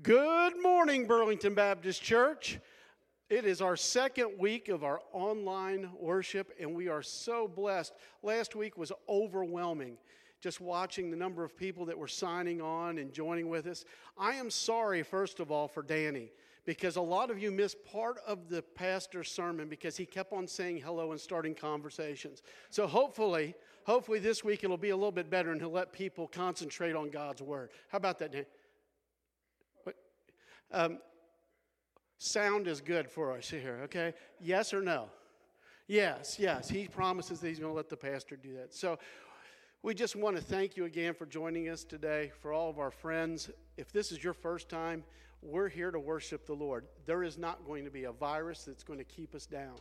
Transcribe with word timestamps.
Good 0.00 0.62
morning, 0.62 1.08
Burlington 1.08 1.54
Baptist 1.54 2.00
Church. 2.00 2.60
It 3.28 3.44
is 3.44 3.60
our 3.60 3.74
second 3.74 4.38
week 4.38 4.68
of 4.68 4.84
our 4.84 5.00
online 5.12 5.90
worship, 5.98 6.52
and 6.60 6.72
we 6.72 6.86
are 6.86 7.02
so 7.02 7.48
blessed. 7.48 7.94
Last 8.22 8.54
week 8.54 8.78
was 8.78 8.92
overwhelming, 9.08 9.98
just 10.40 10.60
watching 10.60 11.10
the 11.10 11.16
number 11.16 11.42
of 11.42 11.56
people 11.56 11.84
that 11.86 11.98
were 11.98 12.06
signing 12.06 12.60
on 12.60 12.98
and 12.98 13.12
joining 13.12 13.48
with 13.48 13.66
us. 13.66 13.84
I 14.16 14.34
am 14.34 14.50
sorry, 14.50 15.02
first 15.02 15.40
of 15.40 15.50
all, 15.50 15.66
for 15.66 15.82
Danny, 15.82 16.30
because 16.64 16.94
a 16.94 17.02
lot 17.02 17.28
of 17.28 17.40
you 17.40 17.50
missed 17.50 17.84
part 17.84 18.18
of 18.24 18.48
the 18.48 18.62
pastor's 18.62 19.28
sermon 19.28 19.68
because 19.68 19.96
he 19.96 20.06
kept 20.06 20.32
on 20.32 20.46
saying 20.46 20.76
hello 20.76 21.10
and 21.10 21.20
starting 21.20 21.56
conversations. 21.56 22.42
So 22.70 22.86
hopefully, 22.86 23.56
hopefully 23.82 24.20
this 24.20 24.44
week 24.44 24.62
it'll 24.62 24.76
be 24.76 24.90
a 24.90 24.96
little 24.96 25.10
bit 25.10 25.28
better 25.28 25.50
and 25.50 25.60
he'll 25.60 25.70
let 25.70 25.92
people 25.92 26.28
concentrate 26.28 26.94
on 26.94 27.10
God's 27.10 27.42
word. 27.42 27.70
How 27.88 27.96
about 27.96 28.20
that, 28.20 28.30
Danny? 28.30 28.46
Um, 30.70 30.98
sound 32.18 32.66
is 32.66 32.80
good 32.80 33.10
for 33.10 33.32
us 33.32 33.48
here, 33.48 33.80
okay? 33.84 34.14
Yes 34.40 34.74
or 34.74 34.82
no? 34.82 35.08
Yes, 35.86 36.36
yes. 36.38 36.68
He 36.68 36.86
promises 36.86 37.40
that 37.40 37.48
he's 37.48 37.58
going 37.58 37.72
to 37.72 37.76
let 37.76 37.88
the 37.88 37.96
pastor 37.96 38.36
do 38.36 38.54
that. 38.56 38.74
So 38.74 38.98
we 39.82 39.94
just 39.94 40.16
want 40.16 40.36
to 40.36 40.42
thank 40.42 40.76
you 40.76 40.84
again 40.84 41.14
for 41.14 41.24
joining 41.24 41.68
us 41.68 41.84
today, 41.84 42.32
for 42.40 42.52
all 42.52 42.68
of 42.68 42.78
our 42.78 42.90
friends. 42.90 43.48
If 43.76 43.92
this 43.92 44.12
is 44.12 44.22
your 44.22 44.34
first 44.34 44.68
time, 44.68 45.04
we're 45.40 45.68
here 45.68 45.90
to 45.90 45.98
worship 45.98 46.44
the 46.44 46.54
Lord. 46.54 46.84
There 47.06 47.22
is 47.22 47.38
not 47.38 47.64
going 47.64 47.84
to 47.84 47.90
be 47.90 48.04
a 48.04 48.12
virus 48.12 48.64
that's 48.64 48.82
going 48.82 48.98
to 48.98 49.04
keep 49.04 49.34
us 49.34 49.46
down. 49.46 49.76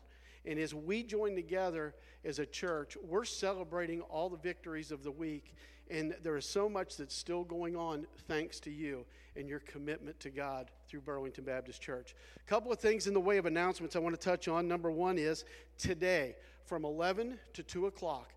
And 0.46 0.60
as 0.60 0.74
we 0.74 1.04
join 1.04 1.36
together 1.36 1.94
as 2.24 2.40
a 2.40 2.46
church, 2.46 2.96
we're 3.04 3.26
celebrating 3.26 4.02
all 4.02 4.30
the 4.30 4.38
victories 4.38 4.92
of 4.92 5.04
the 5.04 5.12
week. 5.12 5.56
And 5.90 6.16
there 6.24 6.38
is 6.38 6.46
so 6.46 6.70
much 6.70 6.96
that's 6.96 7.16
still 7.16 7.44
going 7.44 7.76
on 7.76 8.08
thanks 8.28 8.60
to 8.62 8.72
you 8.72 9.06
and 9.38 9.48
your 9.48 9.60
commitment 9.60 10.20
to 10.22 10.30
God 10.30 10.72
through 10.88 11.02
Burlington 11.02 11.44
Baptist 11.44 11.82
Church. 11.82 12.16
A 12.38 12.50
couple 12.50 12.72
of 12.72 12.80
things 12.80 13.08
in 13.08 13.14
the 13.14 13.20
way 13.20 13.38
of 13.38 13.46
announcements 13.46 13.96
I 13.96 14.00
want 14.00 14.20
to 14.20 14.22
touch 14.22 14.48
on. 14.48 14.68
Number 14.68 14.92
one 14.92 15.18
is 15.18 15.46
today 15.78 16.36
from 16.66 16.84
11 16.84 17.40
to 17.54 17.64
2 17.64 17.88
o'clock, 17.88 18.34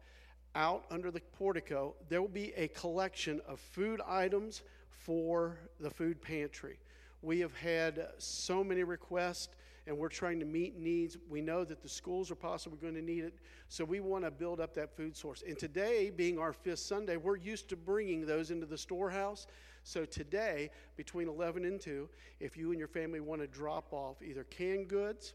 out 0.55 0.85
under 0.91 1.11
the 1.11 1.21
portico, 1.39 1.95
there 2.09 2.21
will 2.21 2.29
be 2.29 2.53
a 2.57 2.69
collection 2.69 3.41
of 3.47 3.61
food 3.61 4.01
items 4.07 4.63
for 4.89 5.59
the 5.79 5.91
food 5.91 6.21
pantry. 6.21 6.79
We 7.23 7.41
have 7.41 7.55
had 7.55 8.09
so 8.19 8.65
many 8.65 8.83
requests 8.83 9.55
and 9.87 9.97
we're 9.97 10.09
trying 10.09 10.39
to 10.41 10.47
meet 10.47 10.79
needs. 10.79 11.17
We 11.29 11.41
know 11.41 11.65
that 11.65 11.83
the 11.83 11.89
schools 11.89 12.31
are 12.31 12.37
possibly 12.37 12.79
going 12.79 12.95
to 12.95 13.03
need 13.03 13.25
it, 13.25 13.35
so 13.69 13.85
we 13.85 14.01
want 14.01 14.25
to 14.25 14.31
build 14.31 14.61
up 14.61 14.75
that 14.75 14.97
food 14.97 15.17
source. 15.17 15.43
And 15.47 15.59
today, 15.59 16.11
being 16.11 16.39
our 16.39 16.53
fifth 16.53 16.81
Sunday, 16.81 17.17
we're 17.17 17.37
used 17.37 17.69
to 17.71 17.77
bringing 17.77 18.27
those 18.27 18.51
into 18.51 18.67
the 18.67 18.79
storehouse. 18.79 19.47
So 19.85 20.05
today, 20.05 20.71
between 20.97 21.29
11 21.29 21.65
and 21.65 21.81
2, 21.81 22.09
if 22.39 22.57
you 22.57 22.71
and 22.71 22.79
your 22.79 22.89
family 22.89 23.21
want 23.21 23.41
to 23.41 23.47
drop 23.47 23.93
off 23.93 24.23
either 24.23 24.45
canned 24.45 24.89
goods, 24.89 25.35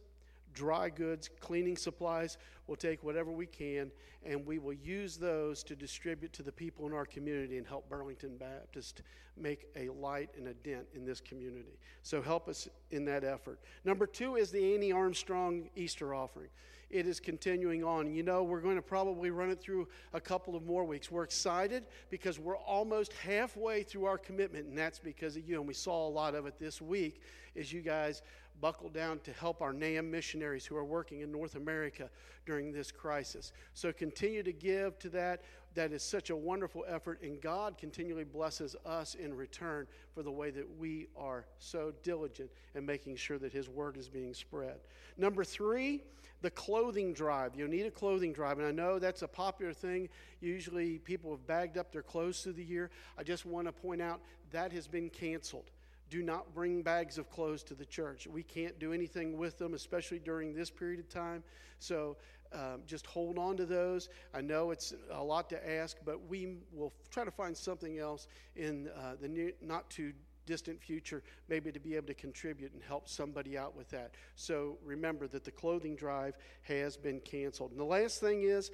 dry 0.56 0.90
goods, 0.90 1.30
cleaning 1.40 1.78
supplies. 1.78 2.38
We'll 2.66 2.78
take 2.78 3.04
whatever 3.04 3.30
we 3.30 3.46
can 3.46 3.92
and 4.26 4.44
we 4.44 4.58
will 4.58 4.74
use 4.74 5.18
those 5.18 5.64
to 5.66 5.76
distribute 5.76 6.34
to 6.34 6.44
the 6.44 6.52
people 6.52 6.88
in 6.88 6.94
our 6.94 7.06
community 7.06 7.60
and 7.60 7.68
help 7.68 7.88
Burlington 7.88 8.38
Baptist 8.38 9.04
make 9.38 9.68
a 9.76 9.90
light 9.90 10.30
and 10.36 10.48
a 10.48 10.54
dent 10.54 10.88
in 10.96 11.06
this 11.06 11.22
community. 11.22 11.78
So 12.02 12.22
help 12.22 12.48
us 12.48 12.68
in 12.90 13.06
that 13.06 13.24
effort. 13.24 13.60
Number 13.84 14.08
two 14.08 14.38
is 14.38 14.50
the 14.50 14.74
Annie 14.74 14.92
Armstrong 14.92 15.70
Easter 15.76 16.16
offering. 16.16 16.50
It 16.90 17.08
is 17.08 17.20
continuing 17.20 17.84
on. 17.84 18.14
You 18.14 18.24
know, 18.24 18.44
we're 18.44 18.62
going 18.62 18.76
to 18.76 18.82
probably 18.82 19.32
run 19.32 19.50
it 19.50 19.60
through 19.60 19.88
a 20.14 20.22
couple 20.22 20.56
of 20.56 20.66
more 20.66 20.84
weeks. 20.84 21.10
We're 21.10 21.24
excited 21.24 21.88
because 22.10 22.40
we're 22.40 22.58
almost 22.58 23.14
halfway 23.14 23.84
through 23.84 24.06
our 24.06 24.18
commitment, 24.18 24.68
and 24.68 24.78
that's 24.78 25.00
because 25.00 25.36
of 25.36 25.48
you. 25.48 25.58
And 25.60 25.68
we 25.68 25.74
saw 25.74 26.08
a 26.08 26.10
lot 26.10 26.36
of 26.36 26.46
it 26.46 26.60
this 26.60 26.82
week 26.82 27.22
as 27.56 27.74
you 27.74 27.82
guys 27.82 28.22
buckle 28.62 28.90
down 28.90 29.20
to 29.20 29.34
help 29.34 29.62
our 29.62 29.74
NAM 29.74 30.10
missionaries 30.10 30.66
who 30.66 30.76
are 30.76 30.86
working 30.86 31.22
in 31.22 31.32
North 31.32 31.56
America 31.56 32.10
during 32.46 32.72
this 32.72 32.92
crisis. 32.92 33.52
So 33.74 33.92
continue 33.92 34.44
to 34.44 34.54
give 34.54 34.98
to 35.00 35.10
that. 35.10 35.44
That 35.76 35.92
is 35.92 36.04
such 36.04 36.30
a 36.30 36.36
wonderful 36.36 36.86
effort, 36.88 37.22
and 37.22 37.40
God 37.42 37.78
continually 37.78 38.24
blesses 38.24 38.76
us 38.86 39.16
in 39.16 39.34
return 39.34 39.88
for 40.14 40.24
the 40.24 40.32
way 40.32 40.50
that 40.52 40.78
we 40.80 41.08
are 41.18 41.46
so 41.60 41.94
diligent 42.02 42.50
in 42.74 42.86
making 42.86 43.18
sure 43.18 43.38
that 43.38 43.52
His 43.52 43.68
word 43.68 43.98
is 43.98 44.08
being 44.08 44.34
spread. 44.34 44.78
Number 45.18 45.44
three, 45.44 46.02
the 46.42 46.50
clothing 46.50 47.14
drive. 47.14 47.56
You'll 47.56 47.70
need 47.70 47.86
a 47.86 47.92
clothing 47.92 48.32
drive, 48.32 48.58
and 48.58 48.68
I 48.68 48.72
know 48.72 49.00
that's 49.00 49.22
a 49.22 49.28
popular 49.28 49.74
thing. 49.74 50.08
Usually 50.40 51.00
people 51.00 51.32
have 51.32 51.46
bagged 51.46 51.78
up 51.78 51.92
their 51.92 52.04
clothes 52.04 52.42
through 52.42 52.54
the 52.54 52.64
year. 52.64 52.90
I 53.18 53.24
just 53.24 53.46
want 53.46 53.68
to 53.68 53.74
point 53.74 54.02
out 54.02 54.22
that 54.52 54.72
has 54.72 54.88
been 54.88 55.10
canceled. 55.10 55.72
Do 56.10 56.22
not 56.22 56.54
bring 56.54 56.84
bags 56.84 57.18
of 57.18 57.30
clothes 57.30 57.64
to 57.64 57.74
the 57.74 57.86
church. 57.86 58.28
We 58.28 58.44
can't 58.44 58.80
do 58.80 58.94
anything 58.94 59.38
with 59.38 59.58
them, 59.58 59.74
especially 59.74 60.20
during 60.20 60.54
this 60.54 60.70
period 60.70 61.00
of 61.00 61.10
time. 61.10 61.44
So 61.80 62.16
um, 62.54 62.82
just 62.86 63.06
hold 63.06 63.38
on 63.38 63.58
to 63.58 63.66
those. 63.66 64.10
I 64.34 64.42
know 64.42 64.72
it's 64.72 64.94
a 65.12 65.24
lot 65.24 65.50
to 65.50 65.70
ask, 65.70 65.98
but 66.06 66.28
we 66.28 66.58
will 66.72 66.94
try 67.10 67.24
to 67.26 67.32
find 67.32 67.56
something 67.56 68.00
else 68.00 68.28
in 68.56 68.90
uh, 68.98 69.16
the 69.20 69.28
near, 69.28 69.52
not 69.62 69.90
too 69.90 70.14
distant 70.46 70.82
future, 70.82 71.24
maybe 71.50 71.72
to 71.72 71.80
be 71.80 71.96
able 71.96 72.08
to 72.08 72.14
contribute 72.14 72.72
and 72.74 72.82
help 72.84 73.10
somebody 73.10 73.58
out 73.58 73.76
with 73.76 73.90
that. 73.90 74.12
So 74.36 74.78
remember 74.84 75.28
that 75.28 75.44
the 75.44 75.52
clothing 75.52 75.96
drive 75.96 76.38
has 76.64 76.98
been 76.98 77.20
canceled. 77.22 77.72
And 77.72 77.80
the 77.80 77.86
last 77.86 78.20
thing 78.20 78.44
is, 78.44 78.72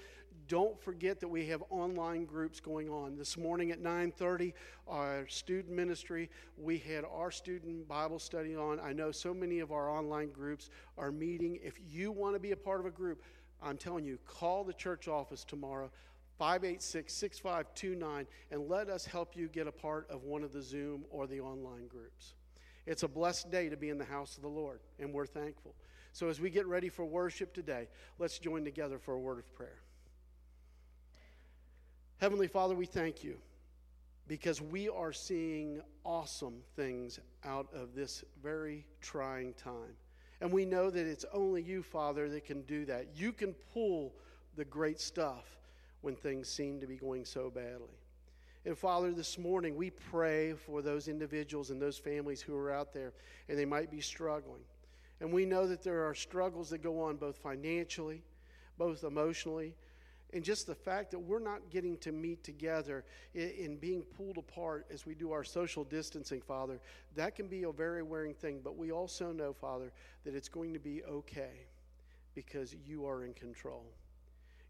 don't 0.48 0.80
forget 0.82 1.20
that 1.20 1.28
we 1.28 1.46
have 1.48 1.64
online 1.70 2.26
groups 2.26 2.60
going 2.60 2.90
on. 2.90 3.18
This 3.18 3.38
morning 3.38 3.72
at 3.72 3.82
9:30, 3.82 4.54
our 4.88 5.28
student 5.28 5.76
ministry, 5.76 6.30
we 6.58 6.78
had 6.78 7.06
our 7.06 7.32
student 7.32 7.88
Bible 7.88 8.20
study 8.20 8.56
on. 8.56 8.80
I 8.80 8.94
know 8.94 9.12
so 9.12 9.34
many 9.34 9.60
of 9.60 9.72
our 9.72 9.90
online 9.90 10.30
groups 10.30 10.70
are 10.98 11.12
meeting. 11.12 11.60
If 11.62 11.76
you 11.86 12.12
want 12.12 12.36
to 12.36 12.40
be 12.40 12.52
a 12.52 12.58
part 12.58 12.80
of 12.80 12.86
a 12.86 12.92
group, 12.92 13.22
I'm 13.62 13.78
telling 13.78 14.06
you, 14.06 14.18
call 14.26 14.64
the 14.64 14.74
church 14.74 15.08
office 15.08 15.44
tomorrow. 15.44 15.92
586 16.40 17.14
6529, 17.14 18.26
and 18.50 18.68
let 18.68 18.90
us 18.90 19.06
help 19.06 19.38
you 19.38 19.48
get 19.48 19.68
a 19.68 19.72
part 19.72 20.10
of 20.10 20.24
one 20.24 20.42
of 20.44 20.52
the 20.52 20.62
Zoom 20.62 21.06
or 21.12 21.28
the 21.28 21.40
online 21.40 21.86
groups. 21.86 22.34
It's 22.88 23.04
a 23.04 23.08
blessed 23.08 23.52
day 23.52 23.70
to 23.70 23.78
be 23.78 23.90
in 23.90 24.00
the 24.00 24.06
house 24.06 24.38
of 24.38 24.42
the 24.42 24.50
Lord, 24.50 24.80
and 24.98 25.14
we're 25.14 25.28
thankful. 25.28 25.76
So, 26.14 26.30
as 26.30 26.42
we 26.42 26.50
get 26.50 26.66
ready 26.66 26.90
for 26.90 27.06
worship 27.06 27.54
today, 27.54 27.88
let's 28.18 28.40
join 28.40 28.64
together 28.66 28.98
for 28.98 29.14
a 29.14 29.20
word 29.20 29.38
of 29.38 29.54
prayer. 29.54 29.82
Heavenly 32.18 32.48
Father, 32.48 32.76
we 32.76 32.86
thank 32.88 33.24
you 33.24 33.38
because 34.28 34.62
we 34.62 34.90
are 34.90 35.14
seeing 35.14 35.82
awesome 36.04 36.62
things 36.76 37.20
out 37.44 37.68
of 37.74 37.94
this 37.96 38.24
very 38.42 38.86
trying 39.00 39.54
time. 39.54 39.96
And 40.42 40.52
we 40.52 40.66
know 40.66 40.90
that 40.90 41.06
it's 41.06 41.26
only 41.32 41.62
you, 41.62 41.84
Father, 41.84 42.28
that 42.30 42.46
can 42.46 42.64
do 42.64 42.84
that. 42.86 43.10
You 43.16 43.32
can 43.32 43.54
pull 43.74 44.14
the 44.56 44.66
great 44.66 45.00
stuff 45.00 45.46
when 46.02 46.16
things 46.16 46.50
seem 46.50 46.82
to 46.82 46.88
be 46.88 46.98
going 46.98 47.26
so 47.26 47.52
badly. 47.52 47.96
And 48.66 48.78
Father, 48.78 49.12
this 49.12 49.38
morning 49.38 49.76
we 49.76 49.92
pray 49.92 50.54
for 50.54 50.82
those 50.82 51.08
individuals 51.08 51.70
and 51.70 51.82
those 51.82 51.98
families 51.98 52.42
who 52.42 52.56
are 52.58 52.72
out 52.72 52.94
there 52.94 53.14
and 53.50 53.58
they 53.58 53.66
might 53.66 53.90
be 53.90 54.02
struggling. 54.02 54.62
And 55.20 55.32
we 55.32 55.46
know 55.46 55.68
that 55.68 55.84
there 55.84 56.08
are 56.08 56.16
struggles 56.16 56.70
that 56.72 56.80
go 56.80 57.02
on 57.02 57.18
both 57.18 57.38
financially, 57.38 58.24
both 58.78 59.04
emotionally, 59.04 59.76
and 60.34 60.44
just 60.44 60.66
the 60.66 60.76
fact 60.76 61.12
that 61.12 61.20
we're 61.20 61.40
not 61.40 61.70
getting 61.70 61.98
to 61.98 62.12
meet 62.12 62.44
together 62.44 63.04
in, 63.34 63.78
being 63.78 64.02
pulled 64.02 64.38
apart 64.38 64.86
as 64.92 65.06
we 65.06 65.14
do 65.14 65.32
our 65.32 65.44
social 65.44 65.84
distancing, 65.84 66.42
Father, 66.42 66.80
that 67.16 67.36
can 67.36 67.48
be 67.48 67.64
a 67.64 67.72
very 67.72 68.02
wearing 68.02 68.34
thing. 68.34 68.62
But 68.64 68.78
we 68.78 68.92
also 68.92 69.32
know, 69.32 69.52
Father, 69.52 69.92
that 70.24 70.34
it's 70.34 70.48
going 70.48 70.74
to 70.74 70.80
be 70.80 71.04
okay 71.04 71.66
because 72.34 72.76
you 72.86 73.06
are 73.06 73.26
in 73.26 73.34
control. 73.34 73.86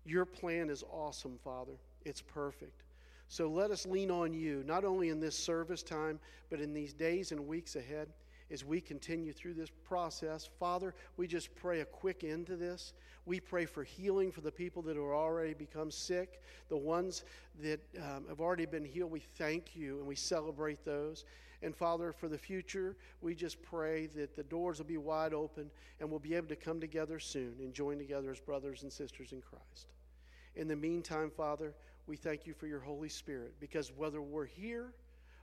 Your 0.04 0.26
plan 0.26 0.70
is 0.70 0.84
awesome, 0.92 1.38
Father. 1.44 1.74
It's 2.06 2.22
perfect. 2.22 2.84
So 3.28 3.48
let 3.48 3.72
us 3.72 3.86
lean 3.86 4.10
on 4.10 4.34
you, 4.34 4.64
not 4.66 4.84
only 4.84 5.10
in 5.10 5.20
this 5.20 5.38
service 5.38 5.84
time, 5.84 6.20
but 6.50 6.60
in 6.60 6.74
these 6.74 6.92
days 6.92 7.32
and 7.32 7.48
weeks 7.48 7.76
ahead 7.76 8.10
as 8.52 8.66
we 8.66 8.82
continue 8.82 9.32
through 9.32 9.54
this 9.54 9.70
process. 9.84 10.50
Father, 10.60 10.94
we 11.18 11.28
just 11.28 11.56
pray 11.56 11.80
a 11.80 11.86
quick 11.86 12.24
end 12.24 12.48
to 12.48 12.56
this. 12.56 12.94
We 13.26 13.40
pray 13.40 13.66
for 13.66 13.84
healing 13.84 14.32
for 14.32 14.42
the 14.42 14.52
people 14.52 14.82
that 14.84 14.96
have 14.96 15.06
already 15.06 15.54
become 15.54 15.92
sick, 15.92 16.42
the 16.70 16.78
ones 16.78 17.24
that 17.62 17.80
um, 17.98 18.26
have 18.28 18.42
already 18.42 18.66
been 18.66 18.84
healed. 18.84 19.12
We 19.12 19.20
thank 19.20 19.76
you 19.76 20.00
and 20.00 20.08
we 20.08 20.16
celebrate 20.16 20.84
those. 20.84 21.26
And 21.64 21.76
Father, 21.76 22.12
for 22.12 22.28
the 22.28 22.38
future, 22.38 22.96
we 23.22 23.36
just 23.36 23.62
pray 23.62 24.08
that 24.16 24.36
the 24.36 24.44
doors 24.44 24.80
will 24.80 24.86
be 24.86 24.98
wide 24.98 25.34
open 25.34 25.70
and 26.00 26.10
we'll 26.10 26.20
be 26.20 26.34
able 26.34 26.48
to 26.48 26.56
come 26.56 26.80
together 26.80 27.20
soon 27.20 27.54
and 27.60 27.74
join 27.74 28.00
together 28.00 28.32
as 28.32 28.40
brothers 28.40 28.82
and 28.84 28.92
sisters 28.92 29.32
in 29.32 29.42
Christ. 29.42 29.88
In 30.56 30.68
the 30.68 30.76
meantime, 30.76 31.30
Father, 31.30 31.76
we 32.08 32.18
thank 32.18 32.48
you 32.48 32.54
for 32.54 32.66
your 32.66 32.80
Holy 32.80 33.10
Spirit 33.10 33.54
because 33.60 33.92
whether 33.96 34.22
we're 34.22 34.46
here 34.46 34.94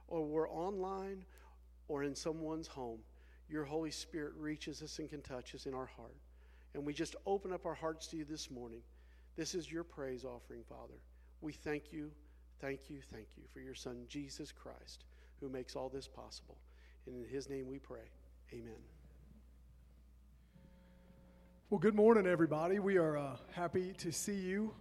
or 0.09 0.25
we're 0.25 0.51
online 0.51 1.25
or 1.89 2.05
in 2.05 2.15
someone's 2.15 2.69
home, 2.69 3.01
your 3.49 3.65
Holy 3.65 3.91
Spirit 3.91 4.35
reaches 4.37 4.83
us 4.83 4.99
and 4.99 5.09
can 5.09 5.23
touch 5.23 5.55
us 5.55 5.67
in 5.67 5.75
our 5.75 5.87
heart. 5.87 6.17
And 6.75 6.85
we 6.85 6.93
just 6.93 7.17
open 7.27 7.53
up 7.53 7.65
our 7.67 7.75
hearts 7.75 8.07
to 8.09 8.17
you 8.17 8.25
this 8.25 8.51
morning. 8.51 8.83
This 9.37 9.55
is 9.55 9.71
your 9.71 9.85
praise 9.85 10.25
offering, 10.25 10.63
Father. 10.69 11.01
We 11.41 11.53
thank 11.53 11.93
you, 11.93 12.11
thank 12.61 12.91
you, 12.91 13.01
thank 13.13 13.29
you 13.37 13.45
for 13.53 13.61
your 13.61 13.75
Son, 13.75 14.05
Jesus 14.09 14.53
Christ, 14.53 15.05
who 15.41 15.49
makes 15.49 15.77
all 15.77 15.89
this 15.89 16.09
possible. 16.09 16.59
And 17.07 17.17
in 17.17 17.29
his 17.29 17.49
name 17.49 17.69
we 17.69 17.79
pray. 17.79 18.11
Amen. 18.53 18.83
Well, 21.71 21.79
good 21.79 21.95
morning, 21.95 22.27
everybody. 22.27 22.79
We 22.79 22.97
are 22.97 23.17
uh, 23.17 23.37
happy 23.53 23.93
to 23.99 24.11
see 24.11 24.37
you. 24.37 24.73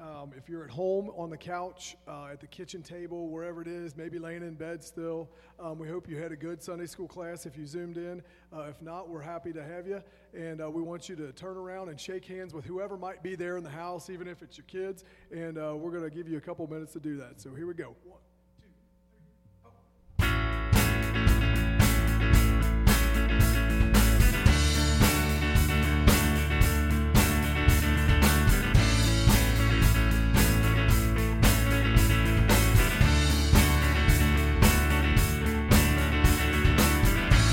Um, 0.00 0.32
if 0.34 0.48
you're 0.48 0.64
at 0.64 0.70
home, 0.70 1.10
on 1.14 1.28
the 1.28 1.36
couch, 1.36 1.94
uh, 2.08 2.28
at 2.32 2.40
the 2.40 2.46
kitchen 2.46 2.82
table, 2.82 3.28
wherever 3.28 3.60
it 3.60 3.68
is, 3.68 3.98
maybe 3.98 4.18
laying 4.18 4.42
in 4.42 4.54
bed 4.54 4.82
still, 4.82 5.28
um, 5.58 5.78
we 5.78 5.88
hope 5.88 6.08
you 6.08 6.16
had 6.16 6.32
a 6.32 6.36
good 6.36 6.62
Sunday 6.62 6.86
school 6.86 7.06
class 7.06 7.44
if 7.44 7.58
you 7.58 7.66
zoomed 7.66 7.98
in. 7.98 8.22
Uh, 8.50 8.62
if 8.62 8.80
not, 8.80 9.10
we're 9.10 9.20
happy 9.20 9.52
to 9.52 9.62
have 9.62 9.86
you. 9.86 10.02
And 10.32 10.62
uh, 10.62 10.70
we 10.70 10.80
want 10.80 11.10
you 11.10 11.16
to 11.16 11.32
turn 11.32 11.58
around 11.58 11.90
and 11.90 12.00
shake 12.00 12.24
hands 12.24 12.54
with 12.54 12.64
whoever 12.64 12.96
might 12.96 13.22
be 13.22 13.34
there 13.36 13.58
in 13.58 13.64
the 13.64 13.70
house, 13.70 14.08
even 14.08 14.26
if 14.26 14.40
it's 14.40 14.56
your 14.56 14.66
kids. 14.66 15.04
And 15.30 15.58
uh, 15.58 15.74
we're 15.76 15.92
going 15.92 16.08
to 16.08 16.16
give 16.16 16.26
you 16.26 16.38
a 16.38 16.40
couple 16.40 16.66
minutes 16.66 16.94
to 16.94 17.00
do 17.00 17.18
that. 17.18 17.38
So 17.38 17.54
here 17.54 17.66
we 17.66 17.74
go. 17.74 17.94
One. 18.04 18.20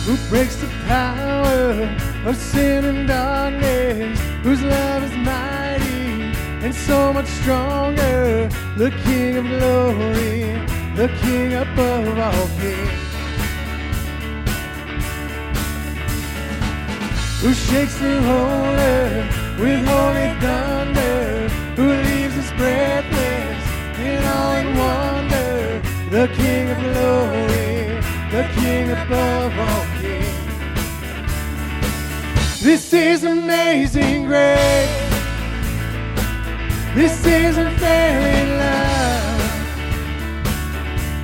Who 0.08 0.16
breaks 0.30 0.56
the 0.56 0.68
power 0.88 1.74
of 2.26 2.38
sin 2.38 2.86
and 2.86 3.10
darkness, 3.10 4.18
whose 4.42 4.62
love 4.62 5.04
is 5.04 5.12
mighty 5.18 6.32
and 6.64 6.74
so 6.74 7.12
much 7.12 7.28
stronger, 7.42 8.48
the 8.78 8.90
King 9.04 9.36
of 9.36 9.46
glory, 9.46 10.44
the 10.96 11.10
King 11.20 11.56
above 11.56 12.18
all 12.20 12.48
kings. 12.58 13.04
Who 17.42 17.54
shakes 17.54 17.98
the 18.00 18.22
whole 18.22 18.76
earth 18.96 19.60
with 19.60 19.86
holy 19.86 20.30
thunder, 20.40 21.50
who 21.76 21.88
leaves 22.08 22.38
us 22.38 22.50
breathless 22.54 23.62
in 24.00 24.24
awe 24.24 24.56
and 24.62 24.72
wonder, 24.80 25.82
the 26.10 26.34
King 26.34 26.70
of 26.70 26.78
glory, 26.78 28.00
the 28.32 28.44
King 28.56 28.92
above 28.92 29.60
all 29.60 29.87
this 32.62 32.94
is 32.94 33.24
amazing 33.24 34.26
grace. 34.26 35.08
This 36.96 37.26
is 37.26 37.58
unfailing 37.58 38.58
love. 38.58 39.38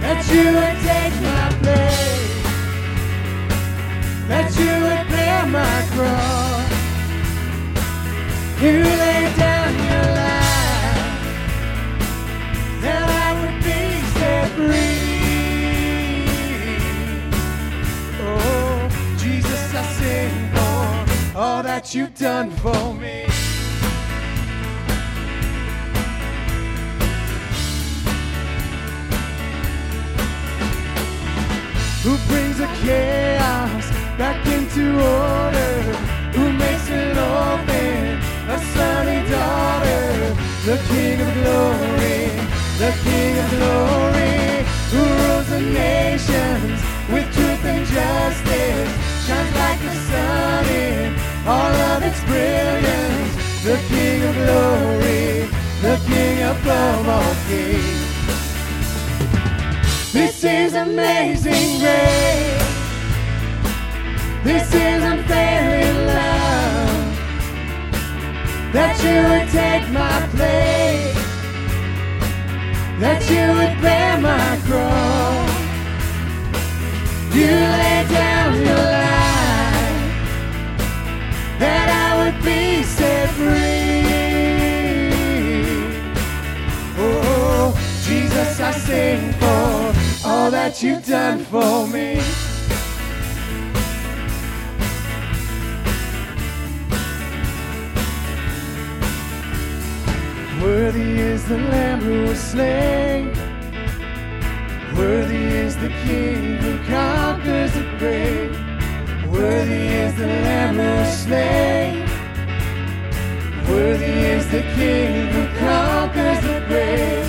That 0.02 0.25
you 0.31 0.46
would 0.58 0.78
take 0.90 1.16
my 1.22 1.50
place. 1.62 2.14
That 4.28 4.50
you 4.60 4.72
would 4.86 5.08
bear 5.10 5.46
my 5.48 5.78
cross. 5.94 6.72
You 8.62 8.84
laid 8.84 9.36
down 9.38 9.74
your 9.90 10.08
life. 10.22 11.22
That 12.81 13.04
I 13.10 13.30
would 13.40 13.58
be 13.64 13.81
set 14.14 14.50
free. 14.52 15.02
All 21.35 21.63
that 21.63 21.95
you've 21.95 22.13
done 22.15 22.51
for 22.51 22.94
me. 22.94 23.25
Who 32.03 32.18
brings 32.27 32.57
the 32.57 32.68
chaos 32.83 33.89
back 34.18 34.45
into 34.45 34.94
order? 34.94 35.81
Who 36.38 36.53
makes 36.53 36.89
it 36.89 37.18
open 37.18 38.19
a 38.50 38.59
sunny 38.75 39.27
daughter? 39.29 40.36
The 40.65 40.77
King 40.88 41.19
of 41.19 41.33
glory, 41.33 42.29
the 42.77 42.91
King 43.03 43.38
of 43.39 43.50
glory, 43.57 44.65
who 44.91 45.01
rules 45.01 45.50
the 45.50 45.62
nations 45.62 46.79
with 47.09 47.25
truth 47.33 47.65
and 47.65 47.86
justice, 47.88 49.02
shines 49.25 49.56
like 49.56 49.80
the 49.80 49.96
sun 50.10 50.66
in 50.68 51.16
all 51.48 51.74
of 51.92 52.04
its 52.04 52.22
brilliance. 52.25 53.34
The 53.64 53.78
King 53.88 54.20
of 54.30 54.36
glory, 54.44 55.48
the 55.86 55.96
King 56.08 56.38
above 56.52 57.08
all 57.16 57.36
kings. 57.48 58.04
This 60.12 60.44
is 60.44 60.74
amazing 60.74 61.80
grace. 61.81 62.74
This 64.44 64.68
is 64.86 65.00
unfailing 65.12 66.00
love. 66.12 67.14
That 68.75 68.96
you 69.06 69.18
would 69.30 69.48
take 69.60 69.86
my 70.02 70.20
place. 70.36 71.16
That 73.00 73.22
you 73.31 73.44
would 73.58 73.75
bear 73.81 74.18
my 74.20 74.52
cross. 74.68 75.64
You 77.34 77.52
lay 77.78 78.06
down 78.10 78.54
your 78.68 78.75
life 78.75 79.02
that 81.63 81.89
I 82.06 82.10
would 82.19 82.39
be 82.44 82.83
set 82.83 83.30
free. 83.39 84.04
Oh, 86.98 87.74
Jesus, 88.04 88.60
I 88.60 88.71
sing 88.71 89.31
for 89.42 90.27
all 90.27 90.51
that 90.51 90.83
you've 90.83 91.06
done 91.06 91.39
for 91.45 91.88
me. 91.88 92.19
Worthy 100.62 101.12
is 101.31 101.45
the 101.48 101.57
Lamb 101.57 102.00
who 102.01 102.24
was 102.24 102.39
slain. 102.39 103.33
Worthy 104.98 105.45
is 105.65 105.75
the 105.77 105.89
King 106.06 106.57
who 106.63 106.77
conquers 106.89 107.74
the 107.74 107.86
grave. 108.00 108.62
Worthy 109.33 109.88
is 109.88 110.13
the 110.15 110.27
Lamb 110.27 110.75
who 110.75 111.06
slain. 111.09 112.06
Worthy 113.68 114.13
is 114.35 114.47
the 114.51 114.62
King 114.75 115.25
who 115.33 115.47
conquers 115.57 116.39
the 116.41 116.63
grave. 116.68 117.25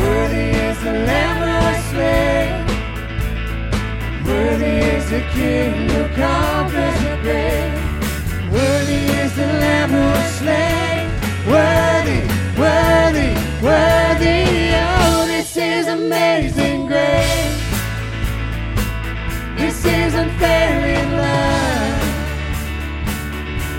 Worthy 0.00 0.50
is 0.66 0.78
the 0.82 0.92
Lamb 1.08 1.38
who 1.46 1.54
slain. 1.90 2.50
Worthy 4.26 4.76
is 4.96 5.08
the 5.08 5.22
King 5.32 5.88
who 5.90 6.02
conquers 6.16 6.98
the 7.04 7.16
grave. 7.22 7.78
Worthy 8.50 9.02
is 9.22 9.32
the 9.36 9.50
Lamb 9.62 9.90
who 9.98 10.06
slain. 10.40 11.06
Worthy, 11.46 12.22
worthy, 12.58 13.30
worthy. 13.62 14.74
Oh, 14.74 15.26
this 15.28 15.56
is 15.56 15.86
amazing 15.86 16.88
grace. 16.88 17.60
This 19.56 19.84
is 19.84 20.12
love. 20.14 20.99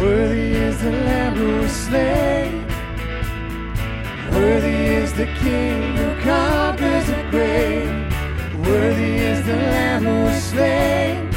Worthy 0.00 0.52
is 0.52 0.80
the 0.80 0.92
Lamb 0.92 1.34
who 1.34 1.60
was 1.60 1.72
slain. 1.72 2.64
Worthy 4.32 4.78
is 4.96 5.12
the 5.12 5.26
King 5.26 5.94
who 5.94 6.18
conquers 6.22 7.06
the 7.06 7.22
grave. 7.30 7.90
Worthy 8.66 9.18
is 9.18 9.44
the 9.44 9.56
Lamb 9.56 10.04
who 10.04 10.24
was 10.24 10.42
slain. 10.42 11.28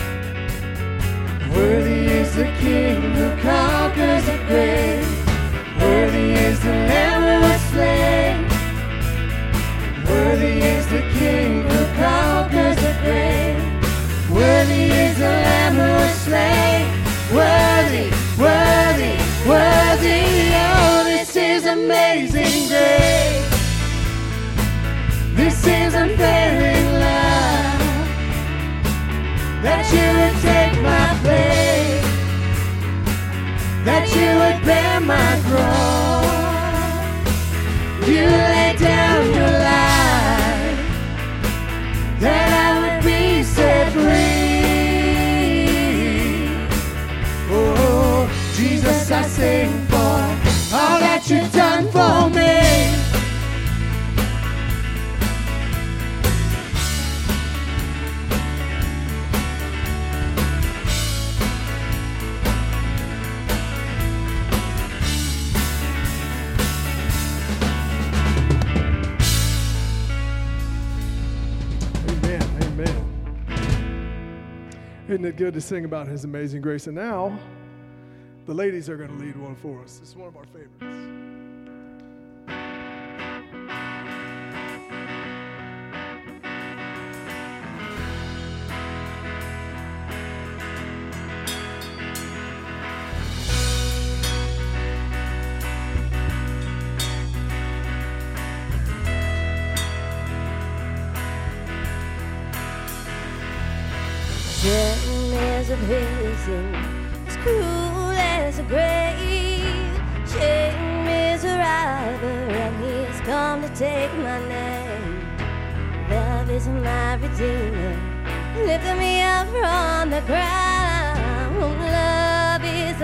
Worthy 1.53 2.05
is 2.05 2.33
the 2.37 2.49
King 2.61 3.01
who 3.01 3.29
conquers 3.41 4.25
the 4.27 4.37
grave. 4.47 5.07
Worthy 5.81 6.31
is 6.31 6.59
the 6.61 6.77
Lamb 6.91 7.21
who 7.27 7.35
was 7.45 7.61
slain. 7.73 8.47
Worthy 10.07 10.61
is 10.61 10.87
the 10.87 11.03
King 11.19 11.63
who 11.63 11.81
conquers 11.99 12.77
the 12.77 12.95
grave. 13.03 13.59
Worthy 14.31 14.85
is 15.03 15.17
the 15.17 15.33
Lamb 15.47 15.75
who 15.75 15.89
was 16.01 16.15
slain. 16.23 16.87
Worthy 17.35 17.72
Worthy, 18.35 19.15
worthy, 19.47 20.23
oh, 20.55 21.03
this 21.05 21.35
is 21.35 21.65
amazing 21.67 22.67
grace. 22.67 23.43
This 25.35 25.67
is 25.67 25.93
unfailing 25.93 26.93
love 26.93 28.07
that 29.61 29.85
you 29.93 30.07
would 30.17 30.35
take 30.41 30.81
my 30.81 31.07
place, 31.21 32.05
that 33.85 34.05
you 34.15 34.29
would 34.39 34.65
bear 34.65 34.99
my 34.99 35.39
cross. 35.47 35.82
You've 51.29 51.51
done 51.53 51.89
for 51.89 52.29
me. 52.29 52.41
Amen. 72.09 72.41
Amen. 72.61 73.05
Isn't 75.07 75.25
it 75.25 75.37
good 75.37 75.53
to 75.53 75.61
sing 75.61 75.85
about 75.85 76.07
His 76.07 76.25
amazing 76.25 76.61
grace? 76.61 76.87
And 76.87 76.95
now, 76.95 77.37
the 78.45 78.53
ladies 78.53 78.89
are 78.89 78.97
going 78.97 79.17
to 79.17 79.25
lead 79.25 79.37
one 79.37 79.55
for 79.55 79.81
us. 79.81 80.01
Is 80.01 80.15
one 80.17 80.27
of 80.27 80.35
our 80.35 80.43
favorites. 80.45 81.02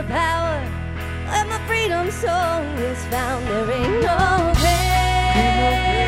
Power, 0.09 0.59
where 1.29 1.45
my 1.45 1.59
freedom 1.67 2.09
song 2.09 2.65
is 2.89 3.05
found. 3.05 3.45
There 3.47 3.71
ain't 3.71 4.01
no 4.01 4.53
pain 4.63 6.01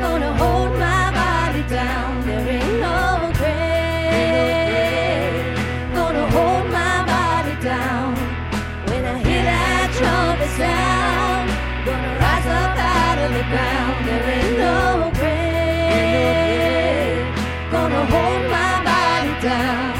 gonna 0.00 0.32
hold 0.34 0.72
my 0.76 1.12
body 1.14 1.62
down. 1.68 2.26
There 2.26 2.48
ain't 2.56 2.80
no 2.80 3.30
grave 3.38 4.74
gonna 5.94 6.26
hold 6.34 6.66
my 6.80 6.96
body 7.14 7.54
down. 7.62 8.14
When 8.88 9.02
I 9.04 9.16
hear 9.26 9.42
that 9.44 9.88
trumpet 9.98 10.52
sound, 10.58 11.48
gonna 11.86 12.12
rise 12.24 12.48
up 12.60 12.76
out 12.98 13.18
of 13.24 13.30
the 13.38 13.44
ground. 13.52 13.96
There 14.08 14.26
ain't 14.36 14.54
no 14.66 14.78
grave 15.20 16.10
gonna 17.70 18.02
hold 18.12 18.42
my 18.50 18.72
body 18.90 19.34
down. 19.48 19.99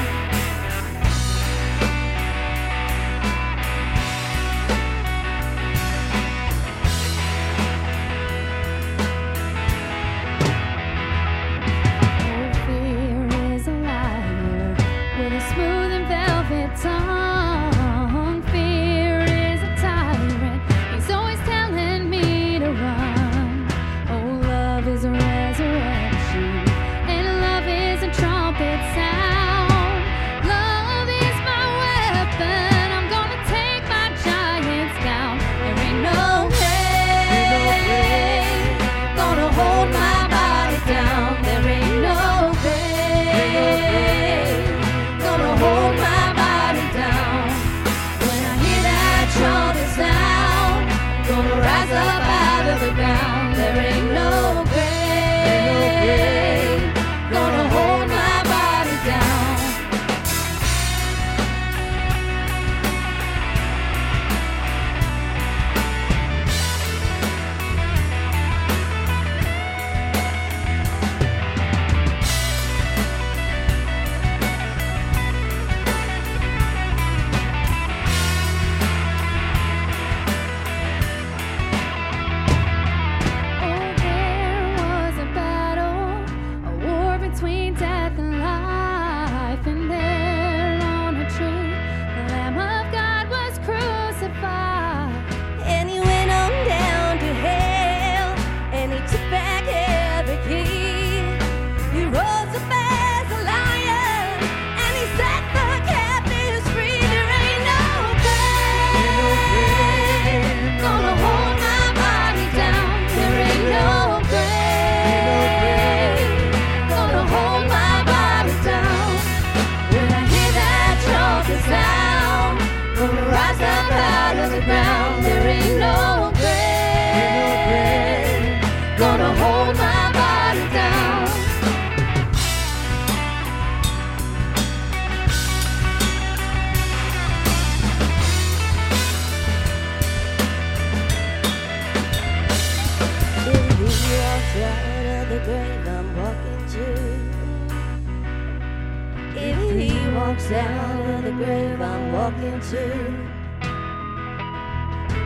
Out 150.52 151.06
of 151.06 151.22
the 151.24 151.30
grave 151.32 151.80
I'm 151.80 152.12
walking 152.12 152.60
to. 152.60 153.30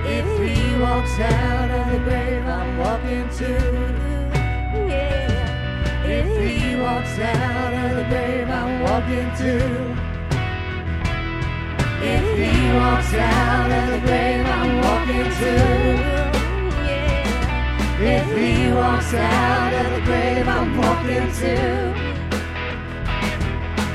If 0.07 0.27
he 0.39 0.79
walks 0.79 1.19
out 1.19 1.71
of 1.71 1.93
the 1.93 1.99
grave 1.99 2.47
I'm 2.47 2.79
walking 2.79 3.29
to. 3.39 3.53
Yeah. 4.87 6.05
If 6.05 6.27
he 6.39 6.77
walks 6.77 7.19
out 7.19 7.73
of 7.73 7.97
the 7.97 8.05
grave 8.05 8.49
I'm 8.49 8.83
walking 8.83 9.31
to. 9.41 10.15
If 12.03 12.27
he 12.37 12.73
walks 12.75 13.15
out 13.15 13.71
of 13.71 13.91
the 13.93 14.01
grave 14.07 14.47
I'm 14.47 14.81
walking 14.83 15.31
to. 15.41 15.55
If 18.05 18.27
he 18.37 18.73
walks 18.73 19.15
out 19.15 19.73
of 19.73 19.93
the 19.93 20.01
grave 20.05 20.47
I'm 20.47 20.77
walking 20.77 21.33
to. 21.41 22.14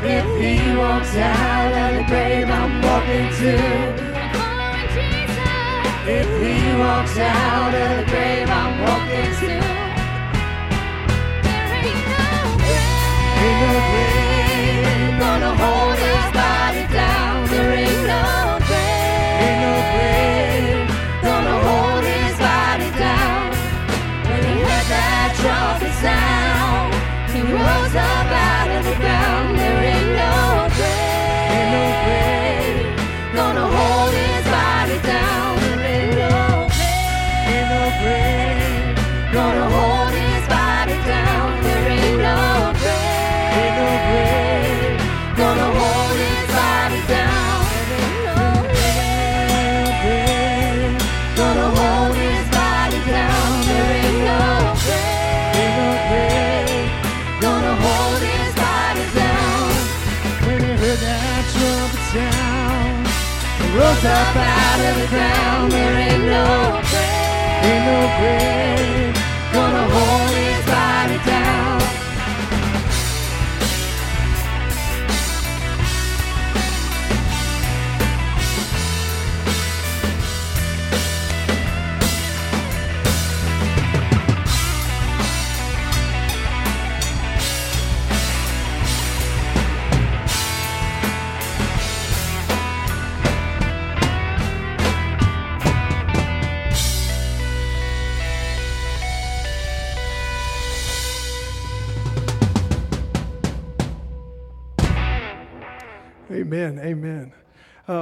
If 0.01 0.25
he 0.39 0.77
walks 0.77 1.13
out 1.13 1.74
of 1.74 1.98
the 1.98 2.03
grave, 2.08 2.50
I'm 2.50 2.82
walking 2.82 3.27
too. 3.36 3.60
If 6.08 6.27
he 6.41 6.79
walks 6.79 7.18
out 7.18 7.74
of 7.75 7.98
the 7.98 8.06
grave, 8.10 8.50
I'm 8.50 8.79
walking 8.79 9.32
too. 9.41 9.60
There 11.44 11.68
ain't 11.84 12.00
no 12.08 12.24
grave, 12.63 13.44
ain't 13.44 13.60
no 13.60 13.75
grave 13.91 15.20
gonna 15.20 15.53
hold 15.60 16.00
his 16.00 16.25
body 16.32 16.88
down. 16.94 17.48
There 17.50 17.74
ain't 17.74 18.08
no 18.08 18.58
grave, 18.70 19.44
ain't 19.44 19.60
no 19.68 19.75
grave 19.91 20.88
gonna 21.24 21.56
hold 21.68 22.03
his 22.06 22.38
body 22.39 22.89
down. 22.98 23.51
When 24.24 24.44
he 24.46 24.63
that. 26.03 26.38
Rose 62.16 64.04
up 64.04 64.36
out 64.36 64.80
of 64.80 64.96
the 65.00 65.08
ground. 65.10 65.72
There 65.72 65.98
ain't 66.00 66.24
no 66.24 66.82
grave, 66.89 67.63
ain't 67.63 67.86
no 67.86 68.00
grave 68.20 69.18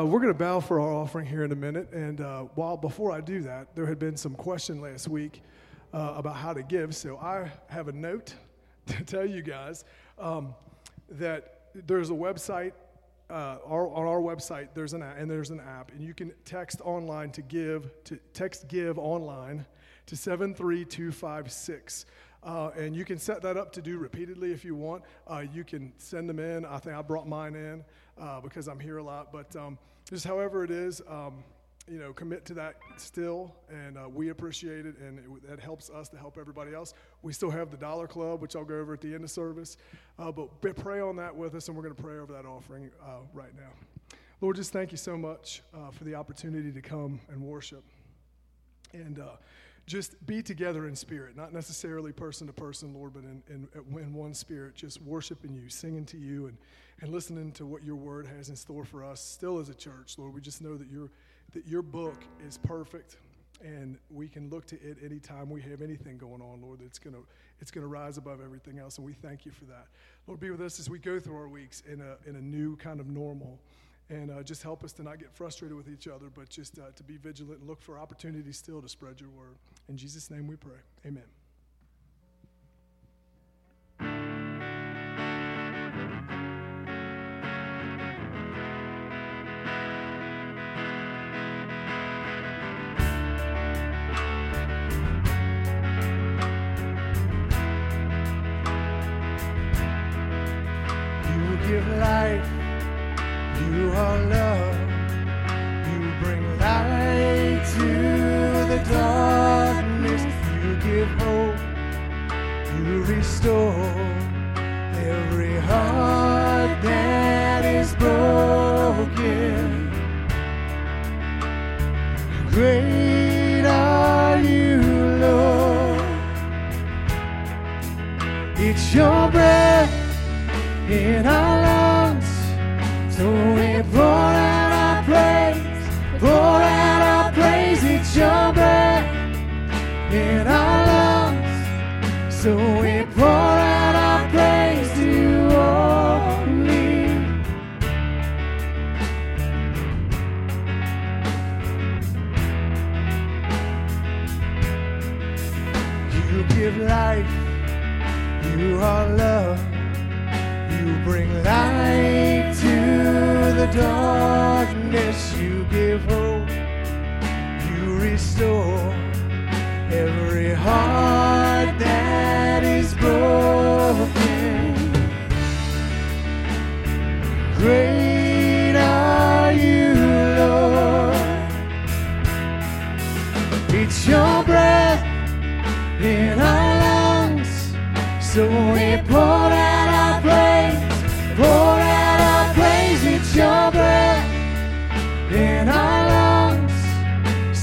we're 0.07 0.19
going 0.19 0.33
to 0.33 0.39
bow 0.39 0.59
for 0.59 0.79
our 0.79 0.93
offering 0.93 1.25
here 1.25 1.43
in 1.43 1.51
a 1.51 1.55
minute. 1.55 1.91
And 1.91 2.21
uh, 2.21 2.43
while 2.55 2.77
before 2.77 3.11
I 3.11 3.19
do 3.19 3.41
that, 3.41 3.75
there 3.75 3.85
had 3.85 3.99
been 3.99 4.15
some 4.15 4.35
question 4.35 4.79
last 4.79 5.07
week 5.07 5.41
uh, 5.93 6.13
about 6.15 6.35
how 6.35 6.53
to 6.53 6.63
give. 6.63 6.95
So 6.95 7.17
I 7.17 7.51
have 7.67 7.89
a 7.89 7.91
note 7.91 8.33
to 8.87 9.03
tell 9.03 9.25
you 9.25 9.41
guys 9.41 9.83
um, 10.17 10.55
that 11.11 11.61
there's 11.73 12.09
a 12.09 12.13
website. 12.13 12.71
Uh, 13.29 13.57
our, 13.65 13.89
on 13.89 14.07
our 14.07 14.21
website, 14.21 14.69
there's 14.73 14.93
an 14.93 15.01
and 15.01 15.29
there's 15.29 15.49
an 15.49 15.59
app, 15.59 15.91
and 15.91 16.01
you 16.01 16.13
can 16.13 16.31
text 16.45 16.79
online 16.85 17.29
to 17.31 17.41
give 17.41 17.91
to 18.05 18.17
text 18.33 18.69
give 18.69 18.97
online 18.97 19.65
to 20.05 20.15
seven 20.15 20.55
three 20.55 20.85
two 20.85 21.11
five 21.11 21.51
six. 21.51 22.05
Uh, 22.41 22.69
and 22.77 22.95
you 22.95 23.03
can 23.03 23.17
set 23.17 23.41
that 23.41 23.57
up 23.57 23.73
to 23.73 23.81
do 23.81 23.97
repeatedly 23.97 24.53
if 24.53 24.63
you 24.63 24.75
want. 24.75 25.03
Uh, 25.29 25.43
you 25.53 25.65
can 25.65 25.91
send 25.97 26.29
them 26.29 26.39
in. 26.39 26.65
I 26.65 26.77
think 26.77 26.95
I 26.95 27.01
brought 27.01 27.27
mine 27.27 27.55
in 27.55 27.83
uh, 28.17 28.39
because 28.39 28.69
I'm 28.69 28.79
here 28.79 28.99
a 28.99 29.03
lot. 29.03 29.33
But 29.33 29.53
um, 29.57 29.77
just 30.09 30.25
however 30.25 30.63
it 30.63 30.71
is, 30.71 31.01
um, 31.07 31.43
you 31.89 31.99
know, 31.99 32.11
commit 32.11 32.45
to 32.45 32.53
that 32.53 32.75
still, 32.97 33.55
and 33.69 33.97
uh, 33.97 34.09
we 34.09 34.29
appreciate 34.29 34.85
it, 34.85 34.97
and 34.99 35.19
it, 35.19 35.49
that 35.49 35.59
helps 35.59 35.89
us 35.89 36.09
to 36.09 36.17
help 36.17 36.37
everybody 36.37 36.73
else. 36.73 36.93
We 37.21 37.31
still 37.31 37.49
have 37.49 37.71
the 37.71 37.77
Dollar 37.77 38.07
Club, 38.07 38.41
which 38.41 38.55
I'll 38.55 38.65
go 38.65 38.75
over 38.75 38.93
at 38.93 39.01
the 39.01 39.13
end 39.13 39.23
of 39.23 39.31
service, 39.31 39.77
uh, 40.19 40.31
but 40.31 40.49
pray 40.75 40.99
on 40.99 41.15
that 41.15 41.33
with 41.33 41.55
us, 41.55 41.67
and 41.67 41.77
we're 41.77 41.83
going 41.83 41.95
to 41.95 42.01
pray 42.01 42.17
over 42.17 42.33
that 42.33 42.45
offering 42.45 42.89
uh, 43.01 43.19
right 43.33 43.55
now. 43.55 44.17
Lord, 44.41 44.57
just 44.57 44.73
thank 44.73 44.91
you 44.91 44.97
so 44.97 45.17
much 45.17 45.63
uh, 45.73 45.89
for 45.91 46.03
the 46.03 46.13
opportunity 46.13 46.71
to 46.71 46.81
come 46.81 47.19
and 47.29 47.41
worship, 47.41 47.83
and 48.93 49.19
uh, 49.19 49.37
just 49.87 50.25
be 50.27 50.41
together 50.41 50.87
in 50.87 50.95
spirit, 50.95 51.37
not 51.37 51.53
necessarily 51.53 52.11
person 52.11 52.47
to 52.47 52.53
person, 52.53 52.93
Lord, 52.93 53.13
but 53.13 53.23
in, 53.23 53.41
in, 53.49 53.67
in 53.97 54.13
one 54.13 54.33
spirit, 54.33 54.75
just 54.75 55.01
worshiping 55.01 55.55
you, 55.55 55.69
singing 55.69 56.05
to 56.07 56.17
you, 56.17 56.47
and 56.47 56.57
and 57.01 57.11
listening 57.11 57.51
to 57.53 57.65
what 57.65 57.83
your 57.83 57.95
word 57.95 58.27
has 58.27 58.49
in 58.49 58.55
store 58.55 58.85
for 58.85 59.03
us 59.03 59.21
still 59.21 59.59
as 59.59 59.69
a 59.69 59.75
church, 59.75 60.17
Lord. 60.17 60.33
We 60.33 60.41
just 60.41 60.61
know 60.61 60.75
that 60.75 60.89
your, 60.89 61.09
that 61.53 61.67
your 61.67 61.81
book 61.81 62.23
is 62.45 62.57
perfect 62.57 63.17
and 63.63 63.97
we 64.09 64.27
can 64.27 64.49
look 64.49 64.65
to 64.67 64.75
it 64.81 64.97
anytime 65.03 65.49
we 65.49 65.61
have 65.61 65.81
anything 65.81 66.17
going 66.17 66.41
on, 66.41 66.61
Lord, 66.61 66.79
that's 66.79 66.99
going 66.99 67.15
to 67.15 67.23
it's 67.59 67.71
going 67.71 67.81
to 67.81 67.87
rise 67.87 68.17
above 68.17 68.39
everything 68.39 68.77
else, 68.77 68.97
and 68.97 69.05
we 69.05 69.13
thank 69.13 69.45
you 69.45 69.51
for 69.51 69.65
that. 69.65 69.87
Lord, 70.27 70.39
be 70.39 70.51
with 70.51 70.61
us 70.61 70.79
as 70.79 70.89
we 70.89 70.99
go 70.99 71.19
through 71.19 71.35
our 71.37 71.47
weeks 71.47 71.81
in 71.91 72.01
a, 72.01 72.29
in 72.29 72.35
a 72.35 72.41
new 72.41 72.75
kind 72.77 72.99
of 72.99 73.07
normal, 73.07 73.59
and 74.09 74.29
uh, 74.29 74.43
just 74.43 74.61
help 74.61 74.83
us 74.83 74.93
to 74.93 75.03
not 75.03 75.19
get 75.19 75.33
frustrated 75.33 75.75
with 75.75 75.89
each 75.89 76.07
other, 76.07 76.27
but 76.33 76.49
just 76.49 76.77
uh, 76.77 76.91
to 76.95 77.03
be 77.03 77.17
vigilant 77.17 77.59
and 77.59 77.67
look 77.67 77.81
for 77.81 77.97
opportunities 77.97 78.57
still 78.57 78.81
to 78.81 78.87
spread 78.87 79.19
your 79.19 79.29
word. 79.31 79.55
In 79.89 79.97
Jesus' 79.97 80.29
name 80.29 80.47
we 80.47 80.55
pray. 80.55 80.77
Amen. 81.05 81.36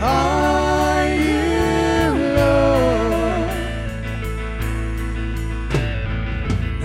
are 0.01 1.05
you, 1.05 2.09
Lord. 2.39 3.49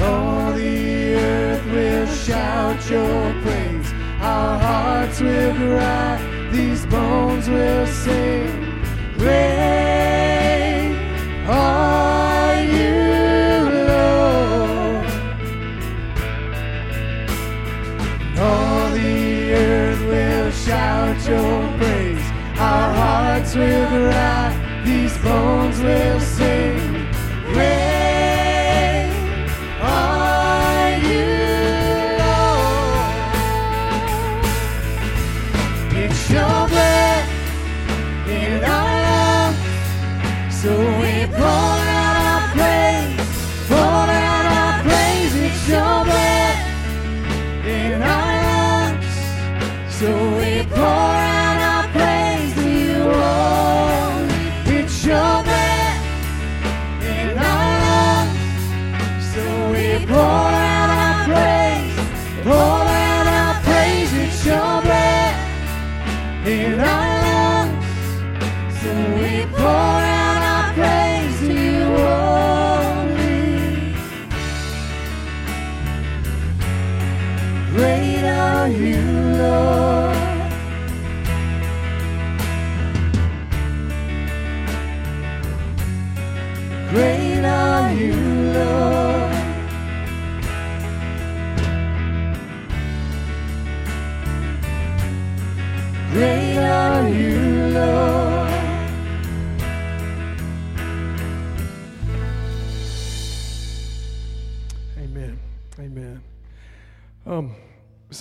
All 0.01 0.53
the 0.53 1.15
earth 1.15 1.65
will 1.67 2.07
shout 2.07 2.91
your 2.91 3.33
praise, 3.43 3.93
our 4.21 4.59
hearts 4.59 5.21
will 5.21 5.55
cry, 5.55 6.51
these 6.53 6.85
bones 6.87 7.49
will 7.49 7.87
sing. 7.87 8.42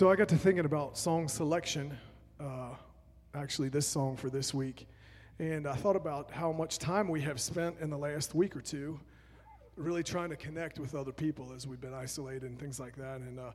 So 0.02 0.10
I 0.10 0.16
got 0.16 0.30
to 0.30 0.36
thinking 0.36 0.66
about 0.66 0.98
song 0.98 1.28
selection, 1.28 1.96
uh, 2.40 2.70
actually, 3.36 3.70
this 3.70 3.86
song 3.86 4.18
for 4.18 4.32
this 4.32 4.52
week. 4.52 4.88
And 5.38 5.68
I 5.68 5.76
thought 5.76 5.96
about 5.96 6.32
how 6.32 6.52
much 6.52 6.80
time 6.80 7.08
we 7.08 7.22
have 7.22 7.40
spent 7.40 7.76
in 7.80 7.92
the 7.92 7.98
last 8.00 8.34
week 8.34 8.56
or 8.56 8.62
two 8.62 9.00
really 9.76 10.02
trying 10.02 10.32
to 10.32 10.36
connect 10.36 10.80
with 10.80 10.96
other 10.96 11.12
people 11.12 11.54
as 11.56 11.68
we've 11.68 11.80
been 11.80 11.94
isolated 11.94 12.50
and 12.50 12.60
things 12.60 12.80
like 12.80 12.96
that. 12.96 13.18
And 13.18 13.40
uh, 13.40 13.52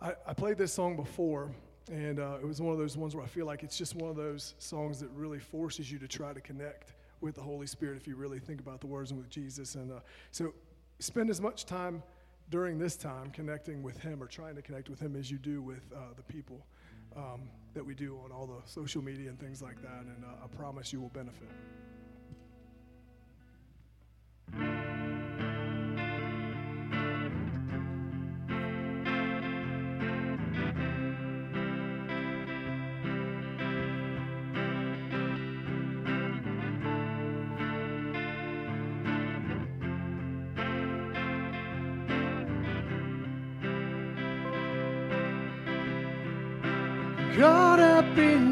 I, 0.00 0.12
I 0.28 0.32
played 0.32 0.58
this 0.58 0.72
song 0.72 0.94
before, 0.94 1.50
and 1.90 2.20
uh, 2.20 2.38
it 2.40 2.46
was 2.46 2.60
one 2.60 2.72
of 2.72 2.78
those 2.78 2.96
ones 2.96 3.16
where 3.16 3.24
I 3.24 3.28
feel 3.28 3.46
like 3.46 3.64
it's 3.64 3.76
just 3.76 3.96
one 3.96 4.10
of 4.10 4.16
those 4.16 4.54
songs 4.60 5.00
that 5.00 5.10
really 5.10 5.40
forces 5.40 5.90
you 5.90 5.98
to 5.98 6.06
try 6.06 6.32
to 6.32 6.40
connect 6.40 6.92
with 7.20 7.34
the 7.34 7.42
Holy 7.42 7.66
Spirit 7.66 7.96
if 7.96 8.06
you 8.06 8.14
really 8.14 8.38
think 8.38 8.60
about 8.60 8.80
the 8.80 8.86
words 8.86 9.10
and 9.10 9.18
with 9.18 9.28
Jesus. 9.28 9.74
And 9.74 9.90
uh, 9.90 9.98
so 10.30 10.54
spend 11.00 11.30
as 11.30 11.40
much 11.40 11.66
time 11.66 12.04
during 12.50 12.78
this 12.78 12.96
time 12.96 13.30
connecting 13.30 13.82
with 13.82 13.98
Him 13.98 14.22
or 14.22 14.26
trying 14.26 14.56
to 14.56 14.62
connect 14.62 14.88
with 14.88 15.00
Him 15.00 15.16
as 15.16 15.30
you 15.30 15.38
do 15.38 15.62
with 15.62 15.84
uh, 15.94 16.14
the 16.16 16.22
people 16.22 16.66
um, 17.16 17.48
that 17.74 17.84
we 17.84 17.94
do 17.94 18.18
on 18.24 18.32
all 18.32 18.46
the 18.46 18.60
social 18.64 19.02
media 19.02 19.28
and 19.28 19.38
things 19.38 19.62
like 19.62 19.80
that. 19.82 20.02
And 20.02 20.24
uh, 20.24 20.44
I 20.44 20.48
promise 20.48 20.92
you 20.92 21.00
will 21.00 21.08
benefit. 21.10 21.48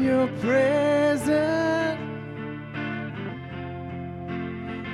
Your 0.01 0.27
presence. 0.39 1.99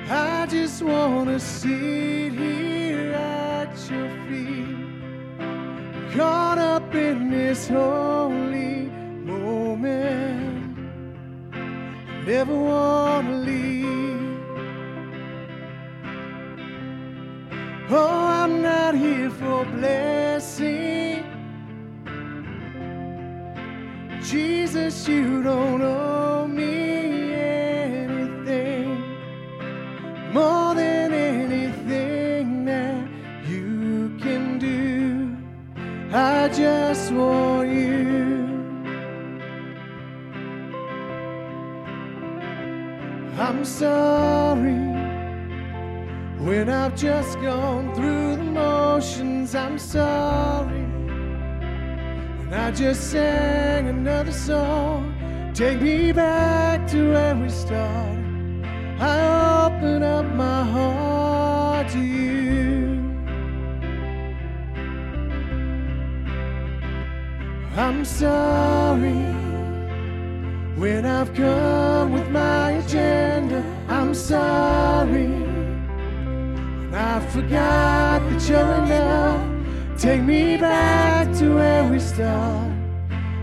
I 0.10 0.46
just 0.48 0.82
wanna 0.82 1.40
sit 1.40 2.34
here 2.34 3.14
at 3.14 3.72
your 3.90 4.10
feet. 4.28 4.78
Caught 6.16 6.58
up 6.58 6.94
in 6.94 7.30
this 7.32 7.68
holy 7.68 8.90
moment. 9.26 10.78
Never 12.26 12.56
wanna 12.56 13.38
leave. 13.38 13.86
Oh, 17.90 18.28
I'm 18.42 18.62
not 18.62 18.96
here 18.96 19.30
for 19.30 19.66
blessing. 19.66 21.35
Jesus, 24.26 25.08
you 25.08 25.44
don't 25.44 25.84
owe 25.84 26.48
me 26.48 27.32
anything 27.32 29.00
more 30.34 30.74
than 30.74 31.14
anything 31.14 32.66
that 32.66 33.08
you 33.48 34.18
can 34.20 34.58
do. 34.58 35.38
I 36.12 36.50
just 36.50 37.12
want 37.12 37.70
you. 37.70 38.46
I'm 43.38 43.64
sorry 43.64 44.74
when 46.40 46.68
I've 46.70 46.96
just 46.96 47.40
gone 47.42 47.94
through 47.94 48.38
the 48.38 48.44
motions. 48.44 49.54
I'm 49.54 49.78
sorry. 49.78 50.85
I 52.56 52.72
just 52.72 53.12
sang 53.12 53.90
another 53.90 54.32
song. 54.32 55.52
Take 55.54 55.82
me 55.82 56.12
back 56.14 56.88
to 56.88 57.12
where 57.12 57.36
we 57.36 57.50
started. 57.50 58.66
I 59.00 59.66
open 59.66 60.04
up 60.04 60.26
my 60.34 60.64
heart 60.64 61.90
to 61.90 62.00
you. 62.00 62.96
I'm 67.76 68.06
sorry 68.06 69.12
when 70.80 71.06
I've 71.06 71.34
come 71.34 72.14
with 72.14 72.30
my 72.30 72.72
agenda. 72.72 73.64
I'm 73.90 74.14
sorry 74.14 75.28
when 75.28 76.96
I 76.96 77.20
forgot 77.32 78.22
that 78.30 78.50
you're 78.50 78.76
enough. 78.86 79.55
Take 79.98 80.24
me 80.24 80.58
back 80.58 81.34
to 81.38 81.56
where 81.56 81.90
we 81.90 82.00
started. 82.00 82.74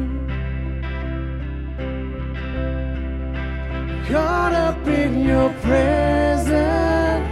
Caught 4.09 4.53
up 4.53 4.87
in 4.87 5.25
your 5.25 5.49
presence. 5.61 7.29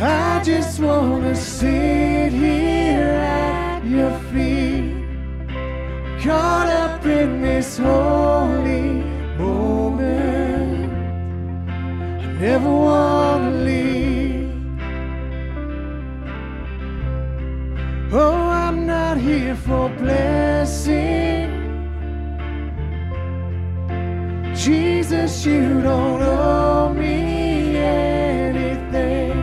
I 0.00 0.40
just 0.42 0.80
wanna 0.80 1.34
sit 1.34 2.32
here 2.32 3.12
at 3.12 3.84
your 3.84 4.18
feet. 4.32 4.94
Caught 6.22 6.68
up 6.68 7.04
in 7.04 7.42
this 7.42 7.76
holy 7.76 9.04
moment 9.36 10.45
never 12.40 12.70
wanna 12.70 13.50
leave. 13.50 14.52
Oh, 18.12 18.34
I'm 18.34 18.86
not 18.86 19.16
here 19.16 19.56
for 19.56 19.88
blessing. 19.88 21.52
Jesus, 24.54 25.46
you 25.46 25.80
don't 25.82 26.22
owe 26.22 26.92
me 26.92 27.76
anything 27.76 29.36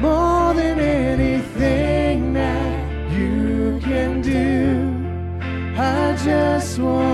more 0.00 0.54
than 0.54 0.78
anything 0.80 2.32
that 2.32 3.12
you 3.12 3.78
can 3.82 4.22
do. 4.22 4.90
I 5.80 6.16
just 6.24 6.78
want. 6.78 7.13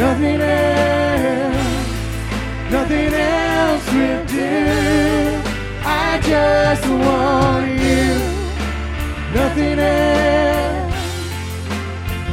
nothing 0.00 0.40
else, 0.40 1.90
nothing 2.70 3.12
else 3.12 3.86
will 3.92 4.24
do. 4.24 5.42
I 5.84 6.18
just 6.32 6.86
want 6.88 7.68
you, 7.84 8.06
nothing 9.38 9.78
else, 9.78 10.94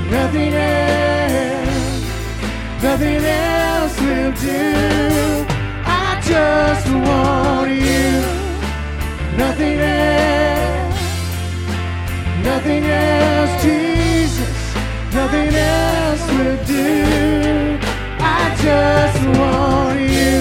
nothing 0.09 0.53
else, 0.53 2.03
nothing 2.81 3.21
else 3.25 3.99
will 3.99 4.31
do. 4.49 5.45
I 5.83 6.21
just 6.31 6.87
want 7.05 7.69
you, 7.87 8.07
nothing 9.43 9.79
else, 9.79 11.01
nothing 12.45 12.83
else, 12.85 13.61
Jesus, 13.61 14.57
nothing 15.13 15.53
else 15.53 16.31
will 16.31 16.63
do. 16.63 17.46
Just 18.63 19.21
want 19.37 19.99
you, 19.99 20.35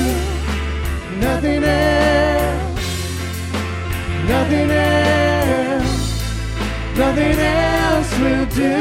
nothing 1.21 1.63
else, 1.63 2.89
nothing 4.29 4.71
else, 4.71 5.95
nothing 6.97 7.39
else 7.39 8.11
will 8.19 8.47
do. 8.47 8.77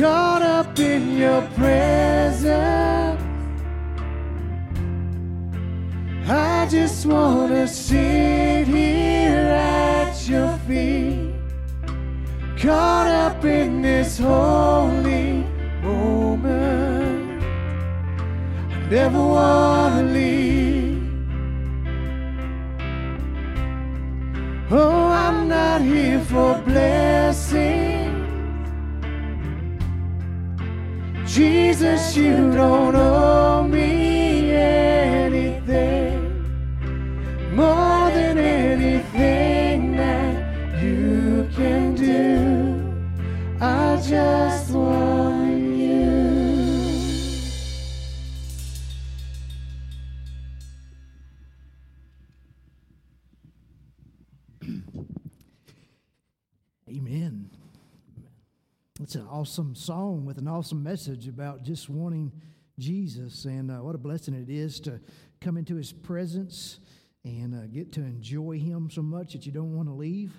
Caught 0.00 0.42
up 0.42 0.78
in 0.78 1.02
your 1.18 1.42
presence. 1.56 3.20
I 6.32 6.66
just 6.70 7.06
wanna 7.06 7.66
sit 7.66 8.66
here 8.68 9.48
at 9.48 10.28
your 10.28 10.56
feet, 10.68 11.19
caught 12.60 13.06
up 13.06 13.42
in 13.42 13.80
this 13.80 14.18
holy 14.18 15.44
moment. 15.82 17.42
I 18.70 18.86
never 18.90 19.18
wanna 19.18 20.02
leave. 20.02 21.00
Oh, 24.70 25.06
I'm 25.24 25.48
not 25.48 25.80
here 25.80 26.20
for 26.20 26.54
blessing. 26.66 28.10
Jesus, 31.24 32.14
you 32.14 32.52
don't 32.52 32.94
owe 32.94 33.62
me 33.62 33.99
just 44.10 44.72
want 44.72 45.60
you. 45.60 45.94
Amen. 56.88 57.50
It's 59.00 59.14
an 59.14 59.28
awesome 59.30 59.76
song 59.76 60.24
with 60.24 60.38
an 60.38 60.48
awesome 60.48 60.82
message 60.82 61.28
about 61.28 61.62
just 61.62 61.88
wanting 61.88 62.32
Jesus. 62.80 63.44
And 63.44 63.70
uh, 63.70 63.76
what 63.76 63.94
a 63.94 63.98
blessing 63.98 64.34
it 64.34 64.50
is 64.50 64.80
to 64.80 64.98
come 65.40 65.56
into 65.56 65.76
his 65.76 65.92
presence 65.92 66.80
and 67.22 67.54
uh, 67.54 67.68
get 67.68 67.92
to 67.92 68.00
enjoy 68.00 68.58
him 68.58 68.90
so 68.90 69.02
much 69.02 69.34
that 69.34 69.46
you 69.46 69.52
don't 69.52 69.76
want 69.76 69.86
to 69.88 69.94
leave. 69.94 70.32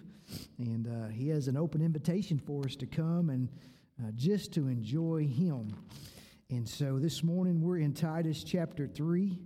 And 0.58 0.88
uh, 0.88 1.08
he 1.10 1.30
has 1.30 1.48
an 1.48 1.58
open 1.58 1.82
invitation 1.82 2.40
for 2.40 2.66
us 2.66 2.76
to 2.78 2.86
come 2.86 3.30
and 3.30 3.50
uh, 4.02 4.12
just 4.16 4.54
to 4.54 4.68
enjoy 4.68 5.28
him. 5.28 5.76
And 6.50 6.68
so 6.68 7.00
this 7.00 7.24
morning 7.24 7.62
we're 7.62 7.78
in 7.78 7.94
Titus 7.94 8.44
chapter 8.44 8.88
3. 8.88 9.40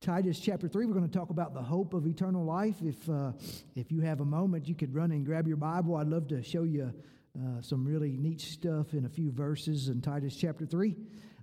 Titus 0.00 0.40
chapter 0.40 0.68
3, 0.68 0.86
we're 0.86 0.94
going 0.94 1.06
to 1.06 1.18
talk 1.18 1.30
about 1.30 1.52
the 1.54 1.62
hope 1.62 1.92
of 1.92 2.06
eternal 2.06 2.44
life. 2.44 2.76
If, 2.82 3.08
uh, 3.08 3.32
if 3.74 3.92
you 3.92 4.00
have 4.00 4.20
a 4.20 4.24
moment, 4.24 4.68
you 4.68 4.74
could 4.74 4.94
run 4.94 5.10
and 5.12 5.26
grab 5.26 5.46
your 5.46 5.56
Bible. 5.56 5.96
I'd 5.96 6.06
love 6.06 6.28
to 6.28 6.42
show 6.42 6.62
you 6.62 6.92
uh, 7.38 7.60
some 7.60 7.84
really 7.84 8.16
neat 8.16 8.40
stuff 8.40 8.94
in 8.94 9.04
a 9.04 9.08
few 9.08 9.30
verses 9.30 9.88
in 9.88 10.00
Titus 10.00 10.36
chapter 10.36 10.64
3. 10.64 10.96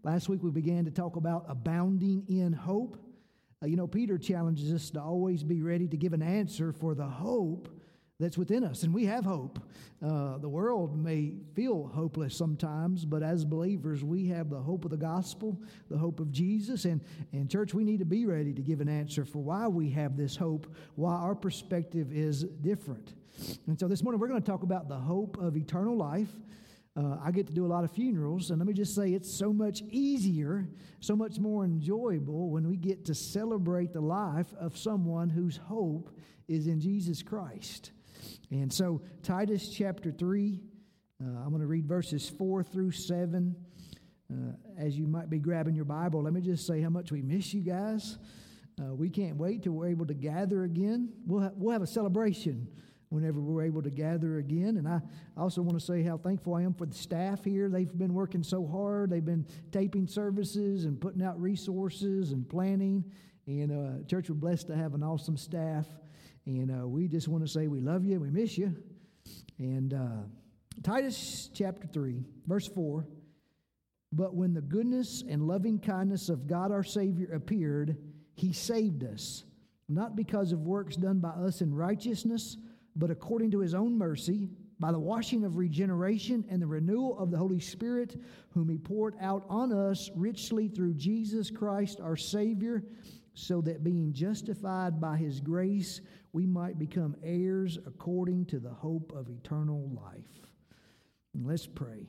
Last 0.03 0.29
week 0.29 0.41
we 0.41 0.51
began 0.51 0.85
to 0.85 0.91
talk 0.91 1.15
about 1.15 1.45
abounding 1.47 2.23
in 2.27 2.53
hope. 2.53 2.97
Uh, 3.61 3.67
you 3.67 3.75
know, 3.75 3.87
Peter 3.87 4.17
challenges 4.17 4.71
us 4.71 4.89
to 4.91 5.01
always 5.01 5.43
be 5.43 5.61
ready 5.61 5.87
to 5.87 5.97
give 5.97 6.13
an 6.13 6.21
answer 6.21 6.71
for 6.71 6.95
the 6.95 7.05
hope 7.05 7.69
that's 8.19 8.37
within 8.37 8.63
us, 8.63 8.81
and 8.81 8.91
we 8.91 9.05
have 9.05 9.23
hope. 9.23 9.59
Uh, 10.03 10.39
the 10.39 10.49
world 10.49 10.97
may 10.97 11.33
feel 11.53 11.87
hopeless 11.93 12.35
sometimes, 12.35 13.05
but 13.05 13.21
as 13.21 13.45
believers, 13.45 14.03
we 14.03 14.25
have 14.25 14.49
the 14.49 14.59
hope 14.59 14.85
of 14.85 14.91
the 14.91 14.97
gospel, 14.97 15.61
the 15.89 15.97
hope 15.97 16.19
of 16.19 16.31
Jesus, 16.31 16.85
and, 16.85 17.01
and 17.31 17.47
church, 17.47 17.75
we 17.75 17.83
need 17.83 17.99
to 17.99 18.05
be 18.05 18.25
ready 18.25 18.53
to 18.53 18.61
give 18.63 18.81
an 18.81 18.89
answer 18.89 19.23
for 19.23 19.37
why 19.37 19.67
we 19.67 19.91
have 19.91 20.17
this 20.17 20.35
hope, 20.35 20.65
why 20.95 21.13
our 21.13 21.35
perspective 21.35 22.11
is 22.11 22.43
different. 22.43 23.13
And 23.67 23.79
so 23.79 23.87
this 23.87 24.01
morning, 24.01 24.19
we're 24.19 24.29
going 24.29 24.41
to 24.41 24.51
talk 24.51 24.63
about 24.63 24.89
the 24.89 24.97
hope 24.97 25.37
of 25.37 25.55
eternal 25.55 25.95
life. 25.95 26.31
Uh, 26.95 27.17
I 27.23 27.29
get 27.29 27.45
to 27.45 27.53
do 27.53 27.67
a 27.67 27.69
lot 27.69 27.83
of 27.83 27.91
funerals, 27.91 28.49
and 28.49 28.57
let 28.57 28.67
me 28.67 28.73
just 28.73 28.95
say 28.95 29.11
it's 29.11 29.31
so 29.31 29.53
much 29.53 29.83
easier, 29.91 30.67
so 31.01 31.15
much 31.15 31.37
more 31.37 31.63
enjoyable 31.63 32.49
when 32.49 32.67
we 32.67 32.77
get 32.77 33.05
to 33.05 33.13
celebrate 33.13 33.93
the 33.93 34.01
life 34.01 34.51
of 34.59 34.75
someone 34.75 35.29
whose 35.29 35.57
hope 35.57 36.09
is 36.47 36.65
in 36.65 36.79
Jesus 36.79 37.21
Christ. 37.21 37.91
And 38.51 38.71
so, 38.71 39.01
Titus 39.23 39.69
chapter 39.69 40.11
3, 40.11 40.61
uh, 41.21 41.25
I'm 41.25 41.49
going 41.49 41.61
to 41.61 41.67
read 41.67 41.87
verses 41.87 42.29
4 42.29 42.63
through 42.63 42.91
7. 42.91 43.55
Uh, 44.31 44.35
as 44.77 44.97
you 44.97 45.07
might 45.07 45.29
be 45.29 45.39
grabbing 45.39 45.75
your 45.75 45.85
Bible, 45.85 46.21
let 46.23 46.33
me 46.33 46.41
just 46.41 46.67
say 46.67 46.81
how 46.81 46.89
much 46.89 47.11
we 47.11 47.21
miss 47.21 47.53
you 47.53 47.61
guys. 47.61 48.17
Uh, 48.79 48.93
we 48.93 49.09
can't 49.09 49.37
wait 49.37 49.63
till 49.63 49.73
we're 49.73 49.87
able 49.87 50.05
to 50.05 50.13
gather 50.13 50.63
again. 50.63 51.09
We'll, 51.25 51.41
ha- 51.41 51.51
we'll 51.55 51.73
have 51.73 51.81
a 51.81 51.87
celebration 51.87 52.67
whenever 53.09 53.39
we're 53.39 53.63
able 53.63 53.81
to 53.81 53.89
gather 53.89 54.37
again. 54.37 54.77
And 54.77 54.87
I 54.87 55.01
also 55.35 55.61
want 55.61 55.79
to 55.79 55.85
say 55.85 56.03
how 56.03 56.17
thankful 56.17 56.55
I 56.55 56.63
am 56.63 56.73
for 56.73 56.85
the 56.85 56.95
staff 56.95 57.43
here. 57.43 57.69
They've 57.69 57.97
been 57.97 58.13
working 58.13 58.43
so 58.43 58.67
hard. 58.67 59.09
They've 59.09 59.23
been 59.23 59.45
taping 59.71 60.07
services 60.07 60.85
and 60.85 60.99
putting 60.99 61.23
out 61.23 61.41
resources 61.41 62.31
and 62.31 62.47
planning. 62.47 63.03
And 63.47 63.71
uh, 63.71 64.05
church, 64.07 64.29
we're 64.29 64.35
blessed 64.35 64.67
to 64.67 64.75
have 64.75 64.93
an 64.93 65.03
awesome 65.03 65.37
staff. 65.37 65.87
And 66.47 66.71
uh, 66.71 66.87
we 66.87 67.09
just 67.09 67.27
want 67.27 67.43
to 67.43 67.47
say 67.47 67.67
we 67.67 67.81
love 67.81 68.05
you, 68.05 68.21
we 68.21 68.29
miss 68.29 68.57
you. 68.57 68.73
And 69.59 69.93
uh, 69.93 70.23
Titus 70.81 71.49
chapter 71.53 71.85
3, 71.87 72.23
verse 72.47 72.69
4 72.69 73.05
But 74.13 74.33
when 74.33 74.53
the 74.53 74.61
goodness 74.61 75.25
and 75.27 75.45
loving 75.45 75.77
kindness 75.77 76.29
of 76.29 76.47
God 76.47 76.71
our 76.71 76.85
Savior 76.85 77.33
appeared, 77.33 77.97
he 78.33 78.53
saved 78.53 79.03
us, 79.03 79.43
not 79.89 80.15
because 80.15 80.53
of 80.53 80.61
works 80.61 80.95
done 80.95 81.19
by 81.19 81.31
us 81.31 81.59
in 81.59 81.75
righteousness, 81.75 82.55
but 82.95 83.11
according 83.11 83.51
to 83.51 83.59
his 83.59 83.73
own 83.73 83.97
mercy, 83.97 84.47
by 84.79 84.93
the 84.93 84.99
washing 84.99 85.43
of 85.43 85.57
regeneration 85.57 86.45
and 86.49 86.61
the 86.61 86.67
renewal 86.67 87.19
of 87.19 87.29
the 87.29 87.37
Holy 87.37 87.59
Spirit, 87.59 88.21
whom 88.51 88.69
he 88.69 88.77
poured 88.77 89.15
out 89.19 89.45
on 89.49 89.73
us 89.73 90.09
richly 90.15 90.69
through 90.69 90.93
Jesus 90.93 91.51
Christ 91.51 91.99
our 91.99 92.15
Savior, 92.15 92.83
so 93.33 93.61
that 93.61 93.83
being 93.83 94.13
justified 94.13 94.99
by 94.99 95.15
his 95.15 95.39
grace, 95.39 96.01
we 96.37 96.45
might 96.45 96.77
become 96.77 97.15
heirs 97.23 97.79
according 97.87 98.45
to 98.45 98.59
the 98.59 98.69
hope 98.69 99.11
of 99.15 99.27
eternal 99.27 99.89
life. 99.95 100.45
And 101.33 101.47
let's 101.47 101.65
pray. 101.65 102.05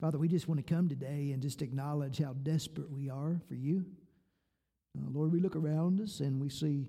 Father, 0.00 0.16
we 0.16 0.26
just 0.26 0.48
want 0.48 0.66
to 0.66 0.74
come 0.74 0.88
today 0.88 1.32
and 1.32 1.42
just 1.42 1.60
acknowledge 1.60 2.16
how 2.18 2.32
desperate 2.32 2.90
we 2.90 3.10
are 3.10 3.38
for 3.46 3.56
you. 3.56 3.84
Uh, 4.96 5.10
Lord, 5.12 5.32
we 5.32 5.38
look 5.38 5.54
around 5.54 6.00
us 6.00 6.20
and 6.20 6.40
we 6.40 6.48
see 6.48 6.88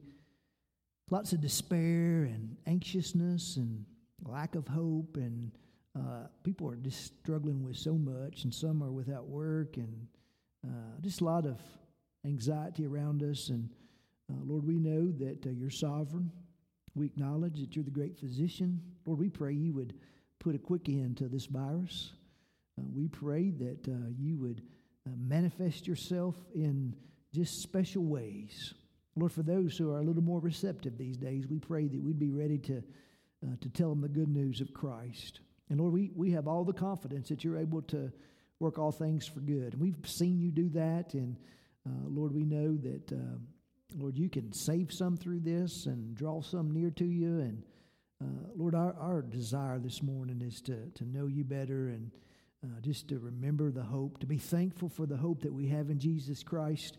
lots 1.11 1.33
of 1.33 1.41
despair 1.41 2.23
and 2.23 2.55
anxiousness 2.65 3.57
and 3.57 3.83
lack 4.23 4.55
of 4.55 4.65
hope, 4.69 5.17
and 5.17 5.51
uh, 5.99 6.27
people 6.43 6.65
are 6.69 6.77
just 6.77 7.17
struggling 7.19 7.61
with 7.61 7.75
so 7.75 7.95
much, 7.95 8.45
and 8.45 8.53
some 8.53 8.81
are 8.81 8.93
without 8.93 9.27
work, 9.27 9.75
and 9.75 10.07
uh, 10.65 11.01
just 11.01 11.19
a 11.19 11.25
lot 11.25 11.45
of 11.45 11.59
anxiety 12.25 12.85
around 12.85 13.21
us. 13.21 13.49
And 13.49 13.67
uh, 14.31 14.37
Lord, 14.43 14.65
we 14.65 14.79
know 14.79 15.11
that 15.11 15.45
uh, 15.45 15.49
you're 15.51 15.69
sovereign. 15.69 16.31
We 16.95 17.05
acknowledge 17.05 17.59
that 17.59 17.75
you're 17.75 17.85
the 17.85 17.91
great 17.91 18.17
physician. 18.17 18.81
Lord, 19.05 19.19
we 19.19 19.29
pray 19.29 19.53
you 19.53 19.73
would 19.73 19.93
put 20.39 20.55
a 20.55 20.59
quick 20.59 20.89
end 20.89 21.17
to 21.17 21.27
this 21.27 21.45
virus. 21.45 22.13
Uh, 22.79 22.83
we 22.93 23.07
pray 23.07 23.51
that 23.51 23.87
uh, 23.87 24.09
you 24.17 24.37
would 24.37 24.61
uh, 25.07 25.11
manifest 25.17 25.85
yourself 25.85 26.35
in 26.55 26.95
just 27.33 27.61
special 27.61 28.03
ways. 28.03 28.73
Lord, 29.15 29.31
for 29.31 29.43
those 29.43 29.77
who 29.77 29.91
are 29.91 29.99
a 29.99 30.03
little 30.03 30.23
more 30.23 30.39
receptive 30.39 30.97
these 30.97 31.17
days, 31.17 31.47
we 31.47 31.59
pray 31.59 31.87
that 31.87 32.01
we'd 32.01 32.19
be 32.19 32.31
ready 32.31 32.57
to, 32.59 32.83
uh, 33.45 33.55
to 33.61 33.69
tell 33.69 33.89
them 33.89 34.01
the 34.01 34.09
good 34.09 34.29
news 34.29 34.59
of 34.59 34.73
Christ. 34.73 35.41
And 35.69 35.79
Lord, 35.79 35.93
we, 35.93 36.11
we 36.15 36.31
have 36.31 36.47
all 36.47 36.63
the 36.63 36.73
confidence 36.73 37.29
that 37.29 37.43
you're 37.43 37.57
able 37.57 37.81
to 37.83 38.11
work 38.59 38.79
all 38.79 38.91
things 38.91 39.27
for 39.27 39.41
good. 39.41 39.73
And 39.73 39.81
we've 39.81 39.95
seen 40.05 40.39
you 40.39 40.51
do 40.51 40.69
that. 40.69 41.13
And 41.13 41.37
Lord, 42.07 42.33
we 42.33 42.45
know 42.45 42.75
that, 42.77 43.11
Lord, 43.97 44.17
you 44.17 44.29
can 44.29 44.51
save 44.51 44.91
some 44.91 45.15
through 45.15 45.39
this 45.39 45.85
and 45.85 46.15
draw 46.15 46.41
some 46.41 46.71
near 46.71 46.91
to 46.91 47.05
you. 47.05 47.39
And 47.39 47.63
uh, 48.21 48.47
Lord, 48.55 48.75
our, 48.75 48.95
our 48.99 49.21
desire 49.21 49.79
this 49.79 50.01
morning 50.01 50.41
is 50.41 50.61
to, 50.61 50.89
to 50.95 51.05
know 51.05 51.27
you 51.27 51.43
better 51.43 51.87
and 51.89 52.11
uh, 52.63 52.81
just 52.81 53.07
to 53.09 53.19
remember 53.19 53.71
the 53.71 53.83
hope, 53.83 54.19
to 54.19 54.25
be 54.25 54.37
thankful 54.37 54.89
for 54.89 55.05
the 55.05 55.17
hope 55.17 55.41
that 55.41 55.53
we 55.53 55.67
have 55.67 55.89
in 55.89 55.99
Jesus 55.99 56.43
Christ. 56.43 56.97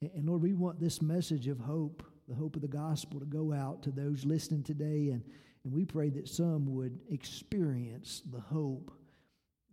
And, 0.00 0.10
and 0.14 0.26
Lord, 0.26 0.42
we 0.42 0.54
want 0.54 0.78
this 0.78 1.02
message 1.02 1.48
of 1.48 1.58
hope, 1.58 2.04
the 2.28 2.34
hope 2.34 2.56
of 2.56 2.62
the 2.62 2.68
gospel, 2.68 3.18
to 3.20 3.26
go 3.26 3.52
out 3.52 3.82
to 3.84 3.90
those 3.90 4.24
listening 4.24 4.62
today. 4.62 5.10
And, 5.10 5.22
and 5.64 5.72
we 5.72 5.84
pray 5.84 6.10
that 6.10 6.28
some 6.28 6.66
would 6.74 7.00
experience 7.10 8.22
the 8.32 8.40
hope 8.40 8.92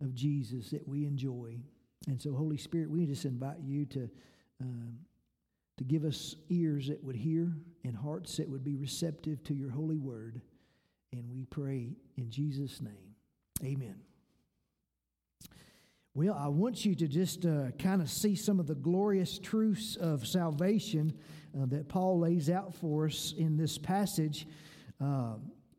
of 0.00 0.14
Jesus 0.14 0.70
that 0.70 0.86
we 0.88 1.04
enjoy. 1.04 1.56
And 2.08 2.20
so, 2.20 2.34
Holy 2.34 2.58
Spirit, 2.58 2.90
we 2.90 3.06
just 3.06 3.24
invite 3.24 3.60
you 3.62 3.86
to, 3.86 4.10
um, 4.60 4.98
to 5.76 5.84
give 5.84 6.04
us 6.04 6.36
ears 6.48 6.88
that 6.88 7.02
would 7.02 7.16
hear 7.16 7.52
and 7.84 7.96
hearts 7.96 8.36
that 8.36 8.48
would 8.48 8.64
be 8.64 8.76
receptive 8.76 9.42
to 9.44 9.54
your 9.54 9.70
holy 9.70 9.98
word. 9.98 10.40
And 11.12 11.30
we 11.30 11.44
pray 11.44 11.96
in 12.16 12.30
Jesus' 12.30 12.80
name. 12.80 13.14
Amen. 13.62 13.96
Well, 16.16 16.36
I 16.38 16.46
want 16.46 16.84
you 16.84 16.94
to 16.94 17.08
just 17.08 17.44
uh, 17.44 17.72
kind 17.78 18.00
of 18.00 18.08
see 18.08 18.36
some 18.36 18.60
of 18.60 18.68
the 18.68 18.76
glorious 18.76 19.38
truths 19.38 19.96
of 19.96 20.26
salvation 20.26 21.12
uh, 21.56 21.66
that 21.66 21.88
Paul 21.88 22.20
lays 22.20 22.48
out 22.48 22.72
for 22.72 23.06
us 23.06 23.34
in 23.36 23.56
this 23.56 23.78
passage. 23.78 24.46
Uh, 25.00 25.34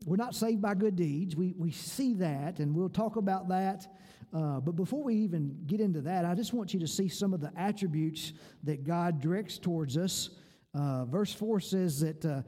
we're 0.06 0.18
not 0.18 0.36
saved 0.36 0.62
by 0.62 0.76
good 0.76 0.98
deeds. 0.98 1.38
We, 1.38 1.54
we 1.58 1.72
see 1.72 2.16
that, 2.16 2.60
and 2.60 2.76
we'll 2.76 2.90
talk 2.90 3.16
about 3.16 3.48
that. 3.48 3.88
Uh, 4.36 4.60
but 4.60 4.76
before 4.76 5.02
we 5.02 5.16
even 5.16 5.56
get 5.66 5.80
into 5.80 6.02
that, 6.02 6.26
I 6.26 6.36
just 6.36 6.52
want 6.52 6.74
you 6.74 6.80
to 6.82 6.88
see 6.88 7.08
some 7.08 7.34
of 7.34 7.40
the 7.40 7.54
attributes 7.56 8.34
that 8.64 8.84
God 8.84 9.22
directs 9.22 9.58
towards 9.58 9.96
us. 9.96 10.32
Uh, 10.74 11.06
verse 11.06 11.34
4 11.34 11.62
says 11.62 12.02
that 12.02 12.26
uh, 12.26 12.42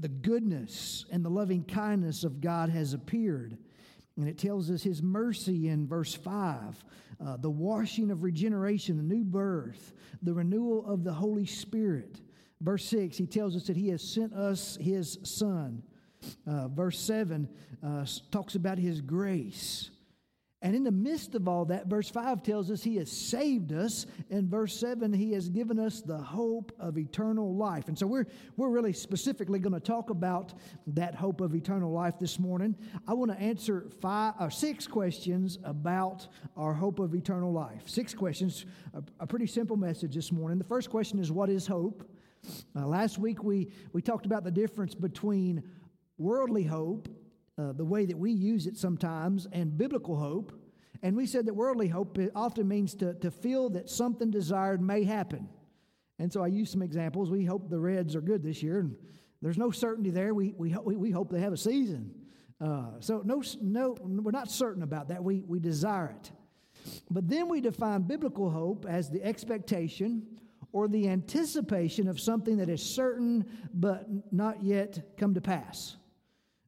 the 0.00 0.08
goodness 0.08 1.04
and 1.10 1.24
the 1.24 1.28
loving 1.28 1.64
kindness 1.64 2.22
of 2.22 2.40
God 2.40 2.68
has 2.70 2.94
appeared. 2.94 3.58
And 4.16 4.28
it 4.28 4.38
tells 4.38 4.70
us 4.70 4.84
his 4.84 5.02
mercy 5.02 5.68
in 5.68 5.88
verse 5.88 6.14
5, 6.14 6.84
uh, 7.20 7.36
the 7.38 7.50
washing 7.50 8.12
of 8.12 8.22
regeneration, 8.22 8.96
the 8.96 9.02
new 9.02 9.24
birth, 9.24 9.94
the 10.22 10.32
renewal 10.32 10.86
of 10.86 11.02
the 11.02 11.12
Holy 11.12 11.44
Spirit. 11.44 12.20
Verse 12.60 12.84
6, 12.86 13.16
he 13.16 13.26
tells 13.26 13.56
us 13.56 13.66
that 13.66 13.76
he 13.76 13.88
has 13.88 14.02
sent 14.02 14.32
us 14.32 14.78
his 14.80 15.18
Son. 15.24 15.82
Uh, 16.46 16.68
verse 16.68 17.00
7 17.00 17.48
uh, 17.84 18.06
talks 18.30 18.54
about 18.54 18.78
his 18.78 19.00
grace. 19.00 19.90
And 20.66 20.74
in 20.74 20.82
the 20.82 20.90
midst 20.90 21.36
of 21.36 21.46
all 21.46 21.64
that, 21.66 21.86
verse 21.86 22.10
5 22.10 22.42
tells 22.42 22.72
us 22.72 22.82
he 22.82 22.96
has 22.96 23.08
saved 23.08 23.72
us. 23.72 24.04
And 24.30 24.50
verse 24.50 24.76
7, 24.80 25.12
he 25.12 25.30
has 25.30 25.48
given 25.48 25.78
us 25.78 26.00
the 26.00 26.18
hope 26.18 26.72
of 26.80 26.98
eternal 26.98 27.54
life. 27.54 27.86
And 27.86 27.96
so 27.96 28.04
we're, 28.04 28.26
we're 28.56 28.70
really 28.70 28.92
specifically 28.92 29.60
going 29.60 29.74
to 29.74 29.78
talk 29.78 30.10
about 30.10 30.54
that 30.88 31.14
hope 31.14 31.40
of 31.40 31.54
eternal 31.54 31.92
life 31.92 32.18
this 32.18 32.40
morning. 32.40 32.74
I 33.06 33.14
want 33.14 33.30
to 33.30 33.38
answer 33.38 33.86
five 34.00 34.34
or 34.40 34.48
uh, 34.48 34.50
six 34.50 34.88
questions 34.88 35.56
about 35.62 36.26
our 36.56 36.74
hope 36.74 36.98
of 36.98 37.14
eternal 37.14 37.52
life. 37.52 37.82
Six 37.88 38.12
questions, 38.12 38.66
a, 38.92 39.04
a 39.20 39.26
pretty 39.28 39.46
simple 39.46 39.76
message 39.76 40.16
this 40.16 40.32
morning. 40.32 40.58
The 40.58 40.64
first 40.64 40.90
question 40.90 41.20
is 41.20 41.30
what 41.30 41.48
is 41.48 41.68
hope? 41.68 42.10
Uh, 42.74 42.88
last 42.88 43.18
week 43.18 43.44
we, 43.44 43.70
we 43.92 44.02
talked 44.02 44.26
about 44.26 44.42
the 44.42 44.50
difference 44.50 44.96
between 44.96 45.62
worldly 46.18 46.64
hope 46.64 47.08
uh, 47.58 47.72
the 47.72 47.84
way 47.84 48.04
that 48.04 48.18
we 48.18 48.32
use 48.32 48.66
it 48.66 48.76
sometimes, 48.76 49.46
and 49.52 49.76
biblical 49.76 50.16
hope. 50.16 50.52
And 51.02 51.16
we 51.16 51.26
said 51.26 51.46
that 51.46 51.54
worldly 51.54 51.88
hope 51.88 52.18
often 52.34 52.68
means 52.68 52.94
to, 52.96 53.14
to 53.14 53.30
feel 53.30 53.70
that 53.70 53.88
something 53.88 54.30
desired 54.30 54.80
may 54.80 55.04
happen. 55.04 55.48
And 56.18 56.32
so 56.32 56.42
I 56.42 56.46
used 56.46 56.72
some 56.72 56.82
examples. 56.82 57.30
We 57.30 57.44
hope 57.44 57.68
the 57.68 57.78
Reds 57.78 58.16
are 58.16 58.20
good 58.20 58.42
this 58.42 58.62
year, 58.62 58.80
and 58.80 58.96
there's 59.42 59.58
no 59.58 59.70
certainty 59.70 60.10
there. 60.10 60.34
We, 60.34 60.54
we, 60.56 60.74
we 60.74 61.10
hope 61.10 61.30
they 61.30 61.40
have 61.40 61.52
a 61.52 61.58
season. 61.58 62.14
Uh, 62.60 62.92
so 63.00 63.20
no, 63.24 63.42
no, 63.60 63.96
we're 64.00 64.30
not 64.30 64.50
certain 64.50 64.82
about 64.82 65.08
that. 65.08 65.22
We, 65.22 65.42
we 65.46 65.60
desire 65.60 66.14
it. 66.18 66.32
But 67.10 67.28
then 67.28 67.48
we 67.48 67.60
define 67.60 68.02
biblical 68.02 68.50
hope 68.50 68.86
as 68.88 69.10
the 69.10 69.22
expectation 69.22 70.26
or 70.72 70.88
the 70.88 71.08
anticipation 71.08 72.08
of 72.08 72.20
something 72.20 72.56
that 72.58 72.68
is 72.68 72.82
certain 72.82 73.44
but 73.74 74.06
not 74.32 74.62
yet 74.62 75.16
come 75.18 75.34
to 75.34 75.40
pass. 75.40 75.96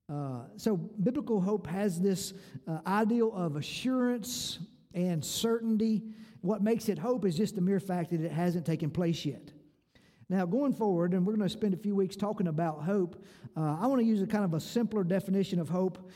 Uh, 0.08 0.40
so, 0.56 0.76
biblical 0.76 1.40
hope 1.40 1.66
has 1.66 2.00
this 2.00 2.32
uh, 2.66 2.78
ideal 2.86 3.30
of 3.34 3.56
assurance 3.56 4.58
and 4.94 5.22
certainty. 5.22 6.02
What 6.40 6.62
makes 6.62 6.88
it 6.88 6.98
hope 6.98 7.26
is 7.26 7.36
just 7.36 7.54
the 7.54 7.60
mere 7.60 7.80
fact 7.80 8.10
that 8.10 8.22
it 8.22 8.32
hasn't 8.32 8.64
taken 8.64 8.90
place 8.90 9.26
yet. 9.26 9.52
Now, 10.30 10.46
going 10.46 10.72
forward, 10.72 11.12
and 11.12 11.26
we're 11.26 11.34
going 11.34 11.46
to 11.46 11.52
spend 11.52 11.74
a 11.74 11.78
few 11.78 11.94
weeks 11.94 12.16
talking 12.16 12.46
about 12.46 12.84
hope, 12.84 13.22
uh, 13.56 13.78
I 13.80 13.86
want 13.86 14.00
to 14.00 14.06
use 14.06 14.22
a 14.22 14.26
kind 14.26 14.44
of 14.44 14.54
a 14.54 14.60
simpler 14.60 15.04
definition 15.04 15.58
of 15.58 15.68
hope. 15.68 16.10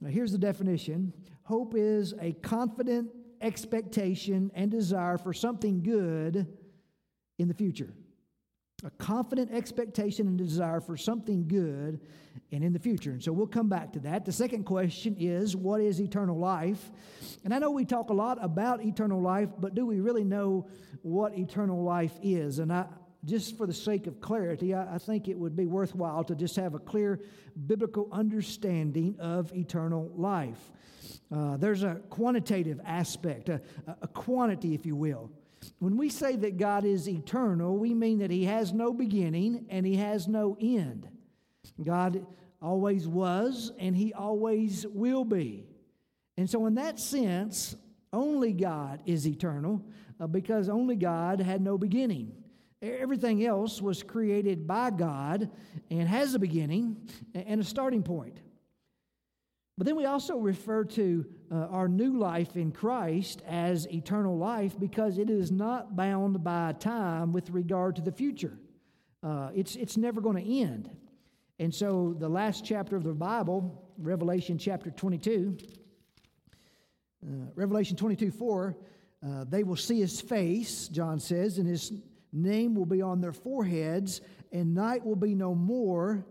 Now, 0.00 0.10
here's 0.10 0.32
the 0.32 0.38
definition 0.38 1.12
Hope 1.44 1.74
is 1.74 2.12
a 2.20 2.32
confident 2.32 3.08
expectation 3.40 4.50
and 4.54 4.70
desire 4.70 5.16
for 5.16 5.32
something 5.32 5.82
good 5.82 6.46
in 7.38 7.48
the 7.48 7.54
future 7.54 7.94
a 8.84 8.90
confident 8.90 9.50
expectation 9.52 10.28
and 10.28 10.38
desire 10.38 10.80
for 10.80 10.96
something 10.96 11.48
good 11.48 12.00
and 12.52 12.62
in 12.62 12.72
the 12.72 12.78
future. 12.78 13.10
And 13.10 13.22
so 13.22 13.32
we'll 13.32 13.48
come 13.48 13.68
back 13.68 13.92
to 13.94 13.98
that. 14.00 14.24
The 14.24 14.32
second 14.32 14.64
question 14.64 15.16
is 15.18 15.56
what 15.56 15.80
is 15.80 16.00
eternal 16.00 16.38
life? 16.38 16.90
And 17.44 17.52
I 17.52 17.58
know 17.58 17.72
we 17.72 17.84
talk 17.84 18.10
a 18.10 18.14
lot 18.14 18.38
about 18.40 18.84
eternal 18.84 19.20
life, 19.20 19.48
but 19.58 19.74
do 19.74 19.84
we 19.84 20.00
really 20.00 20.22
know 20.22 20.68
what 21.02 21.36
eternal 21.36 21.82
life 21.82 22.16
is? 22.22 22.60
And 22.60 22.72
I 22.72 22.86
just 23.24 23.58
for 23.58 23.66
the 23.66 23.74
sake 23.74 24.06
of 24.06 24.20
clarity, 24.20 24.74
I, 24.74 24.94
I 24.94 24.98
think 24.98 25.26
it 25.26 25.36
would 25.36 25.56
be 25.56 25.66
worthwhile 25.66 26.22
to 26.24 26.36
just 26.36 26.54
have 26.54 26.74
a 26.74 26.78
clear 26.78 27.20
biblical 27.66 28.08
understanding 28.12 29.16
of 29.18 29.52
eternal 29.54 30.10
life. 30.14 30.70
Uh, 31.34 31.56
there's 31.56 31.82
a 31.82 31.96
quantitative 32.10 32.80
aspect, 32.84 33.48
a, 33.48 33.60
a 34.02 34.08
quantity, 34.08 34.72
if 34.74 34.86
you 34.86 34.94
will. 34.94 35.30
When 35.78 35.96
we 35.96 36.08
say 36.08 36.36
that 36.36 36.56
God 36.56 36.84
is 36.84 37.08
eternal, 37.08 37.76
we 37.76 37.94
mean 37.94 38.18
that 38.18 38.30
He 38.30 38.44
has 38.44 38.72
no 38.72 38.92
beginning 38.92 39.66
and 39.68 39.86
He 39.86 39.96
has 39.96 40.28
no 40.28 40.56
end. 40.60 41.08
God 41.82 42.26
always 42.60 43.06
was 43.06 43.72
and 43.78 43.96
He 43.96 44.12
always 44.12 44.86
will 44.86 45.24
be. 45.24 45.66
And 46.36 46.48
so, 46.48 46.66
in 46.66 46.74
that 46.74 46.98
sense, 46.98 47.76
only 48.12 48.52
God 48.52 49.02
is 49.06 49.26
eternal 49.26 49.84
uh, 50.20 50.26
because 50.26 50.68
only 50.68 50.96
God 50.96 51.40
had 51.40 51.60
no 51.60 51.76
beginning. 51.76 52.32
Everything 52.80 53.44
else 53.44 53.82
was 53.82 54.02
created 54.02 54.66
by 54.66 54.90
God 54.90 55.50
and 55.90 56.08
has 56.08 56.34
a 56.34 56.38
beginning 56.38 57.08
and 57.34 57.60
a 57.60 57.64
starting 57.64 58.02
point. 58.02 58.40
But 59.76 59.86
then 59.86 59.96
we 59.96 60.06
also 60.06 60.36
refer 60.36 60.84
to 60.84 61.26
uh, 61.50 61.66
our 61.70 61.88
new 61.88 62.18
life 62.18 62.56
in 62.56 62.72
Christ 62.72 63.42
as 63.46 63.86
eternal 63.86 64.36
life 64.36 64.78
because 64.78 65.18
it 65.18 65.30
is 65.30 65.50
not 65.50 65.96
bound 65.96 66.42
by 66.44 66.72
time 66.72 67.32
with 67.32 67.50
regard 67.50 67.96
to 67.96 68.02
the 68.02 68.12
future. 68.12 68.58
Uh, 69.22 69.50
it's, 69.54 69.76
it's 69.76 69.96
never 69.96 70.20
going 70.20 70.36
to 70.36 70.60
end. 70.60 70.90
And 71.58 71.74
so 71.74 72.14
the 72.18 72.28
last 72.28 72.64
chapter 72.64 72.96
of 72.96 73.02
the 73.02 73.12
Bible, 73.12 73.82
Revelation 73.98 74.58
chapter 74.58 74.90
22, 74.90 75.56
uh, 77.24 77.30
Revelation 77.54 77.96
22 77.96 78.30
4, 78.30 78.76
uh, 79.26 79.44
they 79.48 79.64
will 79.64 79.76
see 79.76 80.00
his 80.00 80.20
face, 80.20 80.86
John 80.88 81.18
says, 81.18 81.58
and 81.58 81.66
his 81.66 81.92
name 82.32 82.74
will 82.74 82.86
be 82.86 83.02
on 83.02 83.20
their 83.20 83.32
foreheads, 83.32 84.20
and 84.52 84.74
night 84.74 85.04
will 85.04 85.16
be 85.16 85.34
no 85.34 85.54
more 85.54 86.24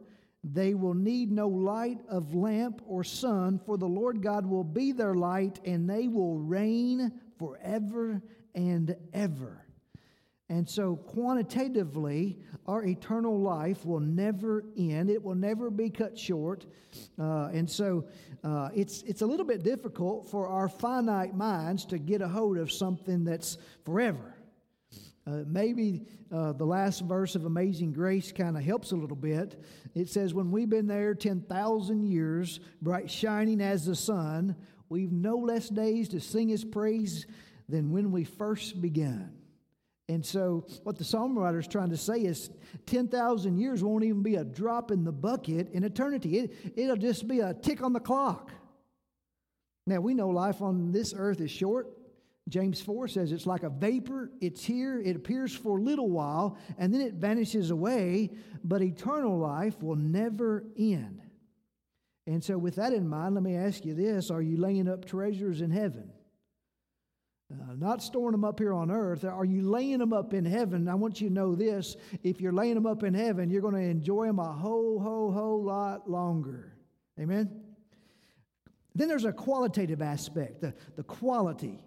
they 0.53 0.73
will 0.73 0.93
need 0.93 1.31
no 1.31 1.47
light 1.47 1.99
of 2.09 2.33
lamp 2.33 2.81
or 2.85 3.03
sun, 3.03 3.59
for 3.65 3.77
the 3.77 3.87
Lord 3.87 4.21
God 4.21 4.45
will 4.45 4.63
be 4.63 4.91
their 4.91 5.15
light, 5.15 5.59
and 5.65 5.89
they 5.89 6.07
will 6.07 6.37
reign 6.37 7.11
forever 7.37 8.21
and 8.55 8.95
ever. 9.13 9.63
And 10.49 10.67
so, 10.67 10.95
quantitatively, 10.95 12.39
our 12.67 12.85
eternal 12.85 13.37
life 13.37 13.85
will 13.85 13.99
never 13.99 14.63
end. 14.77 15.09
It 15.09 15.21
will 15.21 15.35
never 15.35 15.69
be 15.69 15.89
cut 15.89 16.17
short. 16.17 16.65
Uh, 17.19 17.49
and 17.51 17.69
so, 17.69 18.05
uh, 18.45 18.69
it's, 18.73 19.01
it's 19.01 19.21
a 19.21 19.25
little 19.25 19.45
bit 19.45 19.63
difficult 19.63 20.29
for 20.29 20.47
our 20.47 20.69
finite 20.69 21.35
minds 21.35 21.85
to 21.87 21.97
get 21.97 22.21
a 22.21 22.27
hold 22.29 22.57
of 22.57 22.71
something 22.71 23.25
that's 23.25 23.57
forever. 23.83 24.36
Uh, 25.27 25.43
maybe 25.45 26.05
uh, 26.33 26.53
the 26.53 26.65
last 26.65 27.01
verse 27.01 27.35
of 27.35 27.45
Amazing 27.45 27.91
Grace 27.91 28.31
kind 28.31 28.55
of 28.55 28.63
helps 28.63 28.93
a 28.93 28.95
little 28.95 29.17
bit. 29.17 29.61
It 29.93 30.07
says, 30.07 30.33
When 30.33 30.51
we've 30.51 30.69
been 30.69 30.87
there 30.87 31.13
10,000 31.13 32.03
years, 32.03 32.61
bright 32.81 33.11
shining 33.11 33.59
as 33.59 33.85
the 33.85 33.95
sun, 33.95 34.55
we've 34.87 35.11
no 35.11 35.35
less 35.35 35.67
days 35.67 36.07
to 36.09 36.21
sing 36.21 36.47
his 36.47 36.63
praise 36.63 37.25
than 37.67 37.91
when 37.91 38.11
we 38.11 38.23
first 38.23 38.81
began. 38.81 39.33
And 40.07 40.25
so, 40.25 40.65
what 40.83 40.97
the 40.97 41.03
songwriter 41.03 41.59
is 41.59 41.67
trying 41.67 41.89
to 41.89 41.97
say 41.97 42.19
is 42.19 42.49
10,000 42.85 43.57
years 43.57 43.83
won't 43.83 44.05
even 44.05 44.23
be 44.23 44.35
a 44.35 44.45
drop 44.45 44.91
in 44.91 45.03
the 45.03 45.11
bucket 45.11 45.69
in 45.71 45.83
eternity. 45.83 46.39
It, 46.39 46.55
it'll 46.77 46.95
just 46.95 47.27
be 47.27 47.41
a 47.41 47.53
tick 47.53 47.83
on 47.83 47.91
the 47.91 47.99
clock. 47.99 48.51
Now, 49.85 49.99
we 49.99 50.13
know 50.13 50.29
life 50.29 50.61
on 50.61 50.93
this 50.93 51.13
earth 51.15 51.41
is 51.41 51.51
short. 51.51 51.96
James 52.47 52.79
4 52.79 53.07
says 53.09 53.31
it's 53.31 53.45
like 53.45 53.63
a 53.63 53.69
vapor. 53.69 54.31
It's 54.39 54.63
here, 54.63 55.01
it 55.01 55.15
appears 55.15 55.53
for 55.53 55.77
a 55.77 55.81
little 55.81 56.09
while, 56.09 56.57
and 56.77 56.93
then 56.93 57.01
it 57.01 57.15
vanishes 57.15 57.71
away, 57.71 58.31
but 58.63 58.81
eternal 58.81 59.37
life 59.37 59.81
will 59.81 59.97
never 59.97 60.63
end. 60.77 61.21
And 62.25 62.43
so, 62.43 62.57
with 62.57 62.75
that 62.75 62.93
in 62.93 63.07
mind, 63.07 63.35
let 63.35 63.43
me 63.43 63.55
ask 63.55 63.85
you 63.85 63.93
this 63.93 64.31
Are 64.31 64.41
you 64.41 64.57
laying 64.57 64.87
up 64.87 65.05
treasures 65.05 65.61
in 65.61 65.71
heaven? 65.71 66.11
Uh, 67.49 67.73
not 67.77 68.03
storing 68.03 68.33
them 68.33 68.43
up 68.43 68.59
here 68.59 68.73
on 68.73 68.91
earth. 68.91 69.23
Are 69.23 69.45
you 69.45 69.61
laying 69.61 69.99
them 69.99 70.11
up 70.11 70.33
in 70.33 70.43
heaven? 70.43 70.89
I 70.89 70.95
want 70.95 71.21
you 71.21 71.29
to 71.29 71.33
know 71.33 71.55
this. 71.55 71.95
If 72.21 72.41
you're 72.41 72.51
laying 72.51 72.75
them 72.75 72.85
up 72.85 73.03
in 73.03 73.13
heaven, 73.13 73.49
you're 73.49 73.61
going 73.61 73.75
to 73.75 73.79
enjoy 73.79 74.27
them 74.27 74.39
a 74.39 74.51
whole, 74.51 74.99
whole, 74.99 75.31
whole 75.31 75.63
lot 75.63 76.09
longer. 76.09 76.73
Amen? 77.17 77.61
Then 78.93 79.07
there's 79.07 79.23
a 79.23 79.31
qualitative 79.31 80.01
aspect, 80.01 80.59
the, 80.59 80.73
the 80.97 81.03
quality. 81.03 81.79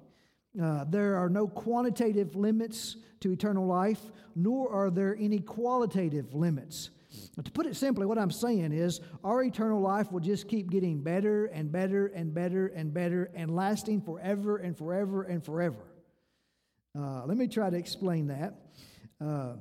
Uh, 0.60 0.84
there 0.84 1.16
are 1.16 1.28
no 1.28 1.46
quantitative 1.46 2.34
limits 2.34 2.96
to 3.20 3.30
eternal 3.30 3.66
life, 3.66 4.00
nor 4.34 4.72
are 4.72 4.90
there 4.90 5.16
any 5.20 5.38
qualitative 5.38 6.34
limits. 6.34 6.90
But 7.36 7.44
to 7.44 7.52
put 7.52 7.66
it 7.66 7.76
simply, 7.76 8.06
what 8.06 8.18
I'm 8.18 8.30
saying 8.30 8.72
is 8.72 9.00
our 9.24 9.42
eternal 9.42 9.80
life 9.80 10.10
will 10.10 10.20
just 10.20 10.48
keep 10.48 10.70
getting 10.70 11.02
better 11.02 11.46
and 11.46 11.70
better 11.70 12.06
and 12.06 12.32
better 12.32 12.68
and 12.68 12.92
better 12.92 13.30
and 13.34 13.54
lasting 13.54 14.00
forever 14.00 14.56
and 14.56 14.76
forever 14.76 15.22
and 15.22 15.44
forever. 15.44 15.84
Uh, 16.98 17.24
let 17.26 17.36
me 17.36 17.46
try 17.46 17.70
to 17.70 17.76
explain 17.76 18.28
that. 18.28 18.54
Uh, 19.20 19.54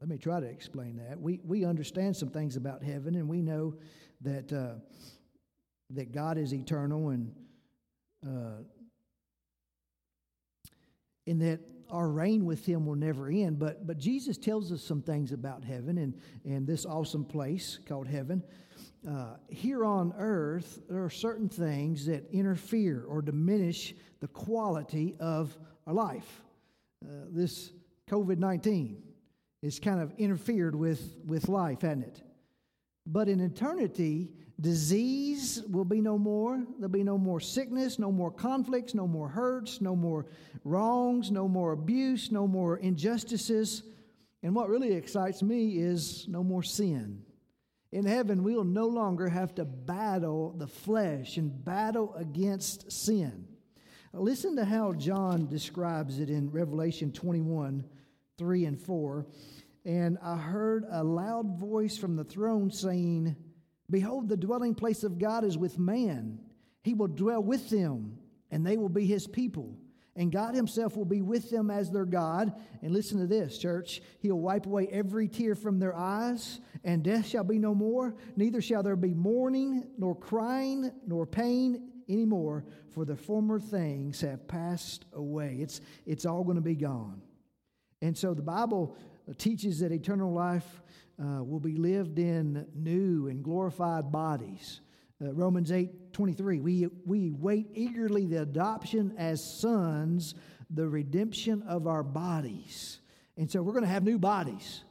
let 0.00 0.08
me 0.08 0.18
try 0.18 0.38
to 0.38 0.46
explain 0.46 0.96
that. 0.96 1.20
We, 1.20 1.40
we 1.44 1.64
understand 1.64 2.16
some 2.16 2.28
things 2.28 2.56
about 2.56 2.82
heaven, 2.82 3.14
and 3.14 3.28
we 3.28 3.42
know 3.42 3.74
that, 4.20 4.52
uh, 4.52 4.74
that 5.94 6.12
God 6.12 6.38
is 6.38 6.52
eternal 6.52 7.10
and 7.10 7.32
uh, 8.26 8.62
in 11.26 11.38
that 11.38 11.60
our 11.90 12.08
reign 12.08 12.44
with 12.44 12.66
him 12.66 12.86
will 12.86 12.96
never 12.96 13.28
end. 13.28 13.58
But, 13.58 13.86
but 13.86 13.98
Jesus 13.98 14.36
tells 14.36 14.72
us 14.72 14.82
some 14.82 15.02
things 15.02 15.32
about 15.32 15.64
heaven 15.64 15.98
and, 15.98 16.14
and 16.44 16.66
this 16.66 16.84
awesome 16.84 17.24
place 17.24 17.78
called 17.86 18.08
heaven. 18.08 18.42
Uh, 19.08 19.36
here 19.48 19.84
on 19.84 20.14
earth, 20.18 20.80
there 20.88 21.04
are 21.04 21.10
certain 21.10 21.48
things 21.48 22.06
that 22.06 22.24
interfere 22.32 23.04
or 23.06 23.20
diminish 23.22 23.94
the 24.20 24.28
quality 24.28 25.14
of 25.20 25.56
our 25.86 25.94
life. 25.94 26.42
Uh, 27.04 27.26
this 27.30 27.70
COVID 28.08 28.38
19 28.38 29.02
has 29.62 29.78
kind 29.78 30.00
of 30.00 30.12
interfered 30.18 30.74
with, 30.74 31.16
with 31.26 31.48
life, 31.48 31.82
hasn't 31.82 32.04
it? 32.04 32.22
But 33.06 33.28
in 33.28 33.40
eternity, 33.40 34.30
disease 34.60 35.62
will 35.68 35.84
be 35.84 36.00
no 36.00 36.16
more. 36.16 36.64
There'll 36.78 36.88
be 36.88 37.02
no 37.02 37.18
more 37.18 37.40
sickness, 37.40 37.98
no 37.98 38.10
more 38.10 38.30
conflicts, 38.30 38.94
no 38.94 39.06
more 39.06 39.28
hurts, 39.28 39.80
no 39.80 39.94
more 39.94 40.26
wrongs, 40.64 41.30
no 41.30 41.46
more 41.46 41.72
abuse, 41.72 42.32
no 42.32 42.46
more 42.46 42.78
injustices. 42.78 43.82
And 44.42 44.54
what 44.54 44.68
really 44.68 44.92
excites 44.92 45.42
me 45.42 45.78
is 45.78 46.26
no 46.28 46.42
more 46.42 46.62
sin. 46.62 47.22
In 47.92 48.06
heaven, 48.06 48.42
we'll 48.42 48.64
no 48.64 48.86
longer 48.86 49.28
have 49.28 49.54
to 49.54 49.64
battle 49.64 50.52
the 50.56 50.66
flesh 50.66 51.36
and 51.36 51.64
battle 51.64 52.14
against 52.14 52.90
sin. 52.90 53.46
Listen 54.12 54.56
to 54.56 54.64
how 54.64 54.92
John 54.92 55.48
describes 55.48 56.18
it 56.20 56.30
in 56.30 56.50
Revelation 56.50 57.12
21 57.12 57.84
3 58.36 58.64
and 58.64 58.80
4. 58.80 59.26
And 59.84 60.18
I 60.22 60.36
heard 60.36 60.84
a 60.90 61.04
loud 61.04 61.58
voice 61.58 61.96
from 61.96 62.16
the 62.16 62.24
throne 62.24 62.70
saying, 62.70 63.36
Behold, 63.90 64.28
the 64.28 64.36
dwelling 64.36 64.74
place 64.74 65.04
of 65.04 65.18
God 65.18 65.44
is 65.44 65.58
with 65.58 65.78
man. 65.78 66.38
He 66.82 66.94
will 66.94 67.08
dwell 67.08 67.42
with 67.42 67.68
them, 67.68 68.18
and 68.50 68.66
they 68.66 68.76
will 68.76 68.88
be 68.88 69.06
his 69.06 69.26
people. 69.26 69.76
And 70.16 70.30
God 70.30 70.54
himself 70.54 70.96
will 70.96 71.04
be 71.04 71.22
with 71.22 71.50
them 71.50 71.70
as 71.70 71.90
their 71.90 72.04
God. 72.04 72.52
And 72.82 72.92
listen 72.92 73.18
to 73.18 73.26
this, 73.26 73.58
church. 73.58 74.00
He'll 74.20 74.38
wipe 74.38 74.64
away 74.64 74.88
every 74.90 75.28
tear 75.28 75.54
from 75.54 75.78
their 75.78 75.94
eyes, 75.94 76.60
and 76.84 77.02
death 77.02 77.26
shall 77.26 77.44
be 77.44 77.58
no 77.58 77.74
more. 77.74 78.14
Neither 78.36 78.62
shall 78.62 78.82
there 78.82 78.96
be 78.96 79.12
mourning, 79.12 79.84
nor 79.98 80.14
crying, 80.14 80.92
nor 81.06 81.26
pain 81.26 81.90
anymore, 82.08 82.64
for 82.90 83.04
the 83.04 83.16
former 83.16 83.58
things 83.58 84.20
have 84.20 84.46
passed 84.46 85.04
away. 85.12 85.58
It's, 85.60 85.80
it's 86.06 86.26
all 86.26 86.44
going 86.44 86.56
to 86.56 86.62
be 86.62 86.76
gone. 86.76 87.20
And 88.00 88.16
so 88.16 88.34
the 88.34 88.42
Bible 88.42 88.96
teaches 89.32 89.80
that 89.80 89.92
eternal 89.92 90.32
life 90.32 90.82
uh, 91.18 91.42
will 91.42 91.60
be 91.60 91.76
lived 91.76 92.18
in 92.18 92.66
new 92.74 93.28
and 93.28 93.42
glorified 93.42 94.10
bodies. 94.10 94.80
Uh, 95.22 95.32
Romans 95.32 95.70
8 95.72 96.12
23, 96.12 96.60
we, 96.60 96.86
we 97.06 97.30
wait 97.30 97.68
eagerly 97.74 98.26
the 98.26 98.42
adoption 98.42 99.14
as 99.16 99.42
sons, 99.42 100.34
the 100.70 100.86
redemption 100.88 101.62
of 101.62 101.86
our 101.86 102.02
bodies. 102.02 103.00
And 103.36 103.50
so 103.50 103.62
we're 103.62 103.72
going 103.72 103.84
to 103.84 103.90
have 103.90 104.04
new 104.04 104.18
bodies. 104.18 104.82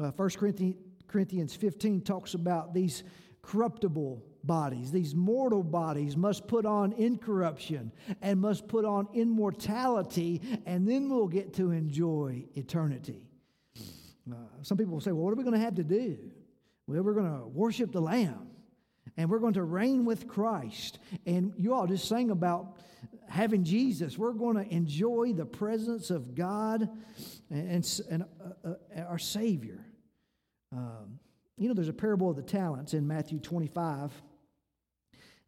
Uh, 0.00 0.10
1 0.10 0.30
Corinthians, 0.30 0.76
Corinthians 1.08 1.54
15 1.54 2.02
talks 2.02 2.34
about 2.34 2.74
these 2.74 3.02
corruptible 3.42 4.22
bodies, 4.44 4.90
these 4.90 5.14
mortal 5.14 5.62
bodies 5.62 6.16
must 6.16 6.46
put 6.46 6.66
on 6.66 6.92
incorruption 6.92 7.92
and 8.20 8.40
must 8.40 8.66
put 8.68 8.84
on 8.84 9.08
immortality, 9.14 10.40
and 10.66 10.88
then 10.88 11.08
we'll 11.08 11.28
get 11.28 11.54
to 11.54 11.70
enjoy 11.70 12.44
eternity. 12.54 13.31
Uh, 14.30 14.36
some 14.62 14.78
people 14.78 14.94
will 14.94 15.00
say, 15.00 15.12
well, 15.12 15.24
what 15.24 15.32
are 15.32 15.36
we 15.36 15.44
going 15.44 15.56
to 15.56 15.64
have 15.64 15.74
to 15.76 15.84
do? 15.84 16.18
Well, 16.86 17.02
we're 17.02 17.14
going 17.14 17.40
to 17.40 17.46
worship 17.46 17.92
the 17.92 18.00
Lamb 18.00 18.50
and 19.16 19.30
we're 19.30 19.38
going 19.38 19.54
to 19.54 19.62
reign 19.62 20.04
with 20.04 20.28
Christ. 20.28 20.98
And 21.26 21.52
you 21.56 21.74
all 21.74 21.86
just 21.86 22.08
sang 22.08 22.30
about 22.30 22.78
having 23.28 23.64
Jesus. 23.64 24.18
We're 24.18 24.32
going 24.32 24.56
to 24.56 24.74
enjoy 24.74 25.32
the 25.32 25.46
presence 25.46 26.10
of 26.10 26.34
God 26.34 26.88
and, 27.50 28.02
and 28.10 28.24
uh, 28.64 28.68
uh, 28.68 29.00
our 29.08 29.18
Savior. 29.18 29.84
Um, 30.72 31.18
you 31.56 31.68
know, 31.68 31.74
there's 31.74 31.88
a 31.88 31.92
parable 31.92 32.30
of 32.30 32.36
the 32.36 32.42
talents 32.42 32.94
in 32.94 33.06
Matthew 33.06 33.38
25. 33.38 34.10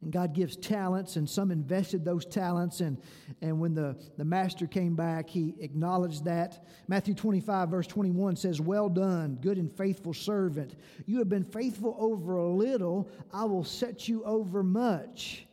And 0.04 0.12
God 0.12 0.34
gives 0.34 0.56
talents, 0.56 1.16
and 1.16 1.28
some 1.28 1.50
invested 1.50 2.04
those 2.04 2.24
talents. 2.24 2.80
And, 2.80 2.98
and 3.42 3.58
when 3.58 3.74
the, 3.74 3.96
the 4.16 4.24
master 4.24 4.66
came 4.66 4.94
back, 4.94 5.28
he 5.28 5.54
acknowledged 5.60 6.24
that. 6.26 6.66
Matthew 6.88 7.14
25, 7.14 7.70
verse 7.70 7.86
21 7.86 8.36
says, 8.36 8.60
Well 8.60 8.88
done, 8.88 9.38
good 9.40 9.58
and 9.58 9.74
faithful 9.76 10.14
servant. 10.14 10.76
You 11.06 11.18
have 11.18 11.28
been 11.28 11.44
faithful 11.44 11.96
over 11.98 12.36
a 12.36 12.48
little, 12.48 13.10
I 13.32 13.44
will 13.44 13.64
set 13.64 14.08
you 14.08 14.22
over 14.24 14.62
much. 14.62 15.46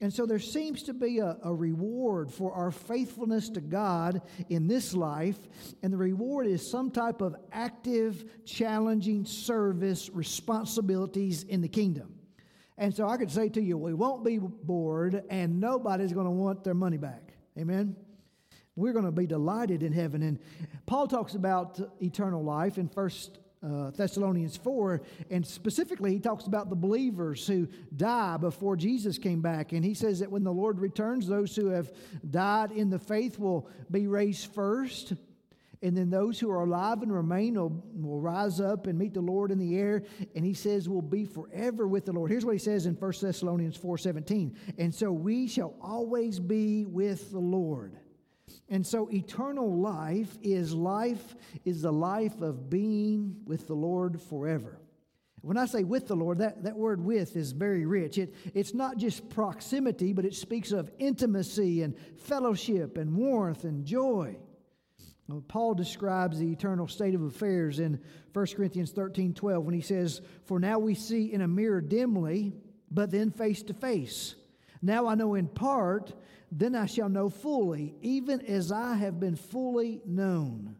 And 0.00 0.12
so 0.12 0.26
there 0.26 0.38
seems 0.38 0.82
to 0.84 0.92
be 0.92 1.20
a, 1.20 1.36
a, 1.42 1.54
reward 1.54 2.30
for 2.30 2.52
our 2.52 2.70
faithfulness 2.70 3.48
to 3.50 3.60
God 3.60 4.20
in 4.50 4.66
this 4.66 4.92
life, 4.92 5.38
and 5.82 5.92
the 5.92 5.96
reward 5.96 6.46
is 6.46 6.68
some 6.68 6.90
type 6.90 7.22
of 7.22 7.36
active, 7.52 8.24
challenging 8.44 9.24
service 9.24 10.10
responsibilities 10.12 11.44
in 11.44 11.62
the 11.62 11.68
kingdom. 11.68 12.13
And 12.76 12.94
so 12.94 13.08
I 13.08 13.16
could 13.16 13.30
say 13.30 13.48
to 13.50 13.62
you, 13.62 13.78
we 13.78 13.94
won't 13.94 14.24
be 14.24 14.38
bored 14.38 15.22
and 15.30 15.60
nobody's 15.60 16.12
going 16.12 16.26
to 16.26 16.32
want 16.32 16.64
their 16.64 16.74
money 16.74 16.96
back. 16.96 17.32
Amen? 17.58 17.94
We're 18.76 18.92
going 18.92 19.04
to 19.04 19.12
be 19.12 19.26
delighted 19.26 19.82
in 19.82 19.92
heaven. 19.92 20.22
And 20.22 20.40
Paul 20.86 21.06
talks 21.06 21.34
about 21.34 21.80
eternal 22.02 22.42
life 22.42 22.78
in 22.78 22.88
First 22.88 23.38
uh, 23.64 23.90
Thessalonians 23.92 24.58
4, 24.58 25.00
and 25.30 25.46
specifically, 25.46 26.12
he 26.12 26.20
talks 26.20 26.46
about 26.46 26.68
the 26.68 26.76
believers 26.76 27.46
who 27.46 27.66
die 27.96 28.36
before 28.36 28.76
Jesus 28.76 29.16
came 29.16 29.40
back. 29.40 29.72
And 29.72 29.82
he 29.82 29.94
says 29.94 30.18
that 30.18 30.30
when 30.30 30.44
the 30.44 30.52
Lord 30.52 30.80
returns, 30.80 31.26
those 31.26 31.56
who 31.56 31.68
have 31.68 31.90
died 32.28 32.72
in 32.72 32.90
the 32.90 32.98
faith 32.98 33.38
will 33.38 33.70
be 33.90 34.06
raised 34.06 34.52
first. 34.52 35.14
And 35.84 35.94
then 35.94 36.08
those 36.08 36.40
who 36.40 36.50
are 36.50 36.64
alive 36.64 37.02
and 37.02 37.12
remain 37.12 37.60
will, 37.60 37.84
will 37.94 38.18
rise 38.18 38.58
up 38.58 38.86
and 38.86 38.98
meet 38.98 39.12
the 39.12 39.20
Lord 39.20 39.50
in 39.50 39.58
the 39.58 39.76
air. 39.76 40.02
And 40.34 40.42
he 40.42 40.54
says, 40.54 40.88
we'll 40.88 41.02
be 41.02 41.26
forever 41.26 41.86
with 41.86 42.06
the 42.06 42.12
Lord. 42.12 42.30
Here's 42.30 42.46
what 42.46 42.54
he 42.54 42.58
says 42.58 42.86
in 42.86 42.94
1 42.94 43.12
Thessalonians 43.20 43.76
4 43.76 43.98
17. 43.98 44.56
And 44.78 44.94
so 44.94 45.12
we 45.12 45.46
shall 45.46 45.74
always 45.82 46.40
be 46.40 46.86
with 46.86 47.30
the 47.32 47.38
Lord. 47.38 47.98
And 48.70 48.86
so 48.86 49.10
eternal 49.12 49.78
life 49.78 50.38
is 50.42 50.72
life, 50.72 51.36
is 51.66 51.82
the 51.82 51.92
life 51.92 52.40
of 52.40 52.70
being 52.70 53.36
with 53.44 53.66
the 53.66 53.74
Lord 53.74 54.22
forever. 54.22 54.78
When 55.42 55.58
I 55.58 55.66
say 55.66 55.84
with 55.84 56.08
the 56.08 56.16
Lord, 56.16 56.38
that, 56.38 56.64
that 56.64 56.78
word 56.78 57.04
with 57.04 57.36
is 57.36 57.52
very 57.52 57.84
rich. 57.84 58.16
It, 58.16 58.34
it's 58.54 58.72
not 58.72 58.96
just 58.96 59.28
proximity, 59.28 60.14
but 60.14 60.24
it 60.24 60.34
speaks 60.34 60.72
of 60.72 60.90
intimacy 60.98 61.82
and 61.82 61.94
fellowship 62.16 62.96
and 62.96 63.14
warmth 63.14 63.64
and 63.64 63.84
joy. 63.84 64.38
Now, 65.28 65.42
Paul 65.48 65.74
describes 65.74 66.38
the 66.38 66.52
eternal 66.52 66.86
state 66.86 67.14
of 67.14 67.22
affairs 67.22 67.78
in 67.78 67.98
1 68.32 68.46
Corinthians 68.54 68.90
13 68.90 69.32
12 69.32 69.64
when 69.64 69.74
he 69.74 69.80
says, 69.80 70.20
For 70.44 70.60
now 70.60 70.78
we 70.78 70.94
see 70.94 71.32
in 71.32 71.40
a 71.40 71.48
mirror 71.48 71.80
dimly, 71.80 72.52
but 72.90 73.10
then 73.10 73.30
face 73.30 73.62
to 73.64 73.74
face. 73.74 74.34
Now 74.82 75.06
I 75.06 75.14
know 75.14 75.34
in 75.34 75.48
part, 75.48 76.12
then 76.52 76.74
I 76.74 76.86
shall 76.86 77.08
know 77.08 77.30
fully, 77.30 77.94
even 78.02 78.42
as 78.42 78.70
I 78.70 78.96
have 78.96 79.18
been 79.18 79.34
fully 79.34 80.02
known. 80.04 80.76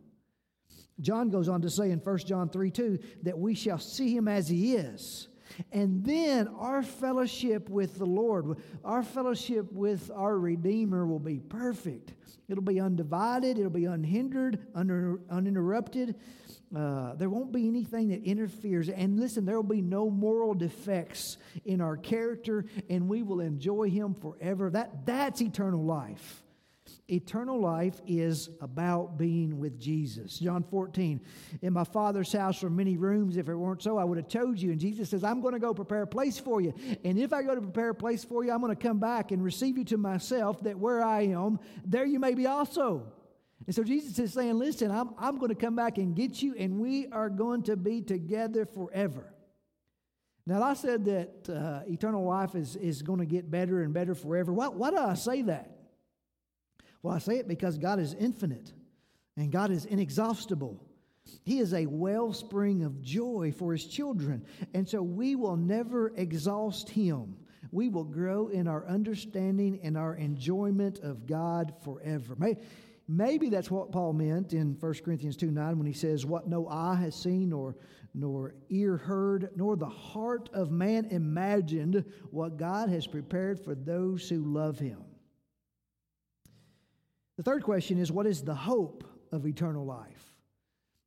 John 1.00 1.30
goes 1.30 1.48
on 1.48 1.62
to 1.62 1.70
say 1.70 1.90
in 1.90 1.98
1 1.98 2.18
John 2.18 2.48
3 2.50 2.70
2 2.70 2.98
that 3.22 3.38
we 3.38 3.54
shall 3.54 3.78
see 3.78 4.14
him 4.14 4.28
as 4.28 4.48
he 4.48 4.74
is. 4.74 5.28
And 5.72 6.04
then 6.04 6.48
our 6.48 6.82
fellowship 6.82 7.68
with 7.68 7.98
the 7.98 8.06
Lord, 8.06 8.58
our 8.84 9.02
fellowship 9.02 9.72
with 9.72 10.10
our 10.14 10.38
Redeemer 10.38 11.06
will 11.06 11.18
be 11.18 11.38
perfect. 11.38 12.14
It'll 12.48 12.62
be 12.62 12.80
undivided, 12.80 13.58
it'll 13.58 13.70
be 13.70 13.86
unhindered, 13.86 14.66
uninterrupted. 14.74 16.16
Uh, 16.74 17.14
there 17.14 17.30
won't 17.30 17.52
be 17.52 17.68
anything 17.68 18.08
that 18.08 18.22
interferes. 18.24 18.88
And 18.88 19.18
listen, 19.18 19.44
there 19.44 19.56
will 19.56 19.62
be 19.62 19.80
no 19.80 20.10
moral 20.10 20.54
defects 20.54 21.38
in 21.64 21.80
our 21.80 21.96
character, 21.96 22.66
and 22.90 23.08
we 23.08 23.22
will 23.22 23.40
enjoy 23.40 23.88
Him 23.88 24.14
forever. 24.14 24.70
That, 24.70 25.06
that's 25.06 25.40
eternal 25.40 25.84
life. 25.84 26.43
Eternal 27.10 27.60
life 27.60 28.00
is 28.06 28.48
about 28.62 29.18
being 29.18 29.58
with 29.58 29.78
Jesus. 29.78 30.38
John 30.38 30.62
14, 30.62 31.20
in 31.60 31.72
my 31.74 31.84
Father's 31.84 32.32
house 32.32 32.64
are 32.64 32.70
many 32.70 32.96
rooms. 32.96 33.36
If 33.36 33.50
it 33.50 33.54
weren't 33.54 33.82
so, 33.82 33.98
I 33.98 34.04
would 34.04 34.16
have 34.16 34.28
told 34.28 34.58
you. 34.58 34.70
And 34.70 34.80
Jesus 34.80 35.10
says, 35.10 35.22
I'm 35.22 35.42
going 35.42 35.52
to 35.52 35.60
go 35.60 35.74
prepare 35.74 36.02
a 36.02 36.06
place 36.06 36.38
for 36.38 36.62
you. 36.62 36.72
And 37.04 37.18
if 37.18 37.34
I 37.34 37.42
go 37.42 37.54
to 37.54 37.60
prepare 37.60 37.90
a 37.90 37.94
place 37.94 38.24
for 38.24 38.42
you, 38.42 38.52
I'm 38.52 38.62
going 38.62 38.74
to 38.74 38.82
come 38.82 39.00
back 39.00 39.32
and 39.32 39.44
receive 39.44 39.76
you 39.76 39.84
to 39.84 39.98
myself, 39.98 40.62
that 40.62 40.78
where 40.78 41.02
I 41.02 41.22
am, 41.22 41.58
there 41.84 42.06
you 42.06 42.18
may 42.18 42.32
be 42.32 42.46
also. 42.46 43.12
And 43.66 43.74
so 43.74 43.84
Jesus 43.84 44.18
is 44.18 44.32
saying, 44.32 44.58
Listen, 44.58 44.90
I'm, 44.90 45.10
I'm 45.18 45.38
going 45.38 45.50
to 45.50 45.54
come 45.54 45.76
back 45.76 45.98
and 45.98 46.16
get 46.16 46.42
you, 46.42 46.54
and 46.58 46.80
we 46.80 47.08
are 47.08 47.28
going 47.28 47.64
to 47.64 47.76
be 47.76 48.00
together 48.00 48.64
forever. 48.64 49.30
Now, 50.46 50.62
I 50.62 50.72
said 50.72 51.04
that 51.06 51.48
uh, 51.50 51.90
eternal 51.90 52.24
life 52.24 52.54
is, 52.54 52.76
is 52.76 53.02
going 53.02 53.18
to 53.20 53.26
get 53.26 53.50
better 53.50 53.82
and 53.82 53.92
better 53.92 54.14
forever. 54.14 54.52
Why, 54.52 54.68
why 54.68 54.90
do 54.90 54.98
I 54.98 55.14
say 55.14 55.42
that? 55.42 55.73
Well, 57.04 57.14
I 57.14 57.18
say 57.18 57.36
it 57.36 57.46
because 57.46 57.76
God 57.76 58.00
is 58.00 58.14
infinite 58.14 58.72
and 59.36 59.52
God 59.52 59.70
is 59.70 59.84
inexhaustible. 59.84 60.82
He 61.44 61.58
is 61.58 61.74
a 61.74 61.84
wellspring 61.84 62.82
of 62.82 63.02
joy 63.02 63.52
for 63.54 63.72
his 63.72 63.84
children. 63.84 64.42
And 64.72 64.88
so 64.88 65.02
we 65.02 65.36
will 65.36 65.58
never 65.58 66.14
exhaust 66.16 66.88
him. 66.88 67.36
We 67.72 67.90
will 67.90 68.04
grow 68.04 68.48
in 68.48 68.66
our 68.66 68.86
understanding 68.86 69.80
and 69.82 69.98
our 69.98 70.14
enjoyment 70.14 71.00
of 71.00 71.26
God 71.26 71.74
forever. 71.84 72.38
Maybe 73.06 73.50
that's 73.50 73.70
what 73.70 73.92
Paul 73.92 74.14
meant 74.14 74.54
in 74.54 74.74
1 74.80 74.94
Corinthians 75.04 75.36
2 75.36 75.50
9 75.50 75.76
when 75.76 75.86
he 75.86 75.92
says, 75.92 76.24
What 76.24 76.48
no 76.48 76.66
eye 76.68 76.96
has 76.96 77.14
seen, 77.14 77.50
nor, 77.50 77.76
nor 78.14 78.54
ear 78.70 78.96
heard, 78.96 79.50
nor 79.56 79.76
the 79.76 79.84
heart 79.84 80.48
of 80.54 80.70
man 80.70 81.04
imagined, 81.10 82.02
what 82.30 82.56
God 82.56 82.88
has 82.88 83.06
prepared 83.06 83.60
for 83.60 83.74
those 83.74 84.26
who 84.26 84.42
love 84.42 84.78
him. 84.78 85.03
The 87.36 87.42
third 87.42 87.64
question 87.64 87.98
is 87.98 88.12
what 88.12 88.26
is 88.26 88.42
the 88.42 88.54
hope 88.54 89.04
of 89.32 89.46
eternal 89.46 89.84
life? 89.84 90.34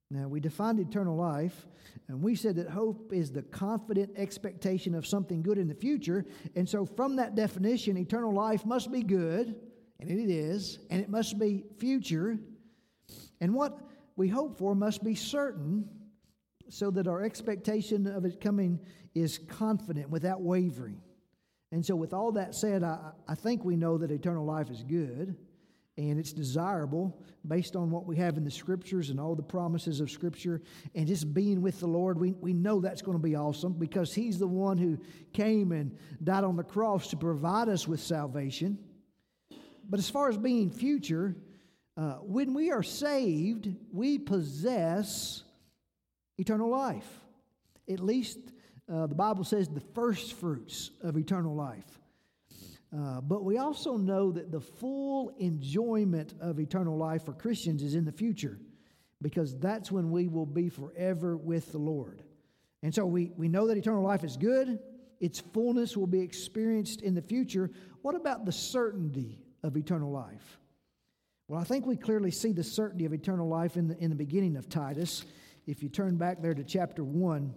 Now, 0.10 0.30
we 0.30 0.40
defined 0.40 0.80
eternal 0.80 1.18
life, 1.18 1.68
and 2.08 2.22
we 2.22 2.36
said 2.36 2.56
that 2.56 2.70
hope 2.70 3.12
is 3.12 3.30
the 3.30 3.42
confident 3.42 4.12
expectation 4.16 4.96
of 4.96 5.06
something 5.06 5.42
good 5.42 5.58
in 5.58 5.68
the 5.68 5.76
future. 5.76 6.26
And 6.56 6.68
so, 6.68 6.86
from 6.86 7.18
that 7.18 7.36
definition, 7.36 7.98
eternal 7.98 8.34
life 8.34 8.66
must 8.66 8.90
be 8.90 9.04
good, 9.04 9.56
and 10.00 10.10
it 10.10 10.30
is, 10.30 10.80
and 10.90 11.02
it 11.02 11.10
must 11.10 11.38
be 11.38 11.66
future. 11.78 12.40
And 13.42 13.54
what 13.54 13.80
we 14.16 14.30
hope 14.30 14.58
for 14.58 14.76
must 14.76 15.04
be 15.04 15.14
certain, 15.14 15.90
so 16.70 16.90
that 16.92 17.08
our 17.08 17.22
expectation 17.22 18.08
of 18.08 18.24
it 18.24 18.40
coming 18.40 18.80
is 19.14 19.38
confident 19.38 20.10
without 20.10 20.42
wavering. 20.42 21.02
And 21.74 21.86
so, 21.86 21.98
with 21.98 22.14
all 22.14 22.32
that 22.32 22.56
said, 22.56 22.82
I, 22.82 23.12
I 23.28 23.36
think 23.36 23.66
we 23.66 23.76
know 23.76 23.98
that 23.98 24.10
eternal 24.10 24.46
life 24.46 24.70
is 24.70 24.84
good 24.84 25.36
and 25.98 26.20
it's 26.20 26.32
desirable 26.32 27.18
based 27.48 27.76
on 27.76 27.90
what 27.90 28.06
we 28.06 28.16
have 28.16 28.38
in 28.38 28.44
the 28.44 28.52
scriptures 28.52 29.10
and 29.10 29.20
all 29.20 29.36
the 29.36 29.42
promises 29.42 30.00
of 30.00 30.12
scripture. 30.12 30.62
And 30.94 31.08
just 31.08 31.34
being 31.34 31.62
with 31.62 31.80
the 31.80 31.88
lord 31.88 32.20
we, 32.20 32.34
we 32.34 32.54
know 32.54 32.80
that's 32.80 33.02
going 33.02 33.18
to 33.18 33.24
be 33.24 33.36
awesome 33.36 33.74
because 33.74 34.14
he's 34.14 34.38
the 34.38 34.48
one 34.48 34.78
who 34.78 34.98
came 35.34 35.72
and 35.72 35.98
died 36.24 36.44
on 36.44 36.56
the 36.56 36.64
cross 36.64 37.10
to 37.10 37.18
provide 37.18 37.68
us 37.68 37.88
with 37.88 38.00
salvation. 38.00 38.78
But 39.90 40.00
as 40.00 40.10
far 40.10 40.30
as 40.30 40.38
being 40.38 40.70
future 40.70 41.36
uh, 41.96 42.18
when 42.18 42.54
we 42.54 42.72
are 42.72 42.84
saved 42.84 43.74
we 43.92 44.20
possess 44.20 45.44
eternal 46.38 46.70
life. 46.70 47.22
At 47.90 48.02
least 48.02 48.38
uh, 48.92 49.08
the 49.08 49.16
bible 49.16 49.44
says 49.44 49.68
the 49.68 49.82
first 49.96 50.34
fruits 50.34 50.92
of 51.02 51.18
eternal 51.18 51.56
life 51.56 52.00
uh, 52.96 53.22
but 53.22 53.44
we 53.44 53.58
also 53.58 53.98
know 53.98 54.32
that 54.32 54.52
the 54.52 54.62
full 54.62 55.34
enjoyment 55.40 56.34
of 56.40 56.60
eternal 56.60 56.98
life 56.98 57.26
for 57.26 57.34
Christians 57.34 57.84
is 57.84 57.96
in 57.96 58.06
the 58.06 58.12
future 58.12 58.60
because 59.22 59.58
that's 59.58 59.92
when 59.92 60.10
we 60.10 60.28
will 60.28 60.46
be 60.46 60.70
forever 60.70 61.36
with 61.36 61.72
the 61.72 61.78
Lord. 61.78 62.24
And 62.84 62.94
so 62.94 63.06
we, 63.06 63.32
we 63.36 63.50
know 63.50 63.68
that 63.68 63.78
eternal 63.78 64.04
life 64.04 64.24
is 64.24 64.38
good, 64.38 64.80
its 65.20 65.40
fullness 65.40 65.98
will 65.98 66.08
be 66.08 66.22
experienced 66.22 67.02
in 67.02 67.14
the 67.14 67.22
future. 67.22 67.72
What 68.04 68.16
about 68.16 68.46
the 68.46 68.52
certainty 68.52 69.42
of 69.64 69.76
eternal 69.76 70.12
life? 70.12 70.60
Well, 71.48 71.60
I 71.60 71.64
think 71.64 71.86
we 71.86 71.98
clearly 71.98 72.32
see 72.32 72.52
the 72.52 72.64
certainty 72.64 73.06
of 73.06 73.14
eternal 73.14 73.48
life 73.48 73.78
in 73.78 73.88
the, 73.88 73.98
in 73.98 74.10
the 74.10 74.16
beginning 74.16 74.56
of 74.56 74.70
Titus. 74.70 75.26
If 75.66 75.82
you 75.82 75.90
turn 75.90 76.18
back 76.18 76.42
there 76.42 76.54
to 76.54 76.64
chapter 76.64 77.04
1, 77.04 77.54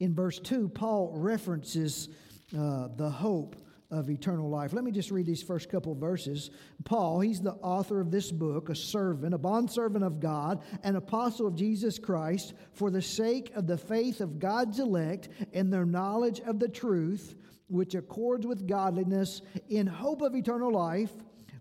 in 0.00 0.14
verse 0.14 0.38
2, 0.38 0.68
Paul 0.68 1.12
references 1.14 2.08
uh, 2.56 2.88
the 2.96 3.10
hope 3.10 3.56
of 3.90 4.10
eternal 4.10 4.50
life. 4.50 4.72
Let 4.72 4.84
me 4.84 4.90
just 4.90 5.10
read 5.10 5.26
these 5.26 5.42
first 5.42 5.70
couple 5.70 5.94
verses. 5.94 6.50
Paul, 6.84 7.20
he's 7.20 7.40
the 7.40 7.54
author 7.54 8.00
of 8.00 8.10
this 8.10 8.30
book, 8.30 8.68
a 8.68 8.74
servant, 8.74 9.32
a 9.34 9.38
bondservant 9.38 10.04
of 10.04 10.20
God, 10.20 10.62
an 10.82 10.96
apostle 10.96 11.46
of 11.46 11.54
Jesus 11.54 11.98
Christ, 11.98 12.52
for 12.72 12.90
the 12.90 13.00
sake 13.00 13.50
of 13.54 13.66
the 13.66 13.78
faith 13.78 14.20
of 14.20 14.38
God's 14.38 14.78
elect 14.78 15.28
and 15.54 15.72
their 15.72 15.86
knowledge 15.86 16.40
of 16.40 16.58
the 16.58 16.68
truth, 16.68 17.34
which 17.68 17.94
accords 17.94 18.46
with 18.46 18.68
godliness, 18.68 19.40
in 19.68 19.86
hope 19.86 20.20
of 20.20 20.34
eternal 20.34 20.72
life, 20.72 21.12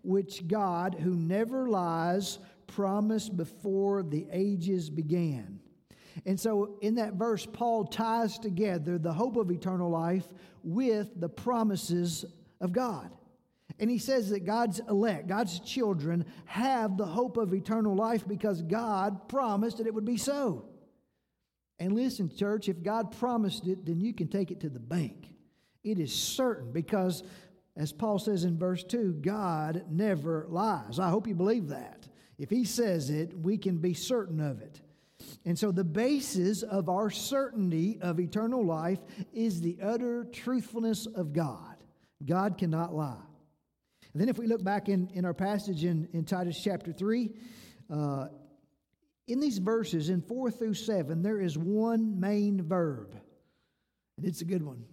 which 0.04 0.48
God, 0.48 0.96
who 0.96 1.16
never 1.16 1.70
lies, 1.70 2.40
promised 2.68 3.38
before 3.38 4.04
the 4.04 4.28
ages 4.32 4.90
began. 4.90 5.57
And 6.26 6.40
so, 6.40 6.78
in 6.82 6.96
that 6.96 7.14
verse, 7.14 7.46
Paul 7.46 7.86
ties 7.86 8.40
together 8.40 8.98
the 8.98 9.14
hope 9.14 9.38
of 9.38 9.52
eternal 9.52 9.90
life 9.90 10.28
with 10.64 11.10
the 11.20 11.30
promises 11.30 12.26
of 12.60 12.72
God. 12.72 13.12
And 13.80 13.90
he 13.90 14.00
says 14.00 14.30
that 14.30 14.46
God's 14.46 14.80
elect, 14.90 15.28
God's 15.28 15.60
children, 15.60 16.26
have 16.46 16.98
the 16.98 17.06
hope 17.06 17.38
of 17.38 17.54
eternal 17.54 17.96
life 17.96 18.28
because 18.28 18.62
God 18.62 19.30
promised 19.30 19.78
that 19.78 19.88
it 19.88 19.94
would 19.94 20.06
be 20.06 20.18
so. 20.18 20.66
And 21.80 21.94
listen, 21.94 22.36
church, 22.36 22.70
if 22.70 22.82
God 22.82 23.16
promised 23.20 23.68
it, 23.68 23.86
then 23.86 24.02
you 24.02 24.14
can 24.14 24.30
take 24.30 24.50
it 24.50 24.62
to 24.62 24.70
the 24.70 24.80
bank. 24.80 25.30
It 25.84 26.00
is 26.00 26.14
certain 26.14 26.72
because, 26.72 27.24
as 27.76 27.94
Paul 27.94 28.18
says 28.18 28.46
in 28.46 28.58
verse 28.58 28.84
2, 28.84 29.20
God 29.22 29.84
never 29.90 30.48
lies. 30.50 30.98
I 30.98 31.10
hope 31.10 31.28
you 31.28 31.36
believe 31.36 31.68
that. 31.68 32.08
If 32.40 32.50
he 32.50 32.66
says 32.66 33.10
it, 33.10 33.38
we 33.38 33.58
can 33.58 33.78
be 33.78 33.94
certain 33.94 34.40
of 34.40 34.62
it. 34.62 34.82
And 35.46 35.58
so, 35.58 35.72
the 35.72 35.84
basis 35.84 36.64
of 36.64 36.90
our 36.90 37.10
certainty 37.10 37.98
of 38.02 38.20
eternal 38.20 38.66
life 38.66 39.00
is 39.34 39.62
the 39.62 39.78
utter 39.82 40.26
truthfulness 40.26 41.06
of 41.06 41.34
God. 41.34 41.76
God 42.26 42.58
cannot 42.58 42.94
lie. 42.94 43.22
And 44.14 44.22
then, 44.22 44.30
if 44.30 44.38
we 44.38 44.48
look 44.48 44.64
back 44.64 44.90
in, 44.90 45.10
in 45.14 45.26
our 45.26 45.34
passage 45.34 45.84
in, 45.84 46.08
in 46.14 46.26
Titus 46.26 46.60
chapter 46.64 46.92
3, 46.92 47.32
uh, 47.90 48.28
in 49.28 49.40
these 49.40 49.58
verses, 49.58 50.10
in 50.10 50.22
4 50.22 50.52
through 50.52 50.74
7, 50.74 51.22
there 51.22 51.40
is 51.40 51.58
one 51.58 52.20
main 52.20 52.62
verb, 52.62 53.14
and 54.18 54.26
it's 54.26 54.42
a 54.42 54.46
good 54.46 54.64
one. 54.64 54.86